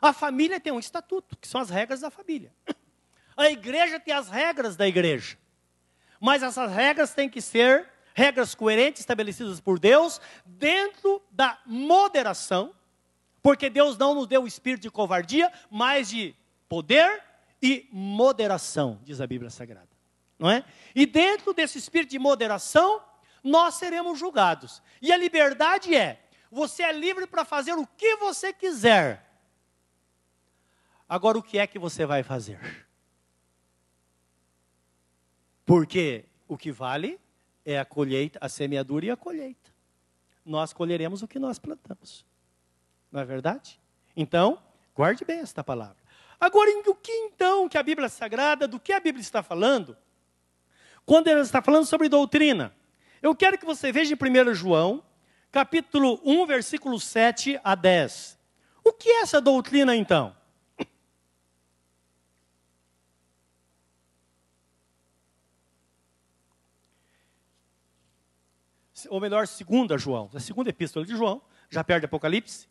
A 0.00 0.12
família 0.12 0.60
tem 0.60 0.72
um 0.72 0.78
estatuto, 0.78 1.36
que 1.38 1.48
são 1.48 1.60
as 1.60 1.70
regras 1.70 2.00
da 2.00 2.10
família. 2.10 2.54
A 3.36 3.50
igreja 3.50 3.98
tem 3.98 4.14
as 4.14 4.28
regras 4.28 4.76
da 4.76 4.86
igreja. 4.86 5.36
Mas 6.20 6.42
essas 6.42 6.70
regras 6.70 7.14
têm 7.14 7.28
que 7.28 7.40
ser 7.40 7.90
regras 8.14 8.54
coerentes, 8.54 9.00
estabelecidas 9.00 9.60
por 9.60 9.78
Deus, 9.78 10.20
dentro 10.46 11.20
da 11.30 11.58
moderação, 11.66 12.74
porque 13.42 13.68
Deus 13.68 13.98
não 13.98 14.14
nos 14.14 14.26
deu 14.26 14.44
o 14.44 14.46
espírito 14.46 14.82
de 14.82 14.90
covardia, 14.90 15.52
mas 15.70 16.08
de 16.08 16.34
poder 16.68 17.22
e 17.60 17.86
moderação, 17.92 18.98
diz 19.04 19.20
a 19.20 19.26
Bíblia 19.26 19.50
Sagrada 19.50 19.94
não 20.38 20.50
é? 20.50 20.64
E 20.94 21.06
dentro 21.06 21.52
desse 21.54 21.78
espírito 21.78 22.10
de 22.10 22.18
moderação, 22.18 23.02
nós 23.42 23.76
seremos 23.76 24.18
julgados. 24.18 24.82
E 25.00 25.12
a 25.12 25.16
liberdade 25.16 25.94
é: 25.94 26.22
você 26.50 26.82
é 26.82 26.92
livre 26.92 27.26
para 27.26 27.44
fazer 27.44 27.72
o 27.72 27.86
que 27.86 28.16
você 28.16 28.52
quiser. 28.52 29.24
Agora, 31.08 31.38
o 31.38 31.42
que 31.42 31.58
é 31.58 31.66
que 31.66 31.78
você 31.78 32.04
vai 32.04 32.22
fazer? 32.22 32.60
Porque 35.64 36.26
o 36.46 36.58
que 36.58 36.70
vale 36.70 37.18
é 37.64 37.78
a 37.78 37.84
colheita, 37.84 38.38
a 38.40 38.48
semeadura 38.48 39.06
e 39.06 39.10
a 39.10 39.16
colheita. 39.16 39.72
Nós 40.44 40.72
colheremos 40.72 41.22
o 41.22 41.28
que 41.28 41.38
nós 41.38 41.58
plantamos. 41.58 42.24
Não 43.10 43.20
é 43.20 43.24
verdade? 43.24 43.80
Então, 44.16 44.58
guarde 44.94 45.24
bem 45.24 45.40
esta 45.40 45.64
palavra. 45.64 45.96
Agora, 46.38 46.70
o 46.86 46.94
que 46.94 47.12
então 47.12 47.68
que 47.68 47.78
a 47.78 47.82
Bíblia 47.82 48.08
Sagrada, 48.08 48.68
do 48.68 48.78
que 48.78 48.92
a 48.92 49.00
Bíblia 49.00 49.22
está 49.22 49.42
falando? 49.42 49.96
Quando 51.06 51.28
ele 51.28 51.40
está 51.40 51.62
falando 51.62 51.86
sobre 51.86 52.08
doutrina, 52.08 52.74
eu 53.22 53.34
quero 53.34 53.56
que 53.56 53.64
você 53.64 53.90
veja 53.90 54.14
em 54.14 54.50
1 54.50 54.54
João, 54.54 55.02
capítulo 55.50 56.20
1, 56.24 56.46
versículo 56.46 57.00
7 57.00 57.58
a 57.64 57.74
10. 57.74 58.38
O 58.82 58.92
que 58.92 59.08
é 59.08 59.22
essa 59.22 59.40
doutrina 59.40 59.96
então? 59.96 60.36
ou 69.10 69.20
melhor, 69.20 69.46
segunda 69.46 69.96
João, 69.96 70.30
a 70.34 70.40
segunda 70.40 70.70
epístola 70.70 71.04
de 71.04 71.16
João, 71.16 71.42
já 71.70 71.82
perde 71.84 72.06
Apocalipse. 72.06 72.68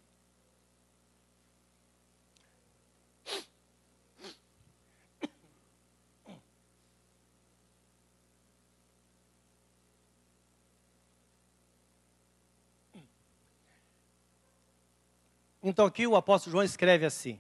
Então 15.64 15.86
aqui 15.86 16.06
o 16.06 16.18
apóstolo 16.18 16.52
João 16.52 16.64
escreve 16.64 17.06
assim: 17.06 17.40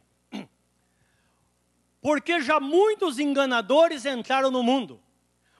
Porque 2.01 2.41
já 2.41 2.57
muitos 2.57 3.19
enganadores 3.19 4.05
entraram 4.05 4.49
no 4.49 4.63
mundo 4.63 5.02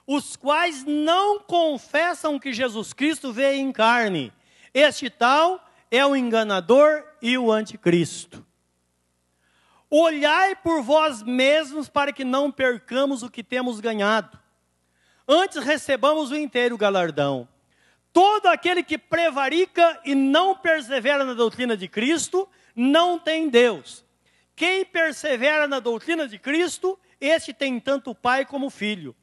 os 0.06 0.36
quais 0.36 0.84
não 0.84 1.40
confessam 1.40 2.38
que 2.38 2.52
Jesus 2.52 2.92
Cristo 2.92 3.32
veio 3.32 3.60
em 3.60 3.72
carne. 3.72 4.32
Este 4.72 5.08
tal 5.08 5.64
é 5.90 6.04
o 6.04 6.14
enganador 6.14 7.04
e 7.22 7.38
o 7.38 7.50
anticristo. 7.50 8.44
Olhai 9.88 10.56
por 10.56 10.82
vós 10.82 11.22
mesmos 11.22 11.88
para 11.88 12.12
que 12.12 12.24
não 12.24 12.50
percamos 12.50 13.22
o 13.22 13.30
que 13.30 13.44
temos 13.44 13.80
ganhado. 13.80 14.38
Antes 15.26 15.62
recebamos 15.64 16.30
o 16.30 16.36
inteiro 16.36 16.76
galardão. 16.76 17.48
Todo 18.12 18.46
aquele 18.46 18.82
que 18.82 18.98
prevarica 18.98 20.00
e 20.04 20.14
não 20.14 20.56
persevera 20.56 21.24
na 21.24 21.34
doutrina 21.34 21.76
de 21.76 21.88
Cristo, 21.88 22.48
não 22.74 23.18
tem 23.18 23.48
Deus. 23.48 24.04
Quem 24.54 24.84
persevera 24.84 25.66
na 25.66 25.80
doutrina 25.80 26.28
de 26.28 26.38
Cristo, 26.38 26.98
este 27.20 27.52
tem 27.52 27.80
tanto 27.80 28.14
Pai 28.14 28.44
como 28.44 28.70
Filho. 28.70 29.16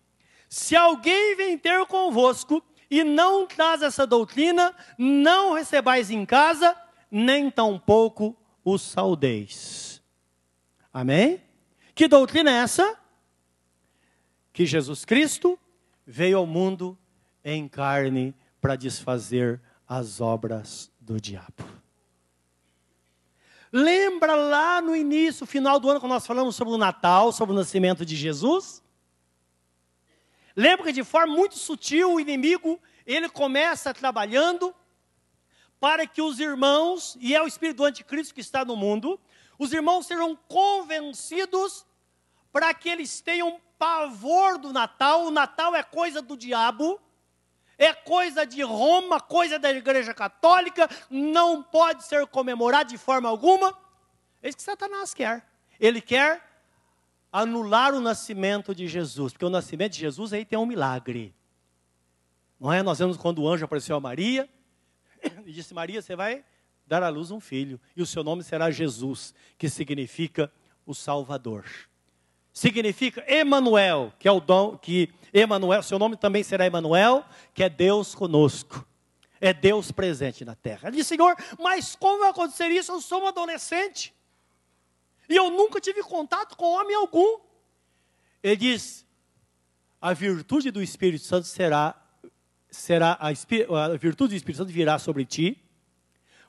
Se 0.51 0.75
alguém 0.75 1.33
vem 1.37 1.57
ter 1.57 1.85
convosco 1.85 2.61
e 2.89 3.05
não 3.05 3.47
traz 3.47 3.81
essa 3.81 4.05
doutrina, 4.05 4.75
não 4.97 5.53
recebais 5.53 6.11
em 6.11 6.25
casa, 6.25 6.75
nem 7.09 7.49
tampouco 7.49 8.35
o 8.61 8.77
saudeis. 8.77 10.03
Amém? 10.93 11.41
Que 11.95 12.05
doutrina 12.05 12.51
é 12.51 12.55
essa? 12.55 12.99
Que 14.51 14.65
Jesus 14.65 15.05
Cristo 15.05 15.57
veio 16.05 16.39
ao 16.39 16.45
mundo 16.45 16.97
em 17.45 17.65
carne 17.65 18.35
para 18.59 18.75
desfazer 18.75 19.61
as 19.87 20.19
obras 20.19 20.91
do 20.99 21.17
diabo. 21.17 21.63
Lembra 23.71 24.35
lá 24.35 24.81
no 24.81 24.93
início, 24.93 25.45
final 25.45 25.79
do 25.79 25.89
ano, 25.89 26.01
quando 26.01 26.11
nós 26.11 26.27
falamos 26.27 26.57
sobre 26.57 26.73
o 26.73 26.77
Natal, 26.77 27.31
sobre 27.31 27.55
o 27.55 27.57
nascimento 27.57 28.05
de 28.05 28.17
Jesus? 28.17 28.83
Lembra 30.55 30.85
que 30.85 30.91
de 30.91 31.03
forma 31.03 31.33
muito 31.33 31.57
sutil 31.57 32.13
o 32.13 32.19
inimigo, 32.19 32.79
ele 33.05 33.29
começa 33.29 33.93
trabalhando 33.93 34.75
para 35.79 36.05
que 36.05 36.21
os 36.21 36.39
irmãos, 36.39 37.17
e 37.19 37.33
é 37.35 37.41
o 37.41 37.47
espírito 37.47 37.77
do 37.77 37.85
anticristo 37.85 38.33
que 38.33 38.41
está 38.41 38.63
no 38.63 38.75
mundo, 38.75 39.19
os 39.57 39.73
irmãos 39.73 40.05
sejam 40.05 40.35
convencidos 40.47 41.85
para 42.51 42.73
que 42.73 42.89
eles 42.89 43.21
tenham 43.21 43.59
pavor 43.79 44.57
do 44.57 44.71
Natal. 44.71 45.25
O 45.25 45.31
Natal 45.31 45.75
é 45.75 45.81
coisa 45.81 46.21
do 46.21 46.37
diabo, 46.37 47.01
é 47.77 47.93
coisa 47.93 48.45
de 48.45 48.61
Roma, 48.61 49.19
coisa 49.19 49.57
da 49.57 49.71
Igreja 49.71 50.13
Católica, 50.13 50.87
não 51.09 51.63
pode 51.63 52.03
ser 52.03 52.27
comemorado 52.27 52.89
de 52.89 52.97
forma 52.97 53.27
alguma. 53.27 53.75
É 54.43 54.49
isso 54.49 54.57
que 54.57 54.63
Satanás 54.63 55.13
quer. 55.13 55.47
Ele 55.79 55.99
quer 55.99 56.50
anular 57.31 57.93
o 57.93 58.01
nascimento 58.01 58.75
de 58.75 58.87
Jesus, 58.87 59.31
porque 59.33 59.45
o 59.45 59.49
nascimento 59.49 59.93
de 59.93 59.99
Jesus 59.99 60.33
aí 60.33 60.43
tem 60.43 60.59
um 60.59 60.65
milagre. 60.65 61.33
Não 62.59 62.71
é? 62.71 62.83
Nós 62.83 62.99
vemos 62.99 63.17
quando 63.17 63.41
o 63.41 63.47
anjo 63.47 63.65
apareceu 63.65 63.95
a 63.95 63.99
Maria 63.99 64.49
e 65.45 65.51
disse: 65.51 65.73
Maria, 65.73 66.01
você 66.01 66.15
vai 66.15 66.43
dar 66.85 67.03
à 67.03 67.09
luz 67.09 67.31
um 67.31 67.39
filho, 67.39 67.79
e 67.95 68.01
o 68.01 68.05
seu 68.05 68.23
nome 68.23 68.43
será 68.43 68.69
Jesus, 68.69 69.33
que 69.57 69.69
significa 69.69 70.51
o 70.85 70.93
Salvador. 70.93 71.65
Significa 72.53 73.23
Emanuel, 73.31 74.11
que 74.19 74.27
é 74.27 74.31
o 74.31 74.41
dom 74.41 74.77
que 74.77 75.09
Emanuel, 75.33 75.81
seu 75.83 75.97
nome 75.97 76.17
também 76.17 76.43
será 76.43 76.65
Emanuel, 76.65 77.23
que 77.53 77.63
é 77.63 77.69
Deus 77.69 78.13
conosco. 78.13 78.85
É 79.39 79.53
Deus 79.53 79.91
presente 79.91 80.43
na 80.43 80.53
terra. 80.53 80.89
Ele 80.89 80.97
disse, 80.97 81.15
Senhor, 81.15 81.35
mas 81.57 81.95
como 81.95 82.19
vai 82.19 82.29
acontecer 82.29 82.67
isso? 82.67 82.91
Eu 82.91 83.01
sou 83.01 83.23
um 83.23 83.27
adolescente. 83.27 84.13
E 85.31 85.35
eu 85.37 85.49
nunca 85.49 85.79
tive 85.79 86.03
contato 86.03 86.57
com 86.57 86.65
homem 86.65 86.93
algum. 86.93 87.39
Ele 88.43 88.57
diz: 88.57 89.07
a 90.01 90.11
virtude 90.11 90.71
do 90.71 90.83
Espírito 90.83 91.23
Santo 91.23 91.47
será, 91.47 91.95
será 92.69 93.17
a, 93.17 93.29
a 93.29 93.95
virtude 93.95 94.33
do 94.33 94.37
Espírito 94.37 94.57
Santo 94.57 94.73
virá 94.73 94.99
sobre 94.99 95.23
ti, 95.23 95.57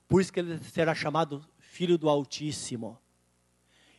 por 0.09 0.21
isso 0.21 0.33
que 0.33 0.41
ele 0.41 0.59
será 0.65 0.97
chamado 0.97 1.47
Filho 1.61 1.97
do 1.97 2.09
Altíssimo. 2.09 2.99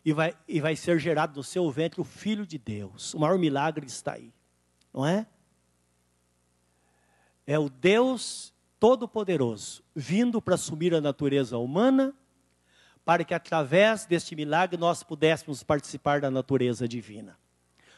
E 0.03 0.11
vai, 0.11 0.37
e 0.45 0.59
vai 0.59 0.75
ser 0.75 0.99
gerado 0.99 1.37
no 1.37 1.43
seu 1.45 1.71
ventre 1.71 2.01
o 2.01 2.03
Filho 2.03 2.45
de 2.45 2.57
Deus. 2.57 3.13
O 3.13 3.19
maior 3.19 3.39
milagre 3.39 3.85
está 3.85 4.15
aí, 4.15 4.33
não 4.93 5.05
é? 5.05 5.25
É 7.47 7.57
o 7.57 7.69
Deus 7.69 8.53
Todo-Poderoso 8.81 9.81
vindo 9.95 10.41
para 10.41 10.55
assumir 10.55 10.93
a 10.93 10.99
natureza 10.99 11.57
humana 11.57 12.13
para 13.05 13.23
que 13.23 13.33
através 13.33 14.05
deste 14.05 14.35
milagre 14.35 14.77
nós 14.77 15.03
pudéssemos 15.03 15.63
participar 15.63 16.21
da 16.21 16.31
natureza 16.31 16.87
divina. 16.87 17.37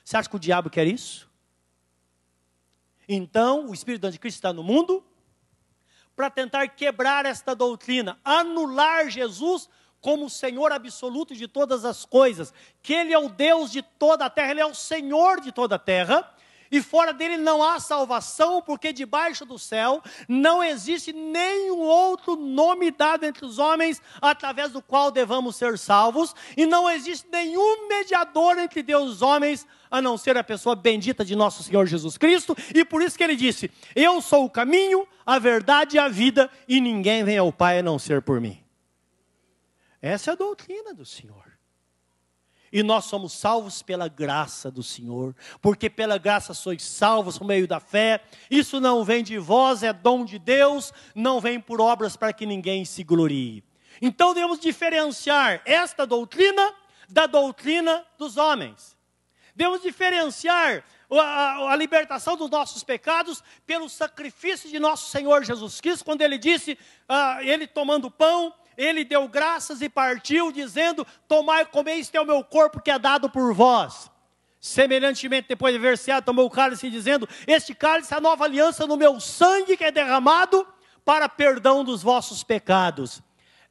Você 0.04 0.18
acha 0.18 0.30
que 0.30 0.36
o 0.36 0.40
diabo 0.40 0.70
quer 0.70 0.88
isso? 0.88 1.30
Então, 3.08 3.70
o 3.70 3.74
espírito 3.74 4.02
do 4.02 4.08
anticristo 4.08 4.38
está 4.38 4.52
no 4.52 4.64
mundo 4.64 5.04
para 6.16 6.30
tentar 6.30 6.68
quebrar 6.70 7.26
esta 7.26 7.56
doutrina, 7.56 8.20
anular 8.24 9.10
Jesus 9.10 9.70
como 10.02 10.26
o 10.26 10.30
Senhor 10.30 10.72
absoluto 10.72 11.36
de 11.36 11.48
todas 11.48 11.84
as 11.84 12.06
coisas, 12.06 12.54
que 12.82 12.94
Ele 12.94 13.14
é 13.14 13.18
o 13.18 13.28
Deus 13.28 13.72
de 13.72 13.82
toda 13.82 14.26
a 14.26 14.30
terra, 14.30 14.52
Ele 14.52 14.62
é 14.62 14.66
o 14.66 14.76
Senhor 14.76 15.42
de 15.42 15.52
toda 15.52 15.76
a 15.76 15.80
terra, 15.80 16.35
e 16.72 16.82
fora 16.82 17.14
dele 17.14 17.38
não 17.38 17.64
há 17.64 17.80
salvação, 17.80 18.62
porque 18.62 18.92
debaixo 18.92 19.46
do 19.46 19.58
céu 19.58 20.02
não 20.28 20.64
existe 20.64 21.14
nenhum 21.14 21.80
outro 21.80 22.36
nome 22.36 22.92
dado 22.92 23.26
entre 23.26 23.46
os 23.46 23.60
homens 23.60 24.02
através 24.22 24.72
do 24.72 24.82
qual 24.82 25.12
devamos 25.12 25.56
ser 25.56 25.78
salvos, 25.78 26.36
e 26.56 26.66
não 26.66 26.90
existe 26.90 27.28
nenhum 27.32 27.88
mediador 27.88 28.58
entre 28.60 28.82
Deus 28.82 29.10
e 29.10 29.12
os 29.14 29.22
homens 29.22 29.68
a 29.90 30.02
não 30.02 30.18
ser 30.18 30.38
a 30.38 30.44
pessoa 30.44 30.76
bendita 30.76 31.24
de 31.24 31.36
nosso 31.36 31.64
Senhor 31.64 31.86
Jesus 31.86 32.18
Cristo, 32.18 32.56
e 32.74 32.84
por 32.84 33.02
isso 33.02 33.18
que 33.18 33.24
ele 33.24 33.36
disse: 33.36 33.72
Eu 33.96 34.22
sou 34.22 34.46
o 34.46 34.50
caminho, 34.50 35.08
a 35.26 35.40
verdade 35.40 35.96
e 35.96 36.00
a 36.00 36.08
vida, 36.08 36.50
e 36.68 36.82
ninguém 36.82 37.24
vem 37.24 37.38
ao 37.38 37.52
Pai 37.52 37.80
a 37.80 37.84
não 37.84 37.98
ser 37.98 38.22
por 38.22 38.42
mim. 38.42 38.62
Essa 40.02 40.32
é 40.32 40.34
a 40.34 40.36
doutrina 40.36 40.94
do 40.94 41.06
Senhor. 41.06 41.45
E 42.76 42.84
nós 42.84 43.06
somos 43.06 43.32
salvos 43.32 43.82
pela 43.82 44.10
graça 44.10 44.70
do 44.70 44.84
Senhor, 44.84 45.34
porque 45.62 45.90
pela 45.90 46.18
graça 46.18 46.54
sois 46.54 46.84
salvos 46.84 47.38
por 47.38 47.48
meio 47.48 47.66
da 47.66 47.80
fé. 47.80 48.22
Isso 48.52 48.82
não 48.82 49.02
vem 49.02 49.24
de 49.24 49.38
vós, 49.38 49.82
é 49.82 49.94
dom 49.94 50.26
de 50.26 50.38
Deus, 50.38 50.92
não 51.16 51.40
vem 51.40 51.58
por 51.58 51.80
obras 51.80 52.18
para 52.18 52.34
que 52.34 52.46
ninguém 52.46 52.84
se 52.84 53.02
glorie. 53.02 53.64
Então 54.02 54.34
devemos 54.34 54.60
diferenciar 54.60 55.62
esta 55.64 56.06
doutrina 56.06 56.74
da 57.08 57.26
doutrina 57.28 58.06
dos 58.18 58.36
homens. 58.36 58.98
Devemos 59.56 59.82
diferenciar 59.82 60.84
a, 61.10 61.72
a, 61.72 61.76
libertação 61.78 62.36
dos 62.36 62.50
nossos 62.50 62.84
pecados 62.84 63.42
pelo 63.66 63.88
sacrifício 63.88 64.70
de 64.70 64.80
nosso 64.80 65.10
Senhor 65.10 65.46
Jesus 65.46 65.80
Cristo, 65.80 66.04
quando 66.04 66.24
ele 66.24 66.38
disse, 66.38 66.78
ah, 67.08 67.38
ele 67.42 67.68
tomando 67.68 68.12
pão, 68.12 68.54
ele 68.78 69.04
deu 69.04 69.28
graças 69.28 69.82
e 69.82 69.90
partiu, 69.90 70.52
dizendo: 70.52 71.06
Tomai 71.28 71.64
e 71.64 71.66
comei, 71.66 72.00
este 72.00 72.18
é 72.18 72.22
o 72.22 72.26
meu 72.26 72.44
corpo 72.44 72.82
que 72.82 72.92
é 72.92 73.00
dado 73.00 73.30
por 73.30 73.54
vós. 73.54 74.10
Semelhantemente, 74.60 75.48
depois 75.48 75.80
de 75.80 75.98
ceado, 75.98 76.26
tomou 76.26 76.46
o 76.46 76.50
cálice, 76.50 76.90
dizendo: 76.90 77.30
Este 77.46 77.76
cálice 77.76 78.14
é 78.14 78.18
a 78.18 78.22
nova 78.22 78.46
aliança 78.46 78.88
no 78.88 78.98
meu 78.98 79.20
sangue 79.20 79.78
que 79.78 79.84
é 79.84 79.92
derramado 79.92 80.68
para 81.06 81.30
perdão 81.30 81.84
dos 81.84 82.02
vossos 82.02 82.44
pecados. 82.44 83.22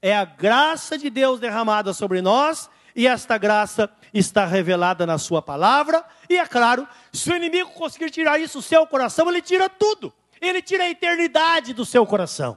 É 0.00 0.14
a 0.14 0.24
graça 0.24 0.96
de 0.96 1.10
Deus 1.10 1.40
derramada 1.40 1.92
sobre 1.92 2.22
nós, 2.22 2.70
e 2.94 3.08
esta 3.08 3.36
graça 3.36 3.90
está 4.12 4.46
revelada 4.46 5.04
na 5.04 5.18
Sua 5.18 5.42
palavra. 5.42 6.04
E 6.30 6.36
é 6.36 6.46
claro, 6.46 6.86
se 7.12 7.30
o 7.32 7.36
inimigo 7.36 7.70
conseguir 7.70 8.10
tirar 8.10 8.38
isso 8.38 8.58
do 8.58 8.62
seu 8.62 8.86
coração, 8.86 9.28
ele 9.28 9.42
tira 9.42 9.68
tudo, 9.68 10.14
ele 10.40 10.62
tira 10.62 10.84
a 10.84 10.90
eternidade 10.90 11.74
do 11.74 11.84
seu 11.84 12.06
coração. 12.06 12.56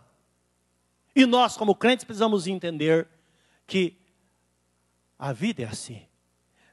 E 1.18 1.26
nós, 1.26 1.58
como 1.58 1.74
crentes, 1.74 2.06
precisamos 2.06 2.46
entender 2.46 3.08
que 3.66 3.98
a 5.18 5.34
vida 5.34 5.64
é 5.64 5.66
assim. 5.66 6.06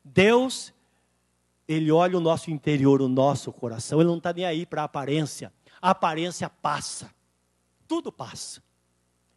Deus, 0.05 0.71
Ele 1.67 1.91
olha 1.91 2.19
o 2.19 2.21
nosso 2.21 2.51
interior, 2.51 3.01
o 3.01 3.09
nosso 3.09 3.51
coração, 3.51 4.01
Ele 4.01 4.11
não 4.11 4.19
está 4.19 4.35
nem 4.35 4.45
aí 4.45 4.67
para 4.67 4.83
a 4.83 4.85
aparência. 4.85 5.51
A 5.81 5.93
aparência 5.93 6.51
passa, 6.51 7.11
tudo 7.89 8.13
passa. 8.13 8.63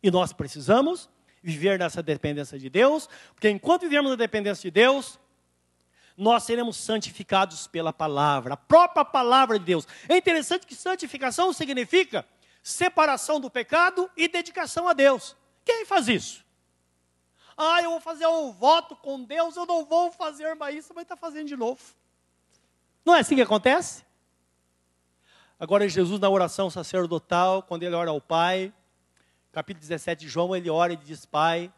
E 0.04 0.12
nós 0.12 0.34
precisamos 0.34 1.10
viver 1.42 1.80
nessa 1.80 2.04
dependência 2.04 2.60
de 2.60 2.70
Deus, 2.70 3.08
porque 3.34 3.50
enquanto 3.50 3.84
vivemos 3.84 4.12
na 4.12 4.18
dependência 4.18 4.64
de 4.64 4.72
Deus, 4.72 5.18
nós 6.18 6.44
seremos 6.44 6.76
santificados 6.76 7.66
pela 7.66 7.94
palavra, 7.94 8.56
a 8.56 8.58
própria 8.58 9.06
palavra 9.06 9.58
de 9.58 9.64
Deus. 9.64 9.88
É 10.10 10.18
interessante 10.18 10.68
que 10.68 10.76
santificação 10.76 11.54
significa 11.54 12.26
separação 12.68 13.40
do 13.40 13.50
pecado 13.50 14.12
e 14.18 14.28
dedicação 14.28 14.90
a 14.90 14.94
Deus. 14.94 15.38
Quem 15.64 15.86
faz 15.86 16.10
isso? 16.10 16.46
Ah, 17.56 17.82
eu 17.82 17.92
vou 17.92 18.02
fazer 18.02 18.28
um 18.28 18.52
voto 18.52 18.94
com 18.94 19.24
Deus, 19.24 19.56
eu 19.56 19.66
não 19.66 19.86
vou 19.86 20.12
fazer 20.12 20.54
mais 20.54 20.76
isso, 20.76 20.94
mas 20.94 21.04
está 21.04 21.16
fazendo 21.16 21.48
de 21.48 21.56
novo. 21.56 21.82
Não 23.06 23.16
é 23.16 23.22
assim 23.22 23.36
que 23.36 23.42
acontece? 23.42 24.04
Agora, 25.58 25.88
Jesus, 25.88 26.20
na 26.20 26.30
oração 26.30 26.70
sacerdotal, 26.70 27.64
quando 27.64 27.84
ele 27.84 27.96
ora 27.96 28.10
ao 28.12 28.20
Pai, 28.20 28.74
capítulo 29.54 29.80
17 29.80 30.26
de 30.26 30.28
João, 30.30 30.54
ele 30.54 30.70
ora 30.70 30.92
e 30.92 30.98
diz: 30.98 31.26
Pai, 31.26 31.72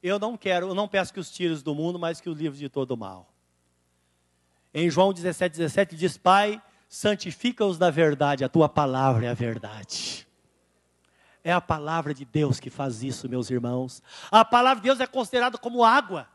eu 0.00 0.20
não 0.20 0.36
quero, 0.36 0.68
eu 0.68 0.74
não 0.74 0.86
peço 0.86 1.12
que 1.12 1.18
os 1.18 1.32
tires 1.32 1.64
do 1.64 1.74
mundo, 1.74 1.98
mas 1.98 2.20
que 2.20 2.30
os 2.30 2.38
livros 2.38 2.60
de 2.60 2.68
todo 2.68 2.96
mal. 2.96 3.28
Em 4.72 4.88
João 4.88 5.12
17, 5.12 5.58
17 5.58 5.96
diz: 5.96 6.16
Pai, 6.16 6.62
santifica-os 6.88 7.76
na 7.76 7.90
verdade, 7.90 8.44
a 8.44 8.48
tua 8.48 8.68
palavra 8.68 9.26
é 9.26 9.28
a 9.28 9.34
verdade. 9.34 10.27
É 11.48 11.52
a 11.54 11.62
palavra 11.62 12.12
de 12.12 12.26
Deus 12.26 12.60
que 12.60 12.68
faz 12.68 13.02
isso, 13.02 13.26
meus 13.26 13.48
irmãos. 13.48 14.02
A 14.30 14.44
palavra 14.44 14.82
de 14.82 14.88
Deus 14.88 15.00
é 15.00 15.06
considerada 15.06 15.56
como 15.56 15.82
água. 15.82 16.28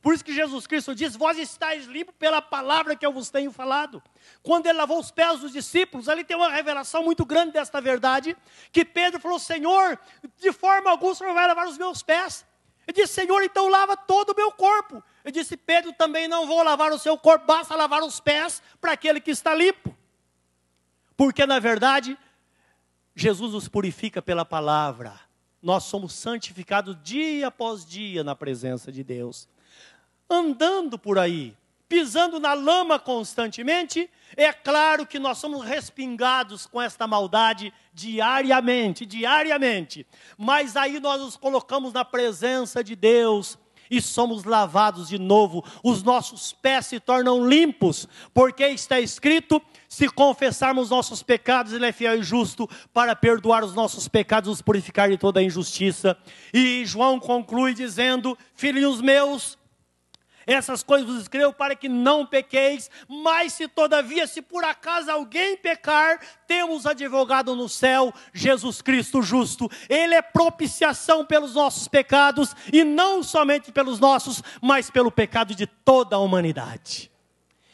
Por 0.00 0.14
isso 0.14 0.24
que 0.24 0.32
Jesus 0.32 0.64
Cristo 0.64 0.94
diz: 0.94 1.16
Vós 1.16 1.36
estáis 1.36 1.86
limpos 1.86 2.14
pela 2.16 2.40
palavra 2.40 2.94
que 2.94 3.04
eu 3.04 3.12
vos 3.12 3.30
tenho 3.30 3.50
falado. 3.50 4.00
Quando 4.40 4.66
ele 4.66 4.78
lavou 4.78 5.00
os 5.00 5.10
pés 5.10 5.40
dos 5.40 5.50
discípulos, 5.50 6.08
ali 6.08 6.22
tem 6.22 6.36
uma 6.36 6.50
revelação 6.50 7.02
muito 7.02 7.26
grande 7.26 7.54
desta 7.54 7.80
verdade. 7.80 8.36
Que 8.70 8.84
Pedro 8.84 9.18
falou: 9.18 9.40
Senhor, 9.40 9.98
de 10.36 10.52
forma 10.52 10.88
alguma 10.88 11.10
o 11.10 11.14
Senhor 11.16 11.34
vai 11.34 11.48
lavar 11.48 11.66
os 11.66 11.76
meus 11.76 12.04
pés. 12.04 12.46
Ele 12.86 12.94
disse: 12.94 13.14
Senhor, 13.14 13.42
então 13.42 13.68
lava 13.68 13.96
todo 13.96 14.30
o 14.30 14.36
meu 14.36 14.52
corpo. 14.52 15.02
Ele 15.24 15.32
disse: 15.32 15.56
Pedro, 15.56 15.92
também 15.92 16.28
não 16.28 16.46
vou 16.46 16.62
lavar 16.62 16.92
o 16.92 16.98
seu 17.00 17.18
corpo, 17.18 17.44
basta 17.44 17.74
lavar 17.74 18.04
os 18.04 18.20
pés 18.20 18.62
para 18.80 18.92
aquele 18.92 19.20
que 19.20 19.32
está 19.32 19.52
limpo. 19.52 19.92
Porque 21.16 21.44
na 21.44 21.58
verdade, 21.58 22.16
Jesus 23.20 23.52
nos 23.52 23.68
purifica 23.68 24.22
pela 24.22 24.44
palavra. 24.44 25.18
Nós 25.62 25.84
somos 25.84 26.12
santificados 26.12 26.96
dia 27.02 27.48
após 27.48 27.84
dia 27.84 28.22
na 28.22 28.34
presença 28.34 28.92
de 28.92 29.02
Deus 29.02 29.48
andando 30.28 30.98
por 30.98 31.18
aí, 31.18 31.56
pisando 31.88 32.38
na 32.38 32.52
lama 32.52 32.98
constantemente, 32.98 34.10
é 34.36 34.52
claro 34.52 35.06
que 35.06 35.18
nós 35.18 35.38
somos 35.38 35.64
respingados 35.64 36.66
com 36.66 36.80
esta 36.80 37.06
maldade 37.06 37.72
diariamente, 37.94 39.06
diariamente. 39.06 40.06
Mas 40.36 40.76
aí 40.76 41.00
nós 41.00 41.20
nos 41.20 41.36
colocamos 41.36 41.92
na 41.92 42.04
presença 42.04 42.84
de 42.84 42.94
Deus 42.94 43.58
e 43.90 44.00
somos 44.00 44.44
lavados 44.44 45.08
de 45.08 45.18
novo, 45.18 45.64
os 45.82 46.02
nossos 46.02 46.52
pés 46.52 46.86
se 46.86 47.00
tornam 47.00 47.46
limpos, 47.46 48.08
porque 48.32 48.64
está 48.68 49.00
escrito: 49.00 49.60
se 49.88 50.08
confessarmos 50.08 50.90
nossos 50.90 51.22
pecados, 51.22 51.72
Ele 51.72 51.86
é 51.86 51.92
fiel 51.92 52.18
e 52.18 52.22
justo 52.22 52.68
para 52.92 53.16
perdoar 53.16 53.64
os 53.64 53.74
nossos 53.74 54.06
pecados, 54.06 54.48
nos 54.48 54.62
purificar 54.62 55.08
de 55.08 55.18
toda 55.18 55.40
a 55.40 55.42
injustiça. 55.42 56.16
E 56.54 56.84
João 56.86 57.18
conclui 57.18 57.74
dizendo: 57.74 58.38
Filhinhos 58.54 59.00
meus, 59.00 59.57
essas 60.48 60.82
coisas 60.82 61.06
vos 61.06 61.20
escrevo 61.20 61.52
para 61.52 61.76
que 61.76 61.90
não 61.90 62.24
pequeis, 62.24 62.90
mas 63.06 63.52
se 63.52 63.68
todavia, 63.68 64.26
se 64.26 64.40
por 64.40 64.64
acaso 64.64 65.10
alguém 65.10 65.58
pecar, 65.58 66.18
temos 66.46 66.86
advogado 66.86 67.54
no 67.54 67.68
céu, 67.68 68.14
Jesus 68.32 68.80
Cristo 68.80 69.20
justo. 69.20 69.70
Ele 69.90 70.14
é 70.14 70.22
propiciação 70.22 71.22
pelos 71.22 71.54
nossos 71.54 71.86
pecados, 71.86 72.56
e 72.72 72.82
não 72.82 73.22
somente 73.22 73.70
pelos 73.70 74.00
nossos, 74.00 74.42
mas 74.62 74.90
pelo 74.90 75.12
pecado 75.12 75.54
de 75.54 75.66
toda 75.66 76.16
a 76.16 76.18
humanidade. 76.18 77.10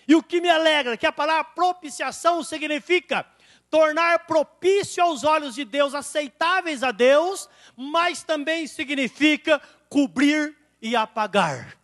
E 0.08 0.16
o 0.16 0.22
que 0.22 0.40
me 0.40 0.50
alegra 0.50 0.94
é 0.94 0.96
que 0.96 1.06
a 1.06 1.12
palavra 1.12 1.44
propiciação 1.44 2.42
significa 2.42 3.24
tornar 3.70 4.26
propício 4.26 5.00
aos 5.00 5.22
olhos 5.22 5.54
de 5.54 5.64
Deus, 5.64 5.94
aceitáveis 5.94 6.82
a 6.82 6.90
Deus, 6.90 7.48
mas 7.76 8.24
também 8.24 8.66
significa 8.66 9.62
cobrir 9.88 10.56
e 10.82 10.96
apagar. 10.96 11.83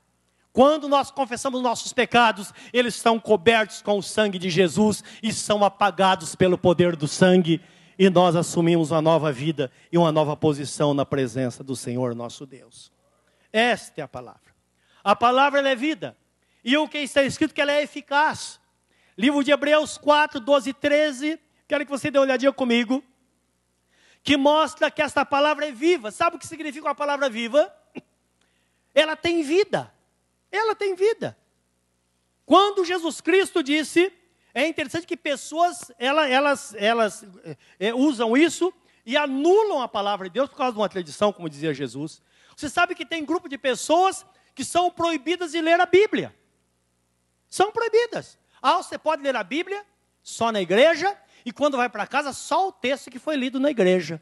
Quando 0.53 0.89
nós 0.89 1.11
confessamos 1.11 1.63
nossos 1.63 1.93
pecados, 1.93 2.53
eles 2.73 2.97
são 2.97 3.21
cobertos 3.21 3.83
com 3.83 3.99
o 3.99 4.03
sangue 4.03 4.39
de 4.39 4.51
Jesus 4.51 5.05
e 5.23 5.33
são 5.33 5.65
apagados 5.65 6.35
pelo 6.35 6.59
poder 6.59 6.97
do 6.97 7.07
sangue, 7.07 7.61
e 7.97 8.11
nós 8.11 8.35
assumimos 8.35 8.91
uma 8.91 9.03
nova 9.03 9.31
vida 9.31 9.71
e 9.93 9.99
uma 9.99 10.11
nova 10.11 10.37
posição 10.37 10.93
na 10.93 11.07
presença 11.07 11.63
do 11.63 11.77
Senhor 11.77 12.15
nosso 12.15 12.47
Deus. 12.47 12.91
Esta 13.53 14.01
é 14.01 14.05
a 14.05 14.09
palavra. 14.09 14.51
A 15.05 15.15
palavra 15.15 15.69
é 15.69 15.77
vida, 15.77 16.17
e 16.65 16.77
o 16.77 16.89
que 16.89 16.99
está 16.99 17.23
escrito 17.23 17.53
é 17.53 17.55
que 17.55 17.61
ela 17.61 17.73
é 17.73 17.83
eficaz. 17.83 18.61
Livro 19.17 19.45
de 19.45 19.53
Hebreus 19.53 19.97
4, 19.99 20.41
12 20.41 20.71
e 20.71 20.75
13, 20.75 21.41
quero 21.69 21.85
que 21.85 21.91
você 21.91 22.11
dê 22.11 22.19
uma 22.19 22.25
olhadinha 22.25 22.53
comigo, 22.53 23.05
que 24.23 24.37
mostra 24.37 24.91
que 24.91 25.01
esta 25.01 25.25
palavra 25.25 25.69
é 25.69 25.73
viva. 25.73 26.11
Sabe 26.11 26.37
o 26.37 26.39
que 26.39 26.47
significa 26.47 26.87
uma 26.87 26.95
palavra 26.95 27.31
viva? 27.31 27.73
Ela 28.93 29.15
tem 29.15 29.43
vida 29.43 29.93
ela 30.51 30.75
tem 30.75 30.95
vida. 30.95 31.37
Quando 32.45 32.85
Jesus 32.85 33.21
Cristo 33.21 33.63
disse, 33.63 34.13
é 34.53 34.67
interessante 34.67 35.07
que 35.07 35.17
pessoas 35.17 35.93
elas, 35.99 36.31
elas, 36.31 36.75
elas 36.75 37.25
é, 37.79 37.95
usam 37.95 38.37
isso 38.37 38.73
e 39.07 39.17
anulam 39.17 39.81
a 39.81 39.89
palavra 39.89 40.29
de 40.29 40.35
Deus 40.35 40.49
por 40.49 40.57
causa 40.57 40.73
de 40.73 40.79
uma 40.79 40.89
tradição, 40.89 41.33
como 41.33 41.49
dizia 41.49 41.73
Jesus. 41.73 42.21
Você 42.57 42.69
sabe 42.69 42.95
que 42.95 43.07
tem 43.07 43.25
grupo 43.25 43.49
de 43.49 43.57
pessoas 43.57 44.27
que 44.55 44.65
são 44.65 44.91
proibidas 44.91 45.53
de 45.53 45.61
ler 45.61 45.81
a 45.81 45.87
Bíblia. 45.87 46.35
São 47.49 47.73
proibidas. 47.73 48.39
Ah, 48.61 48.77
você 48.77 48.99
pode 48.99 49.23
ler 49.23 49.35
a 49.37 49.45
Bíblia 49.45 49.85
só 50.23 50.53
na 50.53 50.61
igreja 50.61 51.17
e 51.45 51.53
quando 51.53 51.77
vai 51.77 51.89
para 51.89 52.07
casa 52.07 52.33
só 52.33 52.69
o 52.69 52.73
texto 52.73 53.11
que 53.11 53.19
foi 53.19 53.37
lido 53.37 53.59
na 53.59 53.71
igreja. 53.71 54.21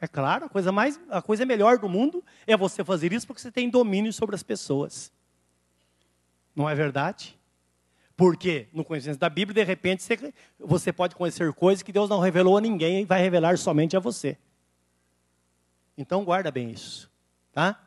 É 0.00 0.06
claro, 0.06 0.46
a 0.46 0.48
coisa 0.48 0.70
mais, 0.70 1.00
a 1.08 1.22
coisa 1.22 1.46
melhor 1.46 1.78
do 1.78 1.88
mundo 1.88 2.22
é 2.46 2.56
você 2.56 2.84
fazer 2.84 3.12
isso 3.12 3.26
porque 3.26 3.40
você 3.40 3.50
tem 3.50 3.70
domínio 3.70 4.12
sobre 4.12 4.34
as 4.34 4.42
pessoas. 4.42 5.12
Não 6.54 6.68
é 6.68 6.74
verdade? 6.74 7.38
Porque 8.16 8.68
no 8.72 8.84
conhecimento 8.84 9.18
da 9.18 9.28
Bíblia, 9.28 9.64
de 9.64 9.66
repente, 9.66 10.02
você, 10.02 10.34
você 10.58 10.92
pode 10.92 11.14
conhecer 11.14 11.52
coisas 11.52 11.82
que 11.82 11.92
Deus 11.92 12.08
não 12.08 12.20
revelou 12.20 12.56
a 12.56 12.60
ninguém 12.60 13.02
e 13.02 13.04
vai 13.04 13.20
revelar 13.20 13.58
somente 13.58 13.96
a 13.96 14.00
você. 14.00 14.36
Então 15.96 16.24
guarda 16.24 16.50
bem 16.50 16.70
isso, 16.70 17.10
tá? 17.52 17.80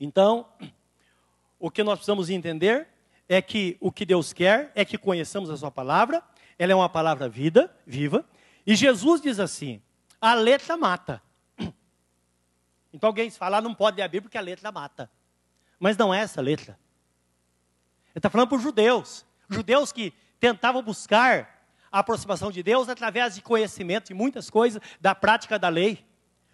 Então, 0.00 0.48
o 1.60 1.70
que 1.70 1.84
nós 1.84 1.94
precisamos 1.94 2.28
entender 2.28 2.88
é 3.28 3.40
que 3.40 3.76
o 3.78 3.92
que 3.92 4.04
Deus 4.04 4.32
quer 4.32 4.72
é 4.74 4.84
que 4.84 4.98
conheçamos 4.98 5.48
a 5.48 5.56
sua 5.56 5.70
palavra, 5.70 6.22
ela 6.58 6.72
é 6.72 6.74
uma 6.74 6.88
palavra 6.88 7.28
vida, 7.28 7.72
viva, 7.86 8.26
e 8.66 8.74
Jesus 8.74 9.20
diz 9.20 9.38
assim: 9.38 9.80
a 10.22 10.34
letra 10.34 10.76
mata. 10.76 11.20
Então 12.92 13.08
alguém 13.08 13.28
fala, 13.28 13.58
ah, 13.58 13.60
não 13.60 13.74
pode 13.74 13.96
ler 13.96 14.04
a 14.04 14.08
Bíblia 14.08 14.22
porque 14.22 14.38
a 14.38 14.42
letra 14.42 14.70
mata. 14.70 15.10
Mas 15.80 15.96
não 15.96 16.14
é 16.14 16.20
essa 16.20 16.40
letra. 16.40 16.78
Ele 18.10 18.18
está 18.18 18.30
falando 18.30 18.48
para 18.48 18.56
os 18.56 18.62
judeus. 18.62 19.26
Judeus 19.50 19.90
que 19.90 20.12
tentavam 20.38 20.80
buscar 20.80 21.66
a 21.90 21.98
aproximação 21.98 22.52
de 22.52 22.62
Deus 22.62 22.88
através 22.88 23.34
de 23.34 23.42
conhecimento 23.42 24.12
e 24.12 24.14
muitas 24.14 24.48
coisas 24.48 24.80
da 25.00 25.12
prática 25.12 25.58
da 25.58 25.68
lei. 25.68 26.06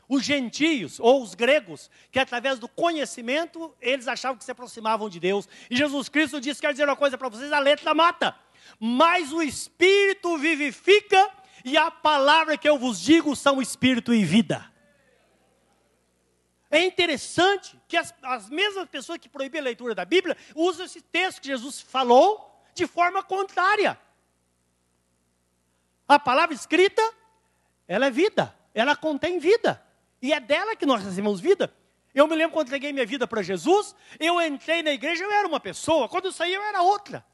Os 0.08 0.24
gentios 0.24 0.98
ou 0.98 1.22
os 1.22 1.34
gregos, 1.34 1.90
que 2.10 2.18
através 2.18 2.58
do 2.58 2.66
conhecimento 2.66 3.76
eles 3.78 4.08
achavam 4.08 4.38
que 4.38 4.44
se 4.44 4.50
aproximavam 4.50 5.10
de 5.10 5.20
Deus. 5.20 5.46
E 5.68 5.76
Jesus 5.76 6.08
Cristo 6.08 6.40
disse: 6.40 6.62
quer 6.62 6.72
dizer 6.72 6.84
uma 6.84 6.96
coisa 6.96 7.18
para 7.18 7.28
vocês, 7.28 7.52
a 7.52 7.58
letra 7.58 7.92
mata, 7.92 8.34
mas 8.80 9.30
o 9.30 9.42
Espírito 9.42 10.38
vivifica 10.38 11.30
e 11.68 11.76
a 11.76 11.90
palavra 11.90 12.56
que 12.56 12.68
eu 12.68 12.78
vos 12.78 13.00
digo 13.00 13.36
são 13.36 13.62
espírito 13.62 14.12
e 14.12 14.24
vida. 14.24 14.72
É 16.70 16.82
interessante 16.84 17.80
que 17.88 17.96
as, 17.96 18.14
as 18.22 18.48
mesmas 18.50 18.88
pessoas 18.88 19.18
que 19.18 19.28
proíbem 19.28 19.60
a 19.60 19.64
leitura 19.64 19.94
da 19.94 20.04
Bíblia 20.04 20.36
usam 20.54 20.84
esse 20.84 21.00
texto 21.00 21.40
que 21.40 21.48
Jesus 21.48 21.80
falou 21.80 22.62
de 22.74 22.86
forma 22.86 23.22
contrária. 23.22 23.98
A 26.06 26.18
palavra 26.18 26.54
escrita, 26.54 27.02
ela 27.86 28.06
é 28.06 28.10
vida, 28.10 28.54
ela 28.74 28.94
contém 28.96 29.38
vida. 29.38 29.82
E 30.20 30.32
é 30.32 30.40
dela 30.40 30.76
que 30.76 30.84
nós 30.84 31.02
recebemos 31.02 31.40
vida. 31.40 31.72
Eu 32.14 32.26
me 32.26 32.34
lembro 32.34 32.54
quando 32.54 32.66
entreguei 32.66 32.92
minha 32.92 33.06
vida 33.06 33.26
para 33.26 33.42
Jesus, 33.42 33.94
eu 34.18 34.40
entrei 34.40 34.82
na 34.82 34.90
igreja, 34.90 35.22
eu 35.22 35.30
era 35.30 35.46
uma 35.46 35.60
pessoa, 35.60 36.08
quando 36.08 36.26
eu 36.26 36.32
saí 36.32 36.52
eu 36.52 36.62
era 36.62 36.82
outra. 36.82 37.24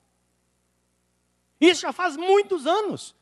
Isso 1.61 1.83
já 1.83 1.93
faz 1.93 2.17
muitos 2.17 2.67
anos. 2.67 3.15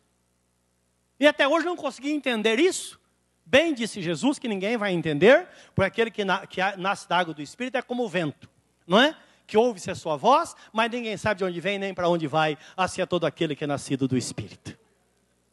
E 1.23 1.27
até 1.29 1.47
hoje 1.47 1.65
não 1.65 1.77
consegui 1.77 2.11
entender 2.11 2.59
isso. 2.59 2.99
Bem 3.47 3.73
disse 3.73 4.03
Jesus 4.03 4.41
que 4.41 4.49
ninguém 4.49 4.77
vai 4.77 4.93
entender, 4.93 5.47
porque 5.73 5.87
aquele 5.87 6.11
que, 6.11 6.25
na, 6.25 6.45
que 6.49 6.61
nasce 6.77 7.09
da 7.09 7.17
água 7.17 7.33
do 7.33 7.41
Espírito 7.41 7.77
é 7.77 7.83
como 7.83 8.03
o 8.03 8.09
vento, 8.09 8.51
não 8.85 8.99
é? 9.01 9.17
Que 9.47 9.57
ouve-se 9.57 9.89
a 9.89 9.95
sua 9.95 10.17
voz, 10.17 10.57
mas 10.73 10.91
ninguém 10.91 11.17
sabe 11.17 11.39
de 11.39 11.45
onde 11.45 11.61
vem 11.61 11.79
nem 11.79 11.95
para 11.95 12.09
onde 12.09 12.27
vai, 12.27 12.59
assim 12.77 13.03
é 13.03 13.07
todo 13.07 13.25
aquele 13.25 13.55
que 13.55 13.63
é 13.63 13.69
nascido 13.69 14.09
do 14.09 14.17
Espírito. 14.17 14.77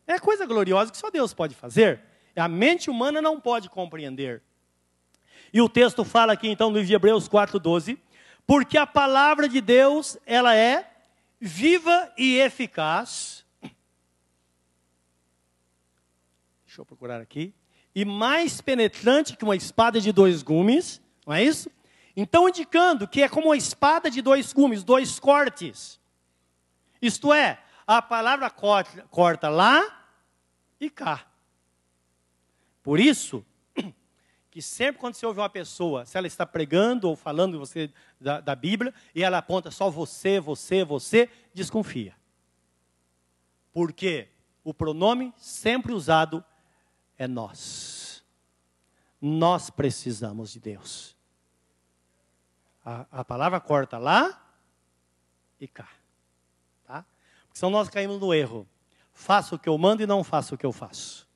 É 0.08 0.18
coisa 0.18 0.44
gloriosa 0.44 0.92
que 0.92 0.98
só 0.98 1.12
Deus 1.12 1.36
pode 1.36 1.54
fazer. 1.54 2.02
A 2.36 2.48
mente 2.48 2.90
humana 2.90 3.22
não 3.22 3.40
pode 3.40 3.70
compreender. 3.70 4.42
E 5.54 5.62
o 5.62 5.70
texto 5.70 6.04
fala 6.04 6.34
aqui 6.34 6.50
então 6.50 6.72
no 6.72 6.78
livro 6.78 6.88
de 6.88 6.96
Hebreus 6.96 7.30
4:12, 7.30 8.00
porque 8.48 8.76
a 8.76 8.88
palavra 8.88 9.48
de 9.48 9.62
Deus, 9.62 10.18
ela 10.26 10.56
é 10.56 10.90
viva 11.40 12.12
e 12.18 12.40
eficaz 12.40 13.39
Deixa 16.80 16.84
eu 16.84 16.98
procurar 16.98 17.20
aqui. 17.20 17.54
E 17.94 18.06
mais 18.06 18.62
penetrante 18.62 19.36
que 19.36 19.44
uma 19.44 19.56
espada 19.56 20.00
de 20.00 20.14
dois 20.14 20.42
gumes, 20.42 21.02
não 21.28 21.34
é 21.34 21.44
isso? 21.44 21.70
Então, 22.16 22.48
indicando 22.48 23.06
que 23.06 23.22
é 23.22 23.28
como 23.28 23.48
uma 23.48 23.58
espada 23.58 24.10
de 24.10 24.22
dois 24.22 24.54
gumes, 24.54 24.82
dois 24.82 25.20
cortes. 25.20 26.00
Isto 27.02 27.34
é, 27.34 27.62
a 27.86 28.02
palavra 28.02 28.50
corta, 28.50 29.06
corta 29.10 29.50
lá 29.50 30.08
e 30.80 30.90
cá. 30.90 31.28
Por 32.82 32.98
isso, 32.98 33.46
que 34.50 34.62
sempre 34.62 35.02
quando 35.02 35.16
você 35.16 35.26
ouve 35.26 35.42
uma 35.42 35.50
pessoa, 35.50 36.06
se 36.06 36.18
ela 36.18 36.28
está 36.28 36.46
pregando 36.46 37.10
ou 37.10 37.16
falando 37.18 37.60
você 37.60 37.92
da, 38.22 38.40
da 38.40 38.56
Bíblia, 38.56 38.94
e 39.14 39.22
ela 39.22 39.40
aponta 39.40 39.70
só 39.70 39.90
você, 39.90 40.40
você, 40.40 40.86
você, 40.86 41.30
desconfia. 41.54 42.16
Porque 43.74 44.30
o 44.64 44.74
pronome 44.74 45.34
sempre 45.36 45.92
usado 45.92 46.42
é 47.20 47.28
nós. 47.28 48.24
Nós 49.22 49.70
precisamos 49.70 50.54
de 50.54 50.60
Deus. 50.60 51.16
A, 52.84 53.06
a 53.12 53.26
palavra 53.26 53.60
corta 53.60 53.98
lá 53.98 54.42
e 55.60 55.68
cá. 55.68 55.90
Tá? 56.88 57.06
Porque 57.44 57.60
senão 57.60 57.70
nós 57.70 57.90
caímos 57.90 58.20
no 58.20 58.34
erro. 58.34 58.66
Faço 59.14 59.56
o 59.56 59.60
que 59.60 59.68
eu 59.68 59.78
mando 59.78 60.02
e 60.02 60.08
não 60.08 60.24
faço 60.24 60.56
o 60.56 60.58
que 60.58 60.66
eu 60.66 60.72
faço. 60.72 61.28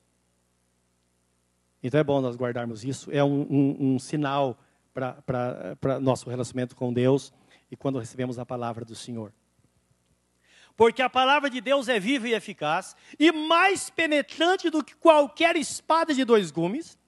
Então 1.82 2.00
é 2.00 2.02
bom 2.02 2.22
nós 2.22 2.34
guardarmos 2.34 2.82
isso. 2.82 3.12
É 3.12 3.22
um, 3.22 3.42
um, 3.42 3.94
um 3.94 3.98
sinal 3.98 4.58
para 4.94 6.00
nosso 6.00 6.30
relacionamento 6.30 6.74
com 6.74 6.90
Deus 6.92 7.30
e 7.70 7.76
quando 7.76 7.98
recebemos 7.98 8.38
a 8.38 8.46
palavra 8.46 8.86
do 8.86 8.94
Senhor. 8.94 9.30
Porque 10.76 11.02
a 11.02 11.10
palavra 11.10 11.48
de 11.48 11.60
Deus 11.60 11.88
é 11.88 12.00
viva 12.00 12.28
e 12.28 12.34
eficaz, 12.34 12.96
e 13.18 13.30
mais 13.30 13.90
penetrante 13.90 14.70
do 14.70 14.82
que 14.82 14.94
qualquer 14.96 15.56
espada 15.56 16.12
de 16.12 16.24
dois 16.24 16.50
gumes, 16.50 16.98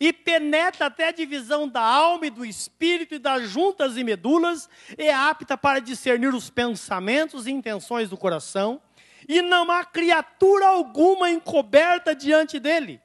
e 0.00 0.12
penetra 0.12 0.86
até 0.86 1.08
a 1.08 1.12
divisão 1.12 1.68
da 1.68 1.82
alma 1.82 2.26
e 2.26 2.30
do 2.30 2.44
espírito 2.44 3.14
e 3.14 3.18
das 3.18 3.48
juntas 3.48 3.96
e 3.96 4.02
medulas, 4.02 4.68
é 4.98 5.12
apta 5.12 5.56
para 5.56 5.80
discernir 5.80 6.34
os 6.34 6.50
pensamentos 6.50 7.46
e 7.46 7.52
intenções 7.52 8.08
do 8.08 8.16
coração, 8.16 8.80
e 9.28 9.40
não 9.40 9.70
há 9.70 9.84
criatura 9.84 10.66
alguma 10.66 11.30
encoberta 11.30 12.14
diante 12.14 12.58
dele. 12.58 13.00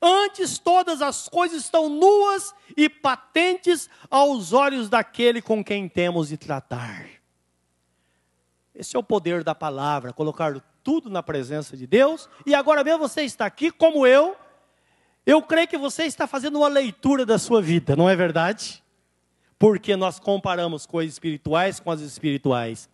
Antes 0.00 0.58
todas 0.58 1.02
as 1.02 1.28
coisas 1.28 1.64
estão 1.64 1.88
nuas 1.88 2.54
e 2.76 2.88
patentes 2.88 3.90
aos 4.08 4.52
olhos 4.52 4.88
daquele 4.88 5.42
com 5.42 5.64
quem 5.64 5.88
temos 5.88 6.28
de 6.28 6.36
tratar. 6.36 7.17
Esse 8.78 8.96
é 8.96 8.98
o 8.98 9.02
poder 9.02 9.44
da 9.44 9.54
palavra, 9.54 10.12
colocar 10.12 10.58
tudo 10.82 11.10
na 11.10 11.22
presença 11.22 11.76
de 11.76 11.86
Deus. 11.86 12.28
E 12.46 12.54
agora 12.54 12.82
mesmo 12.82 13.00
você 13.00 13.22
está 13.22 13.44
aqui 13.44 13.70
como 13.70 14.06
eu. 14.06 14.36
Eu 15.26 15.42
creio 15.42 15.68
que 15.68 15.76
você 15.76 16.04
está 16.04 16.26
fazendo 16.26 16.58
uma 16.58 16.68
leitura 16.68 17.26
da 17.26 17.38
sua 17.38 17.60
vida, 17.60 17.94
não 17.94 18.08
é 18.08 18.16
verdade? 18.16 18.82
Porque 19.58 19.96
nós 19.96 20.18
comparamos 20.18 20.86
coisas 20.86 21.14
espirituais 21.14 21.80
com 21.80 21.90
as 21.90 22.00
espirituais 22.00 22.88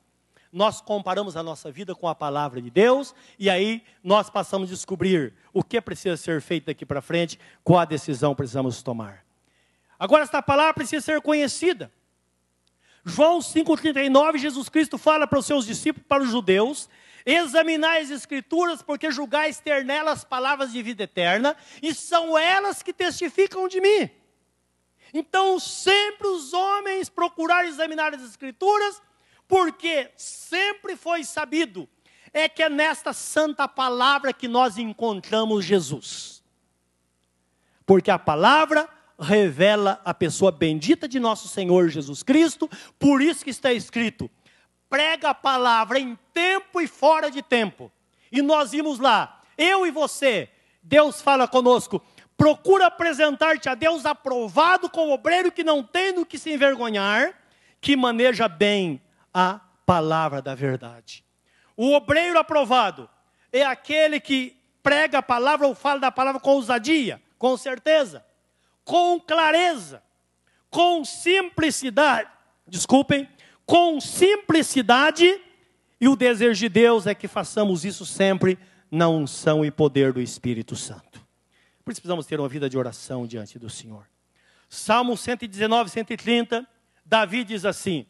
nós 0.55 0.81
comparamos 0.81 1.37
a 1.37 1.43
nossa 1.43 1.69
vida 1.73 1.97
com 1.97 2.07
a 2.07 2.15
palavra 2.15 2.63
de 2.63 2.71
Deus 2.71 3.13
e 3.37 3.51
aí 3.51 3.83
nós 4.05 4.31
passamos 4.31 4.69
a 4.71 4.73
descobrir 4.73 5.35
o 5.53 5.65
que 5.65 5.81
precisa 5.81 6.17
ser 6.17 6.41
feito 6.41 6.67
daqui 6.67 6.87
para 6.87 7.03
frente, 7.03 7.41
qual 7.65 7.81
a 7.81 7.85
decisão 7.85 8.37
precisamos 8.37 8.81
tomar. 8.81 9.25
Agora, 9.99 10.23
esta 10.23 10.41
palavra 10.41 10.73
precisa 10.73 11.05
ser 11.05 11.21
conhecida. 11.21 11.91
João 13.05 13.41
5,39, 13.41 14.39
Jesus 14.39 14.69
Cristo 14.69 14.97
fala 14.97 15.27
para 15.27 15.39
os 15.39 15.47
seus 15.47 15.67
discípulos, 15.67 16.07
para 16.09 16.23
os 16.23 16.31
judeus: 16.31 16.89
examinai 17.27 18.01
as 18.01 18.11
Escrituras, 18.11 18.83
porque 18.83 19.11
julgais 19.11 19.61
ter 19.61 19.85
nelas 19.85 20.25
palavras 20.25 20.73
de 20.73 20.83
vida 20.83 21.03
eterna, 21.03 21.57
e 21.83 21.95
são 21.95 22.39
elas 22.39 22.83
que 22.83 22.93
testificam 22.93 23.69
de 23.69 23.81
mim. 23.81 24.11
Então, 25.13 25.61
sempre 25.61 26.27
os 26.27 26.53
homens 26.53 27.09
procuraram 27.09 27.69
examinar 27.69 28.15
as 28.15 28.23
Escrituras, 28.23 29.01
porque 29.47 30.11
sempre 30.17 30.97
foi 30.97 31.25
sabido 31.25 31.89
é 32.35 32.49
que 32.49 32.65
é 32.65 32.69
nesta 32.69 33.13
santa 33.13 33.69
palavra 33.69 34.33
que 34.33 34.49
nós 34.49 34.77
encontramos 34.77 35.65
Jesus. 35.65 36.43
Porque 37.87 38.11
a 38.11 38.19
palavra 38.19 38.89
revela 39.19 40.01
a 40.05 40.13
pessoa 40.13 40.51
bendita 40.51 41.09
de 41.09 41.21
nosso 41.21 41.49
Senhor 41.49 41.89
Jesus 41.89 42.23
Cristo, 42.23 42.69
por 42.99 43.23
isso 43.23 43.45
que 43.45 43.51
está 43.51 43.73
escrito: 43.73 44.31
prega 44.89 45.31
a 45.31 45.35
palavra 45.35 45.99
em 45.99 46.19
tempo 46.33 46.81
e 46.81 46.87
fora 46.87 47.31
de 47.31 47.43
tempo. 47.43 47.91
E 48.31 48.43
nós 48.43 48.73
vimos 48.73 48.99
lá, 48.99 49.41
eu 49.57 49.87
e 49.87 49.91
você, 49.91 50.49
Deus 50.83 51.21
fala 51.21 51.47
conosco, 51.47 52.03
procura 52.37 52.87
apresentar-te 52.87 53.69
a 53.69 53.75
Deus 53.75 54.05
aprovado 54.05 54.91
como 54.91 55.13
obreiro 55.13 55.53
que 55.53 55.63
não 55.63 55.83
tem 55.83 56.13
do 56.15 56.27
que 56.27 56.39
se 56.39 56.53
envergonhar, 56.53 57.35
que 57.81 57.97
maneja 57.97 58.49
bem 58.49 59.01
a 59.33 59.61
palavra 59.87 60.43
da 60.43 60.55
verdade. 60.55 61.25
O 61.77 61.93
obreiro 61.93 62.39
aprovado 62.39 63.09
é 63.53 63.65
aquele 63.65 64.19
que 64.21 64.57
prega 64.83 65.19
a 65.19 65.23
palavra 65.23 65.67
ou 65.67 65.75
fala 65.75 66.01
da 66.01 66.11
palavra 66.11 66.41
com 66.41 66.51
ousadia, 66.51 67.23
com 67.39 67.57
certeza, 67.57 68.25
com 68.85 69.21
clareza, 69.21 70.03
com 70.71 71.05
simplicidade. 71.05 72.31
Desculpem, 72.67 73.29
com 73.67 74.01
simplicidade, 74.01 75.41
e 76.01 76.09
o 76.09 76.17
desejo 76.17 76.59
de 76.61 76.69
Deus 76.69 77.07
é 77.07 77.15
que 77.15 77.29
façamos 77.29 77.85
isso 77.85 78.05
sempre 78.05 78.59
na 78.91 79.09
unção 79.09 79.65
e 79.65 79.71
poder 79.71 80.13
do 80.13 80.21
Espírito 80.21 80.77
Santo. 80.77 81.25
Por 81.85 81.93
isso 81.93 82.01
precisamos 82.01 82.27
ter 82.27 82.39
uma 82.39 82.49
vida 82.49 82.69
de 82.69 82.79
oração 82.79 83.27
diante 83.27 83.59
do 83.59 83.69
Senhor. 83.69 84.07
Salmo 84.69 85.17
119, 85.17 85.91
130, 85.91 86.67
Davi 87.05 87.45
diz 87.45 87.65
assim: 87.65 88.07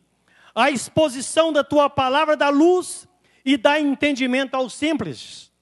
a 0.55 0.71
exposição 0.71 1.53
da 1.53 1.65
tua 1.65 1.91
palavra 1.91 2.37
dá 2.37 2.49
luz 2.49 3.09
e 3.45 3.57
dá 3.57 3.81
entendimento 3.81 4.55
aos 4.55 4.73
simples. 4.73 5.53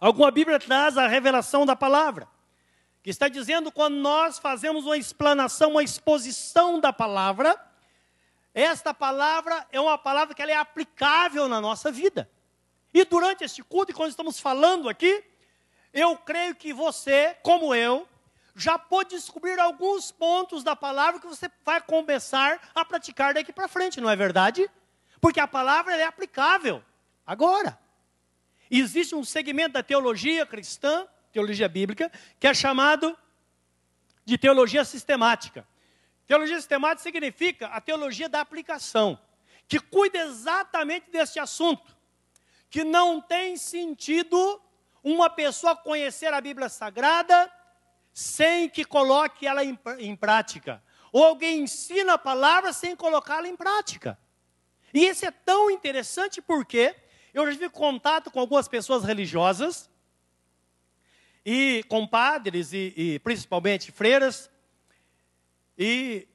Alguma 0.00 0.30
Bíblia 0.30 0.58
traz 0.58 0.96
a 0.96 1.06
revelação 1.06 1.66
da 1.66 1.76
palavra, 1.76 2.26
está 3.10 3.28
dizendo 3.28 3.70
quando 3.72 3.96
nós 3.96 4.38
fazemos 4.38 4.84
uma 4.84 4.96
explanação, 4.96 5.72
uma 5.72 5.82
exposição 5.82 6.80
da 6.80 6.92
palavra, 6.92 7.58
esta 8.52 8.92
palavra 8.92 9.66
é 9.70 9.80
uma 9.80 9.96
palavra 9.96 10.34
que 10.34 10.42
ela 10.42 10.50
é 10.50 10.56
aplicável 10.56 11.48
na 11.48 11.60
nossa 11.60 11.92
vida. 11.92 12.28
E 12.92 13.04
durante 13.04 13.44
este 13.44 13.62
culto, 13.62 13.92
e 13.92 13.94
quando 13.94 14.10
estamos 14.10 14.40
falando 14.40 14.88
aqui, 14.88 15.24
eu 15.92 16.16
creio 16.16 16.54
que 16.54 16.72
você, 16.72 17.36
como 17.42 17.74
eu, 17.74 18.08
já 18.54 18.78
pôde 18.78 19.10
descobrir 19.10 19.58
alguns 19.60 20.10
pontos 20.10 20.64
da 20.64 20.74
palavra 20.74 21.20
que 21.20 21.26
você 21.26 21.50
vai 21.64 21.80
começar 21.80 22.60
a 22.74 22.84
praticar 22.84 23.32
daqui 23.32 23.52
para 23.52 23.68
frente, 23.68 24.00
não 24.00 24.10
é 24.10 24.16
verdade? 24.16 24.68
Porque 25.20 25.38
a 25.38 25.46
palavra 25.46 25.96
é 25.96 26.04
aplicável 26.04 26.82
agora. 27.24 27.78
Existe 28.70 29.14
um 29.14 29.24
segmento 29.24 29.74
da 29.74 29.82
teologia 29.82 30.44
cristã, 30.44 31.06
teologia 31.38 31.68
bíblica, 31.68 32.10
que 32.40 32.48
é 32.48 32.52
chamado 32.52 33.16
de 34.24 34.36
teologia 34.36 34.84
sistemática. 34.84 35.66
Teologia 36.26 36.56
sistemática 36.56 37.02
significa 37.02 37.68
a 37.68 37.80
teologia 37.80 38.28
da 38.28 38.40
aplicação, 38.40 39.18
que 39.68 39.78
cuida 39.78 40.18
exatamente 40.18 41.10
deste 41.10 41.38
assunto, 41.38 41.96
que 42.68 42.82
não 42.82 43.20
tem 43.20 43.56
sentido 43.56 44.60
uma 45.02 45.30
pessoa 45.30 45.76
conhecer 45.76 46.34
a 46.34 46.40
Bíblia 46.40 46.68
Sagrada 46.68 47.50
sem 48.12 48.68
que 48.68 48.84
coloque 48.84 49.46
ela 49.46 49.64
em, 49.64 49.78
em 50.00 50.16
prática. 50.16 50.82
Ou 51.12 51.24
alguém 51.24 51.60
ensina 51.60 52.14
a 52.14 52.18
palavra 52.18 52.72
sem 52.72 52.96
colocá-la 52.96 53.48
em 53.48 53.56
prática. 53.56 54.18
E 54.92 55.06
isso 55.06 55.24
é 55.24 55.30
tão 55.30 55.70
interessante 55.70 56.42
porque 56.42 56.94
eu 57.32 57.46
já 57.46 57.52
tive 57.52 57.70
contato 57.70 58.30
com 58.30 58.40
algumas 58.40 58.66
pessoas 58.66 59.04
religiosas, 59.04 59.88
e 61.50 61.82
com 61.84 62.06
padres, 62.06 62.74
e, 62.74 62.92
e 62.94 63.18
principalmente 63.20 63.90
freiras, 63.90 64.50
e, 65.78 66.28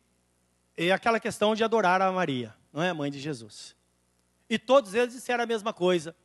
e 0.75 0.91
aquela 0.91 1.19
questão 1.19 1.53
de 1.53 1.63
adorar 1.63 2.01
a 2.01 2.11
Maria, 2.11 2.55
não 2.71 2.81
é 2.81 2.89
a 2.89 2.95
mãe 2.95 3.11
de 3.11 3.19
Jesus. 3.19 3.75
E 4.49 4.57
todos 4.57 4.95
eles 4.95 5.13
disseram 5.13 5.43
a 5.43 5.45
mesma 5.45 5.71
coisa. 5.71 6.15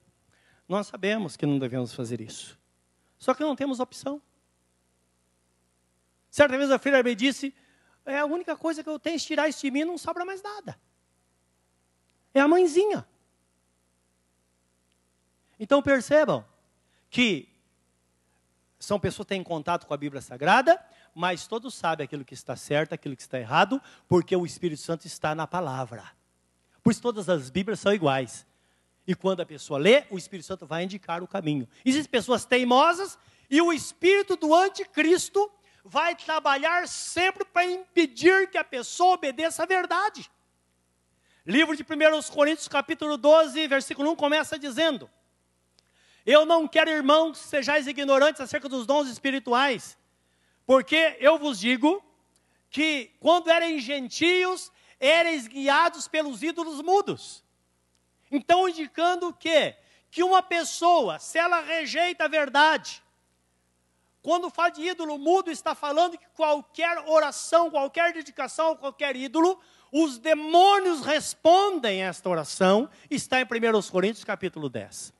Nós 0.66 0.86
sabemos 0.86 1.36
que 1.36 1.44
não 1.44 1.58
devemos 1.58 1.92
fazer 1.92 2.18
isso. 2.18 2.58
Só 3.18 3.34
que 3.34 3.42
não 3.42 3.54
temos 3.54 3.78
opção. 3.78 4.22
Certa 6.30 6.56
vez 6.56 6.70
a 6.70 6.78
freira 6.78 7.02
me 7.02 7.14
disse: 7.14 7.54
é 8.06 8.18
a 8.18 8.24
única 8.24 8.56
coisa 8.56 8.82
que 8.82 8.88
eu 8.88 8.98
tenho, 8.98 9.16
é 9.16 9.18
tirar 9.18 9.50
isso 9.50 9.60
de 9.60 9.70
mim, 9.70 9.84
não 9.84 9.98
sobra 9.98 10.24
mais 10.24 10.40
nada. 10.40 10.80
É 12.32 12.40
a 12.40 12.48
mãezinha. 12.48 13.06
Então 15.60 15.82
percebam 15.82 16.42
que 17.10 17.57
são 18.78 19.00
pessoas 19.00 19.26
que 19.26 19.30
têm 19.34 19.42
contato 19.42 19.86
com 19.86 19.94
a 19.94 19.96
Bíblia 19.96 20.22
Sagrada, 20.22 20.80
mas 21.14 21.46
todos 21.46 21.74
sabem 21.74 22.04
aquilo 22.04 22.24
que 22.24 22.34
está 22.34 22.54
certo, 22.54 22.92
aquilo 22.92 23.16
que 23.16 23.22
está 23.22 23.38
errado, 23.38 23.82
porque 24.06 24.36
o 24.36 24.46
Espírito 24.46 24.80
Santo 24.80 25.06
está 25.06 25.34
na 25.34 25.46
palavra. 25.46 26.04
Por 26.82 26.92
isso 26.92 27.02
todas 27.02 27.28
as 27.28 27.50
Bíblias 27.50 27.80
são 27.80 27.92
iguais. 27.92 28.46
E 29.06 29.14
quando 29.14 29.40
a 29.40 29.46
pessoa 29.46 29.78
lê, 29.78 30.04
o 30.10 30.18
Espírito 30.18 30.46
Santo 30.46 30.66
vai 30.66 30.84
indicar 30.84 31.22
o 31.22 31.26
caminho. 31.26 31.68
Existem 31.84 32.10
pessoas 32.10 32.44
teimosas 32.44 33.18
e 33.50 33.60
o 33.60 33.72
espírito 33.72 34.36
do 34.36 34.54
anticristo 34.54 35.50
vai 35.84 36.14
trabalhar 36.14 36.86
sempre 36.86 37.44
para 37.44 37.64
impedir 37.64 38.50
que 38.50 38.58
a 38.58 38.64
pessoa 38.64 39.14
obedeça 39.14 39.62
a 39.62 39.66
verdade. 39.66 40.30
Livro 41.46 41.74
de 41.74 41.82
1 41.82 42.30
Coríntios, 42.30 42.68
capítulo 42.68 43.16
12, 43.16 43.66
versículo 43.66 44.10
1, 44.10 44.16
começa 44.16 44.58
dizendo: 44.58 45.10
Eu 46.30 46.44
não 46.44 46.68
quero, 46.68 46.90
irmãos, 46.90 47.38
sejais 47.38 47.86
ignorantes 47.86 48.42
acerca 48.42 48.68
dos 48.68 48.84
dons 48.84 49.08
espirituais, 49.08 49.96
Porque 50.66 51.16
eu 51.20 51.38
vos 51.38 51.58
digo 51.58 52.04
que 52.68 53.10
quando 53.18 53.48
eram 53.48 53.78
gentios, 53.78 54.70
eres 55.00 55.46
guiados 55.46 56.06
pelos 56.06 56.42
ídolos 56.42 56.82
mudos. 56.82 57.42
Então, 58.30 58.68
indicando 58.68 59.32
que 59.32 59.74
que 60.10 60.22
uma 60.22 60.42
pessoa, 60.42 61.18
se 61.18 61.38
ela 61.38 61.62
rejeita 61.62 62.24
a 62.24 62.28
verdade, 62.28 63.02
quando 64.20 64.50
fala 64.50 64.68
de 64.68 64.82
ídolo 64.82 65.16
mudo, 65.16 65.50
está 65.50 65.74
falando 65.74 66.18
que 66.18 66.28
qualquer 66.34 66.98
oração, 67.06 67.70
qualquer 67.70 68.12
dedicação, 68.12 68.76
qualquer 68.76 69.16
ídolo, 69.16 69.58
os 69.90 70.18
demônios 70.18 71.00
respondem 71.00 72.02
a 72.02 72.08
esta 72.08 72.28
oração, 72.28 72.90
está 73.10 73.40
em 73.40 73.44
1 73.44 73.90
Coríntios 73.90 74.24
capítulo 74.24 74.68
10. 74.68 75.16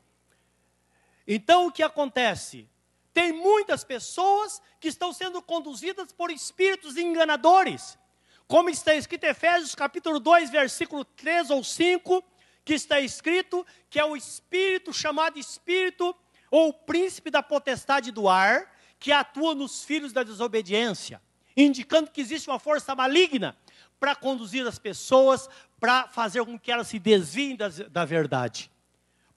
Então 1.31 1.67
o 1.67 1.71
que 1.71 1.83
acontece? 1.83 2.67
Tem 3.13 3.33
muitas 3.33 3.85
pessoas 3.85 4.63
que 4.81 4.89
estão 4.89 5.13
sendo 5.13 5.43
conduzidas 5.43 6.11
por 6.11 6.31
espíritos 6.31 6.97
enganadores. 6.97 7.99
Como 8.47 8.71
está 8.71 8.95
escrito 8.95 9.25
em 9.25 9.29
Efésios 9.29 9.75
capítulo 9.75 10.19
2, 10.19 10.49
versículo 10.49 11.05
3 11.05 11.51
ou 11.51 11.63
5, 11.63 12.25
que 12.65 12.73
está 12.73 12.99
escrito 12.99 13.67
que 13.91 14.01
é 14.01 14.05
o 14.05 14.17
espírito 14.17 14.91
chamado 14.91 15.39
espírito 15.39 16.17
ou 16.51 16.73
príncipe 16.73 17.31
da 17.31 17.43
potestade 17.43 18.11
do 18.11 18.27
ar, 18.27 18.75
que 18.99 19.13
atua 19.13 19.55
nos 19.55 19.85
filhos 19.85 20.15
da 20.15 20.23
desobediência, 20.23 21.21
indicando 21.55 22.11
que 22.11 22.23
existe 22.23 22.49
uma 22.49 22.59
força 22.59 22.95
maligna 22.95 23.55
para 24.01 24.15
conduzir 24.15 24.67
as 24.67 24.79
pessoas, 24.79 25.47
para 25.79 26.09
fazer 26.09 26.43
com 26.47 26.59
que 26.59 26.73
elas 26.73 26.89
se 26.89 26.99
desviem 26.99 27.55
da, 27.55 27.69
da 27.69 28.07
verdade. 28.07 28.71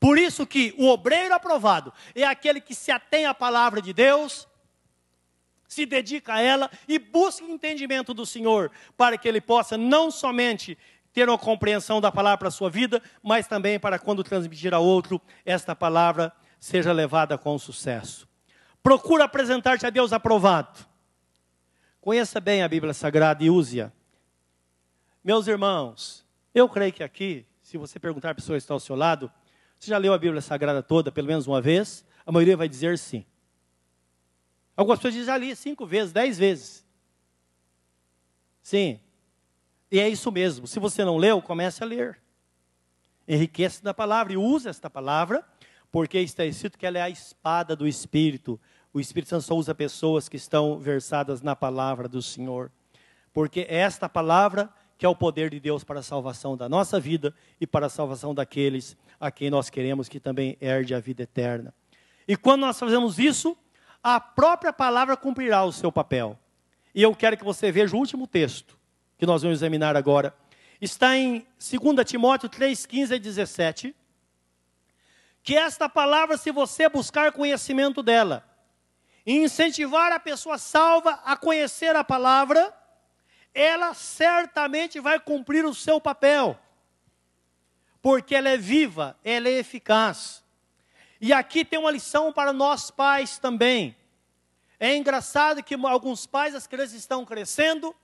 Por 0.01 0.17
isso 0.17 0.47
que 0.47 0.73
o 0.79 0.87
obreiro 0.87 1.35
aprovado 1.35 1.93
é 2.15 2.23
aquele 2.23 2.59
que 2.59 2.73
se 2.73 2.89
atém 2.89 3.27
à 3.27 3.35
palavra 3.35 3.79
de 3.79 3.93
Deus, 3.93 4.47
se 5.67 5.85
dedica 5.85 6.33
a 6.33 6.41
ela 6.41 6.71
e 6.87 6.97
busca 6.97 7.45
entendimento 7.45 8.11
do 8.11 8.25
Senhor, 8.25 8.71
para 8.97 9.15
que 9.15 9.27
ele 9.27 9.39
possa 9.39 9.77
não 9.77 10.09
somente 10.09 10.75
ter 11.13 11.29
uma 11.29 11.37
compreensão 11.37 12.01
da 12.01 12.11
palavra 12.11 12.39
para 12.39 12.47
a 12.47 12.51
sua 12.51 12.67
vida, 12.67 12.99
mas 13.21 13.45
também 13.45 13.79
para 13.79 13.99
quando 13.99 14.23
transmitir 14.23 14.73
a 14.73 14.79
outro, 14.79 15.21
esta 15.45 15.75
palavra 15.75 16.33
seja 16.59 16.91
levada 16.91 17.37
com 17.37 17.59
sucesso. 17.59 18.27
Procura 18.81 19.25
apresentar-te 19.25 19.85
a 19.85 19.91
Deus 19.91 20.11
aprovado. 20.11 20.79
Conheça 22.01 22.41
bem 22.41 22.63
a 22.63 22.67
Bíblia 22.67 22.91
Sagrada 22.95 23.43
e 23.43 23.51
use-a. 23.51 23.91
Meus 25.23 25.45
irmãos, 25.45 26.25
eu 26.55 26.67
creio 26.67 26.91
que 26.91 27.03
aqui, 27.03 27.45
se 27.61 27.77
você 27.77 27.99
perguntar 27.99 28.31
a 28.31 28.35
pessoa 28.35 28.57
que 28.57 28.63
está 28.63 28.73
ao 28.73 28.79
seu 28.79 28.95
lado, 28.95 29.31
você 29.82 29.89
já 29.89 29.97
leu 29.97 30.13
a 30.13 30.17
Bíblia 30.19 30.41
Sagrada 30.41 30.84
toda, 30.84 31.11
pelo 31.11 31.27
menos 31.27 31.47
uma 31.47 31.59
vez? 31.59 32.05
A 32.23 32.32
maioria 32.32 32.55
vai 32.55 32.69
dizer 32.69 32.99
sim. 32.99 33.25
Algumas 34.77 34.99
pessoas 34.99 35.15
dizem, 35.15 35.25
já 35.25 35.36
li 35.36 35.55
cinco 35.55 35.88
vezes, 35.88 36.13
dez 36.13 36.38
vezes. 36.38 36.86
Sim, 38.61 38.99
e 39.91 39.99
é 39.99 40.07
isso 40.07 40.32
mesmo. 40.32 40.67
Se 40.67 40.79
você 40.79 41.03
não 41.03 41.17
leu, 41.17 41.41
comece 41.41 41.84
a 41.84 41.88
ler. 41.88 42.21
Enriqueça 43.27 43.84
da 43.84 43.91
palavra 43.91 44.34
e 44.34 44.38
use 44.38 44.69
esta 44.69 44.88
palavra, 44.88 45.43
porque 45.91 46.19
está 46.19 46.45
escrito 46.45 46.77
que 46.77 46.86
ela 46.86 46.99
é 46.99 47.01
a 47.01 47.09
espada 47.09 47.75
do 47.75 47.88
Espírito. 47.88 48.61
O 48.93 48.99
Espírito 48.99 49.29
Santo 49.29 49.45
só 49.45 49.55
usa 49.55 49.73
pessoas 49.73 50.29
que 50.29 50.38
estão 50.38 50.77
versadas 50.77 51.41
na 51.41 51.55
palavra 51.55 52.07
do 52.07 52.21
Senhor. 52.21 52.71
Porque 53.34 53.65
esta 53.67 54.07
palavra 54.07 54.71
que 55.01 55.05
é 55.07 55.09
o 55.09 55.15
poder 55.15 55.49
de 55.49 55.59
Deus 55.59 55.83
para 55.83 56.01
a 56.01 56.03
salvação 56.03 56.55
da 56.55 56.69
nossa 56.69 56.99
vida 56.99 57.33
e 57.59 57.65
para 57.65 57.87
a 57.87 57.89
salvação 57.89 58.35
daqueles 58.35 58.95
a 59.19 59.31
quem 59.31 59.49
nós 59.49 59.67
queremos 59.67 60.07
que 60.07 60.19
também 60.19 60.55
herde 60.61 60.93
a 60.93 60.99
vida 60.99 61.23
eterna. 61.23 61.73
E 62.27 62.37
quando 62.37 62.61
nós 62.61 62.77
fazemos 62.77 63.17
isso, 63.17 63.57
a 64.03 64.19
própria 64.19 64.71
palavra 64.71 65.17
cumprirá 65.17 65.63
o 65.63 65.71
seu 65.71 65.91
papel. 65.91 66.37
E 66.93 67.01
eu 67.01 67.15
quero 67.15 67.35
que 67.35 67.43
você 67.43 67.71
veja 67.71 67.95
o 67.95 67.99
último 67.99 68.27
texto 68.27 68.77
que 69.17 69.25
nós 69.25 69.41
vamos 69.41 69.57
examinar 69.57 69.97
agora, 69.97 70.35
está 70.79 71.17
em 71.17 71.47
2 71.57 72.05
Timóteo 72.05 72.47
3, 72.47 72.85
15 72.85 73.15
e 73.15 73.19
17. 73.19 73.95
Que 75.41 75.57
esta 75.57 75.89
palavra, 75.89 76.37
se 76.37 76.51
você 76.51 76.87
buscar 76.87 77.31
conhecimento 77.31 78.03
dela, 78.03 78.47
e 79.25 79.35
incentivar 79.35 80.11
a 80.11 80.19
pessoa 80.19 80.59
salva 80.59 81.19
a 81.25 81.35
conhecer 81.35 81.95
a 81.95 82.03
palavra, 82.03 82.71
ela 83.53 83.93
certamente 83.93 84.99
vai 84.99 85.19
cumprir 85.19 85.65
o 85.65 85.73
seu 85.73 85.99
papel, 85.99 86.59
porque 88.01 88.35
ela 88.35 88.49
é 88.49 88.57
viva, 88.57 89.17
ela 89.23 89.47
é 89.47 89.53
eficaz. 89.53 90.43
E 91.19 91.31
aqui 91.31 91.63
tem 91.63 91.77
uma 91.77 91.91
lição 91.91 92.33
para 92.33 92.51
nós 92.51 92.89
pais 92.89 93.37
também. 93.37 93.95
É 94.79 94.95
engraçado 94.95 95.61
que 95.63 95.75
alguns 95.75 96.25
pais, 96.25 96.55
as 96.55 96.65
crianças 96.65 96.95
estão 96.95 97.23
crescendo, 97.23 97.95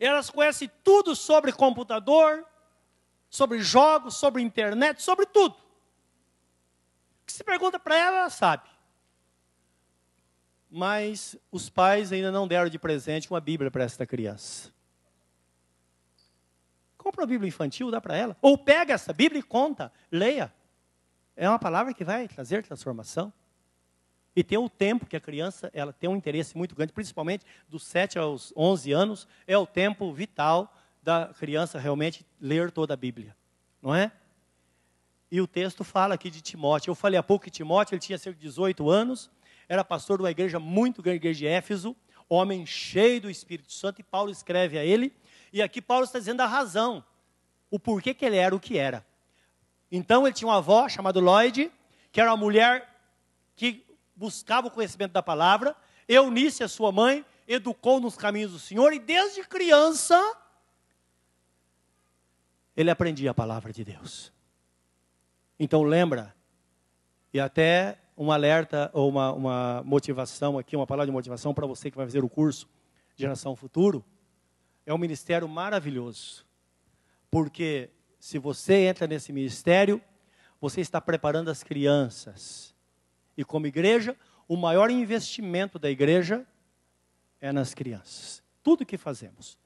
elas 0.00 0.30
conhecem 0.30 0.70
tudo 0.82 1.14
sobre 1.14 1.52
computador, 1.52 2.44
sobre 3.30 3.60
jogos, 3.60 4.16
sobre 4.16 4.42
internet, 4.42 5.02
sobre 5.02 5.26
tudo. 5.26 5.54
O 5.54 7.26
que 7.26 7.32
se 7.32 7.44
pergunta 7.44 7.78
para 7.78 7.96
ela, 7.96 8.18
ela 8.18 8.30
sabe. 8.30 8.68
Mas 10.70 11.36
os 11.50 11.70
pais 11.70 12.12
ainda 12.12 12.30
não 12.30 12.46
deram 12.46 12.68
de 12.68 12.78
presente 12.78 13.30
uma 13.30 13.40
Bíblia 13.40 13.70
para 13.70 13.84
esta 13.84 14.06
criança. 14.06 14.70
Compra 16.96 17.22
uma 17.22 17.26
Bíblia 17.26 17.48
infantil, 17.48 17.90
dá 17.90 18.00
para 18.00 18.16
ela. 18.16 18.36
Ou 18.42 18.58
pega 18.58 18.92
essa 18.92 19.12
Bíblia 19.12 19.40
e 19.40 19.42
conta, 19.42 19.90
leia. 20.10 20.52
É 21.34 21.48
uma 21.48 21.58
palavra 21.58 21.94
que 21.94 22.04
vai 22.04 22.28
trazer 22.28 22.62
transformação. 22.62 23.32
E 24.36 24.44
tem 24.44 24.58
o 24.58 24.68
tempo 24.68 25.06
que 25.06 25.16
a 25.16 25.20
criança 25.20 25.70
ela 25.72 25.92
tem 25.92 26.08
um 26.08 26.16
interesse 26.16 26.56
muito 26.56 26.74
grande, 26.74 26.92
principalmente 26.92 27.44
dos 27.68 27.84
7 27.84 28.18
aos 28.18 28.52
11 28.56 28.92
anos, 28.92 29.28
é 29.46 29.56
o 29.56 29.66
tempo 29.66 30.12
vital 30.12 30.72
da 31.02 31.32
criança 31.38 31.78
realmente 31.78 32.26
ler 32.40 32.70
toda 32.70 32.94
a 32.94 32.96
Bíblia, 32.96 33.34
não 33.80 33.94
é? 33.94 34.12
E 35.30 35.40
o 35.40 35.46
texto 35.46 35.82
fala 35.82 36.14
aqui 36.14 36.30
de 36.30 36.40
Timóteo. 36.40 36.90
Eu 36.90 36.94
falei 36.94 37.18
há 37.18 37.22
pouco 37.22 37.44
que 37.46 37.50
Timóteo 37.50 37.94
ele 37.94 38.00
tinha 38.00 38.18
cerca 38.18 38.38
de 38.38 38.46
18 38.46 38.88
anos, 38.88 39.30
era 39.68 39.84
pastor 39.84 40.18
de 40.18 40.24
uma 40.24 40.30
igreja 40.30 40.58
muito 40.58 41.02
grande, 41.02 41.16
igreja 41.16 41.38
de 41.38 41.46
Éfeso, 41.46 41.96
homem 42.28 42.64
cheio 42.64 43.20
do 43.20 43.30
Espírito 43.30 43.72
Santo, 43.72 44.00
e 44.00 44.04
Paulo 44.04 44.30
escreve 44.30 44.78
a 44.78 44.84
ele, 44.84 45.14
e 45.52 45.62
aqui 45.62 45.80
Paulo 45.80 46.04
está 46.04 46.18
dizendo 46.18 46.40
a 46.40 46.46
razão, 46.46 47.04
o 47.70 47.78
porquê 47.78 48.14
que 48.14 48.24
ele 48.24 48.36
era 48.36 48.54
o 48.54 48.60
que 48.60 48.78
era. 48.78 49.06
Então 49.90 50.26
ele 50.26 50.34
tinha 50.34 50.48
uma 50.48 50.58
avó 50.58 50.88
chamada 50.88 51.20
Lloyd, 51.20 51.70
que 52.10 52.20
era 52.20 52.30
uma 52.30 52.36
mulher 52.36 52.88
que 53.56 53.84
buscava 54.14 54.68
o 54.68 54.70
conhecimento 54.70 55.12
da 55.12 55.22
palavra. 55.22 55.76
Eunice, 56.06 56.62
a 56.62 56.68
sua 56.68 56.90
mãe, 56.90 57.24
educou 57.46 58.00
nos 58.00 58.16
caminhos 58.16 58.52
do 58.52 58.58
Senhor 58.58 58.92
e 58.92 58.98
desde 58.98 59.42
criança 59.44 60.36
ele 62.76 62.90
aprendia 62.90 63.30
a 63.30 63.34
palavra 63.34 63.72
de 63.72 63.84
Deus. 63.84 64.32
Então 65.58 65.82
lembra, 65.82 66.34
e 67.32 67.40
até 67.40 67.98
um 68.18 68.32
alerta 68.32 68.90
ou 68.92 69.08
uma, 69.08 69.32
uma 69.32 69.82
motivação 69.84 70.58
aqui, 70.58 70.74
uma 70.74 70.86
palavra 70.86 71.06
de 71.06 71.12
motivação 71.12 71.54
para 71.54 71.66
você 71.66 71.90
que 71.90 71.96
vai 71.96 72.04
fazer 72.04 72.24
o 72.24 72.28
curso 72.28 72.68
Geração 73.16 73.54
Futuro, 73.54 74.04
é 74.84 74.92
um 74.92 74.98
ministério 74.98 75.48
maravilhoso. 75.48 76.44
Porque 77.30 77.90
se 78.18 78.38
você 78.38 78.86
entra 78.86 79.06
nesse 79.06 79.32
ministério, 79.32 80.02
você 80.60 80.80
está 80.80 81.00
preparando 81.00 81.48
as 81.48 81.62
crianças 81.62 82.74
e 83.36 83.44
como 83.44 83.68
igreja, 83.68 84.16
o 84.48 84.56
maior 84.56 84.90
investimento 84.90 85.78
da 85.78 85.88
igreja 85.88 86.44
é 87.40 87.52
nas 87.52 87.72
crianças. 87.72 88.42
Tudo 88.64 88.84
que 88.84 88.98
fazemos, 88.98 89.56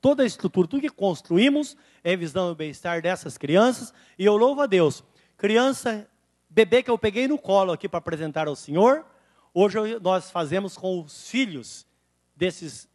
toda 0.00 0.24
a 0.24 0.26
estrutura, 0.26 0.66
tudo 0.66 0.82
que 0.82 0.90
construímos 0.90 1.76
é 2.02 2.16
visando 2.16 2.50
o 2.50 2.56
bem-estar 2.56 3.00
dessas 3.00 3.38
crianças. 3.38 3.94
E 4.18 4.24
eu 4.24 4.36
louvo 4.36 4.62
a 4.62 4.66
Deus. 4.66 5.04
Criança, 5.36 6.09
bebê 6.50 6.82
que 6.82 6.90
eu 6.90 6.98
peguei 6.98 7.26
no 7.26 7.38
colo 7.38 7.72
aqui 7.72 7.88
para 7.88 7.98
apresentar 7.98 8.48
ao 8.48 8.56
Senhor, 8.56 9.06
hoje 9.54 9.78
nós 10.02 10.30
fazemos 10.30 10.76
com 10.76 11.00
os 11.00 11.28
filhos 11.28 11.86
desses 12.36 12.88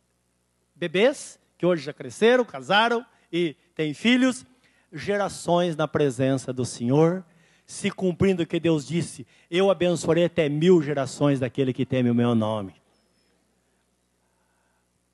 bebês, 0.75 1.39
que 1.57 1.65
hoje 1.65 1.83
já 1.83 1.93
cresceram, 1.93 2.45
casaram 2.45 3.05
e 3.31 3.55
têm 3.73 3.93
filhos, 3.93 4.45
gerações 4.91 5.75
na 5.75 5.87
presença 5.87 6.53
do 6.53 6.65
Senhor 6.65 7.23
se 7.65 7.89
cumprindo 7.89 8.43
o 8.43 8.45
que 8.45 8.59
Deus 8.59 8.87
disse: 8.87 9.25
Eu 9.49 9.71
abençoarei 9.71 10.25
até 10.25 10.47
mil 10.47 10.81
gerações 10.81 11.39
daquele 11.39 11.73
que 11.73 11.85
teme 11.85 12.09
o 12.09 12.15
meu 12.15 12.35
nome. 12.35 12.75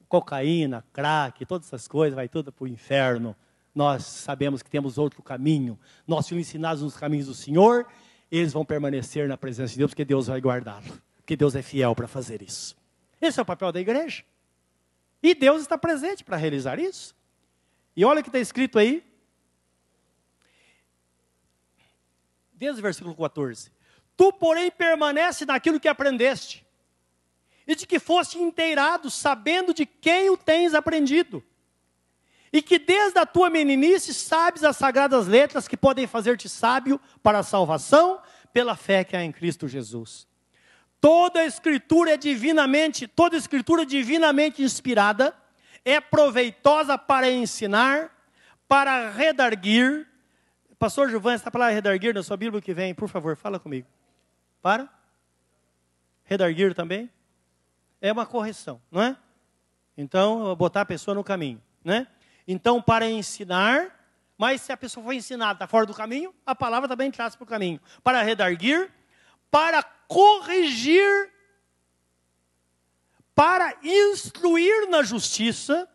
Cocaína, 0.07 0.83
crack, 0.91 1.45
todas 1.45 1.67
essas 1.67 1.87
coisas, 1.87 2.15
vai 2.15 2.27
tudo 2.27 2.51
para 2.51 2.65
o 2.65 2.67
inferno. 2.67 3.35
Nós 3.73 4.03
sabemos 4.03 4.61
que 4.61 4.69
temos 4.69 4.97
outro 4.97 5.23
caminho. 5.23 5.79
Nós 6.05 6.27
fomos 6.27 6.45
ensinados 6.45 6.83
nos 6.83 6.97
caminhos 6.97 7.27
do 7.27 7.33
Senhor, 7.33 7.87
eles 8.31 8.53
vão 8.53 8.63
permanecer 8.63 9.27
na 9.27 9.37
presença 9.37 9.73
de 9.73 9.79
Deus, 9.79 9.91
porque 9.91 10.05
Deus 10.05 10.27
vai 10.27 10.39
guardá-lo. 10.39 11.01
Porque 11.17 11.35
Deus 11.35 11.55
é 11.55 11.61
fiel 11.61 11.93
para 11.93 12.07
fazer 12.07 12.41
isso. 12.41 12.75
Esse 13.21 13.39
é 13.39 13.43
o 13.43 13.45
papel 13.45 13.71
da 13.71 13.79
igreja. 13.79 14.23
E 15.21 15.35
Deus 15.35 15.61
está 15.61 15.77
presente 15.77 16.23
para 16.23 16.37
realizar 16.37 16.79
isso. 16.79 17.15
E 17.95 18.05
olha 18.05 18.21
o 18.21 18.23
que 18.23 18.29
está 18.29 18.39
escrito 18.39 18.79
aí, 18.79 19.03
desde 22.53 22.79
o 22.79 22.83
versículo 22.83 23.15
14. 23.15 23.71
Tu, 24.15 24.33
porém, 24.33 24.71
permanece 24.71 25.45
naquilo 25.45 25.79
que 25.79 25.87
aprendeste 25.87 26.65
e 27.67 27.75
de 27.75 27.85
que 27.85 27.99
foste 27.99 28.37
inteirado, 28.37 29.09
sabendo 29.09 29.73
de 29.73 29.85
quem 29.85 30.29
o 30.29 30.37
tens 30.37 30.73
aprendido. 30.73 31.43
E 32.53 32.61
que 32.61 32.77
desde 32.77 33.17
a 33.17 33.25
tua 33.25 33.49
meninice 33.49 34.13
sabes 34.13 34.63
as 34.63 34.75
sagradas 34.75 35.27
letras 35.27 35.67
que 35.67 35.77
podem 35.77 36.05
fazer-te 36.05 36.49
sábio 36.49 36.99
para 37.23 37.39
a 37.39 37.43
salvação 37.43 38.21
pela 38.51 38.75
fé 38.75 39.03
que 39.03 39.15
há 39.15 39.23
em 39.23 39.31
Cristo 39.31 39.67
Jesus. 39.67 40.27
Toda 40.99 41.39
a 41.39 41.45
escritura 41.45 42.13
é 42.13 42.17
divinamente, 42.17 43.07
toda 43.07 43.35
escritura 43.35 43.85
divinamente 43.85 44.61
inspirada, 44.61 45.33
é 45.83 45.99
proveitosa 45.99 46.97
para 46.97 47.31
ensinar, 47.31 48.15
para 48.67 49.09
redarguir. 49.09 50.07
Pastor 50.77 51.09
Gilvan, 51.09 51.33
está 51.33 51.49
para 51.49 51.69
redarguir 51.69 52.13
na 52.13 52.21
sua 52.21 52.37
Bíblia 52.37 52.61
que 52.61 52.73
vem, 52.73 52.93
por 52.93 53.09
favor, 53.09 53.35
fala 53.35 53.59
comigo. 53.59 53.87
Para? 54.61 54.87
Redarguir 56.23 56.75
também? 56.75 57.09
É 57.99 58.11
uma 58.11 58.25
correção, 58.25 58.81
não 58.91 59.01
é? 59.01 59.17
Então, 59.97 60.55
botar 60.55 60.81
a 60.81 60.85
pessoa 60.85 61.15
no 61.15 61.23
caminho, 61.23 61.61
né? 61.83 62.07
Então, 62.47 62.81
para 62.81 63.09
ensinar, 63.09 63.99
mas 64.37 64.61
se 64.61 64.71
a 64.71 64.77
pessoa 64.77 65.05
foi 65.05 65.17
ensinada, 65.17 65.53
está 65.53 65.67
fora 65.67 65.85
do 65.85 65.93
caminho, 65.93 66.33
a 66.45 66.55
palavra 66.55 66.89
também 66.89 67.11
traz 67.11 67.35
para 67.35 67.43
o 67.43 67.47
caminho. 67.47 67.79
Para 68.03 68.21
redarguir, 68.21 68.91
para 69.49 69.83
corrigir, 69.83 71.31
para 73.35 73.75
instruir 73.83 74.89
na 74.89 75.03
justiça, 75.03 75.87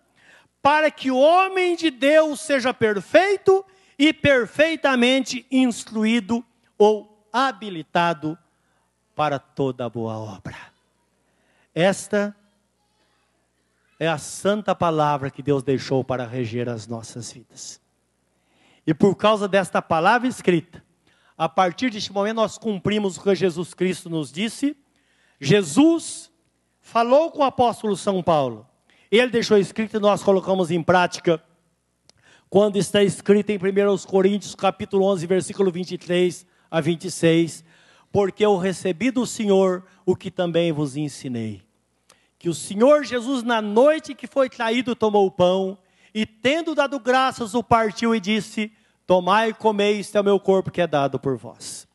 para 0.62 0.90
que 0.90 1.10
o 1.10 1.18
homem 1.18 1.76
de 1.76 1.90
Deus 1.90 2.40
seja 2.40 2.72
perfeito 2.72 3.64
e 3.98 4.12
perfeitamente 4.12 5.46
instruído 5.50 6.44
ou 6.78 7.28
habilitado 7.32 8.38
para 9.14 9.38
toda 9.38 9.88
boa 9.88 10.18
obra. 10.18 10.56
Esta 11.74 12.36
é 13.98 14.06
a 14.06 14.18
santa 14.18 14.74
palavra 14.74 15.30
que 15.30 15.42
Deus 15.42 15.62
deixou 15.62 16.04
para 16.04 16.26
reger 16.26 16.68
as 16.68 16.86
nossas 16.86 17.32
vidas. 17.32 17.80
E 18.86 18.94
por 18.94 19.16
causa 19.16 19.48
desta 19.48 19.80
palavra 19.82 20.28
escrita, 20.28 20.84
a 21.36 21.48
partir 21.48 21.90
deste 21.90 22.12
momento 22.12 22.36
nós 22.36 22.56
cumprimos 22.56 23.16
o 23.16 23.22
que 23.22 23.34
Jesus 23.34 23.74
Cristo 23.74 24.08
nos 24.08 24.30
disse. 24.30 24.76
Jesus 25.40 26.30
falou 26.80 27.30
com 27.30 27.40
o 27.40 27.44
apóstolo 27.44 27.96
São 27.96 28.22
Paulo. 28.22 28.66
Ele 29.10 29.30
deixou 29.30 29.58
escrito 29.58 29.96
e 29.96 30.00
nós 30.00 30.22
colocamos 30.22 30.70
em 30.70 30.82
prática 30.82 31.42
quando 32.48 32.76
está 32.76 33.02
escrito 33.02 33.50
em 33.50 33.56
1 33.58 33.98
Coríntios, 34.06 34.54
capítulo 34.54 35.04
11, 35.06 35.26
versículo 35.26 35.70
23 35.70 36.46
a 36.70 36.80
26, 36.80 37.64
porque 38.12 38.44
eu 38.44 38.56
recebi 38.56 39.10
do 39.10 39.26
Senhor 39.26 39.84
o 40.04 40.14
que 40.14 40.30
também 40.30 40.70
vos 40.70 40.96
ensinei. 40.96 41.65
Que 42.46 42.50
o 42.50 42.54
Senhor 42.54 43.02
Jesus, 43.02 43.42
na 43.42 43.60
noite 43.60 44.14
que 44.14 44.28
foi 44.28 44.48
traído, 44.48 44.94
tomou 44.94 45.26
o 45.26 45.30
pão 45.32 45.76
e, 46.14 46.24
tendo 46.24 46.76
dado 46.76 47.00
graças, 47.00 47.56
o 47.56 47.60
partiu 47.60 48.14
e 48.14 48.20
disse: 48.20 48.70
Tomai 49.04 49.48
e 49.48 49.52
comei, 49.52 49.98
este 49.98 50.16
é 50.16 50.20
o 50.20 50.22
meu 50.22 50.38
corpo 50.38 50.70
que 50.70 50.80
é 50.80 50.86
dado 50.86 51.18
por 51.18 51.36
vós. 51.36 51.88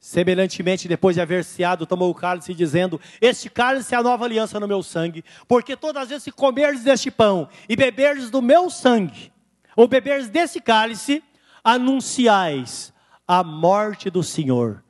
Semelhantemente, 0.00 0.88
depois 0.88 1.14
de 1.14 1.20
haver 1.20 1.44
ceado, 1.44 1.84
tomou 1.84 2.10
o 2.10 2.14
cálice, 2.14 2.54
dizendo: 2.54 2.98
Este 3.20 3.50
cálice 3.50 3.94
é 3.94 3.98
a 3.98 4.02
nova 4.02 4.24
aliança 4.24 4.58
no 4.58 4.66
meu 4.66 4.82
sangue, 4.82 5.22
porque 5.46 5.76
todas 5.76 6.04
as 6.04 6.08
vezes 6.08 6.24
que 6.24 6.32
comerdes 6.32 6.82
deste 6.82 7.10
pão 7.10 7.46
e 7.68 7.76
beberdes 7.76 8.30
do 8.30 8.40
meu 8.40 8.70
sangue, 8.70 9.30
ou 9.76 9.86
beberdes 9.86 10.30
desse 10.30 10.58
cálice, 10.58 11.22
anunciais 11.62 12.94
a 13.28 13.44
morte 13.44 14.08
do 14.08 14.22
Senhor 14.22 14.82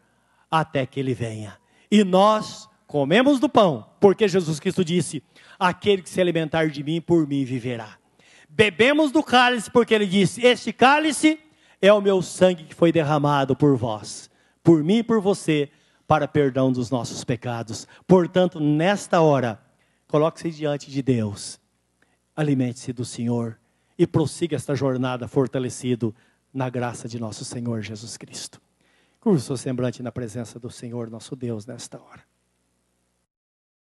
até 0.49 0.87
que 0.87 1.01
ele 1.01 1.12
venha. 1.12 1.59
E 1.91 2.05
nós 2.05 2.68
comemos 2.87 3.41
do 3.41 3.49
pão, 3.49 3.87
porque 4.01 4.28
Jesus 4.28 4.61
Cristo 4.61 4.84
disse: 4.84 5.22
Aquele 5.59 6.03
que 6.03 6.11
se 6.11 6.20
alimentar 6.20 6.68
de 6.68 6.82
mim, 6.82 7.01
por 7.01 7.26
mim 7.26 7.45
viverá. 7.45 7.99
Bebemos 8.49 9.11
do 9.11 9.22
cálice, 9.22 9.70
porque 9.70 9.95
ele 9.95 10.07
disse: 10.07 10.45
Este 10.45 10.72
cálice 10.72 11.39
é 11.80 11.93
o 11.93 12.01
meu 12.01 12.22
sangue 12.22 12.64
que 12.64 12.74
foi 12.74 12.93
derramado 12.93 13.55
por 13.55 13.76
vós, 13.76 14.30
por 14.62 14.82
mim 14.82 14.99
e 14.99 15.03
por 15.03 15.20
você, 15.20 15.70
para 16.07 16.28
perdão 16.28 16.72
dos 16.72 16.91
nossos 16.91 17.24
pecados. 17.24 17.87
Portanto, 18.07 18.61
nesta 18.61 19.20
hora, 19.20 19.61
coloque-se 20.07 20.51
diante 20.51 20.91
de 20.91 21.03
Deus, 21.03 21.61
alimente-se 22.34 22.93
do 22.93 23.05
Senhor 23.05 23.59
e 23.99 24.07
prossiga 24.07 24.57
esta 24.57 24.74
jornada 24.74 25.26
fortalecido 25.26 26.14
na 26.53 26.70
graça 26.70 27.09
de 27.09 27.18
nosso 27.18 27.45
Senhor 27.45 27.82
Jesus 27.82 28.16
Cristo. 28.16 28.61
Curva 29.20 29.39
o 29.39 29.43
seu 29.43 29.57
semblante 29.57 30.03
na 30.03 30.12
presença 30.12 30.59
do 30.59 30.70
Senhor, 30.70 31.11
nosso 31.11 31.34
Deus, 31.34 31.66
nesta 31.66 32.01
hora. 32.01 32.22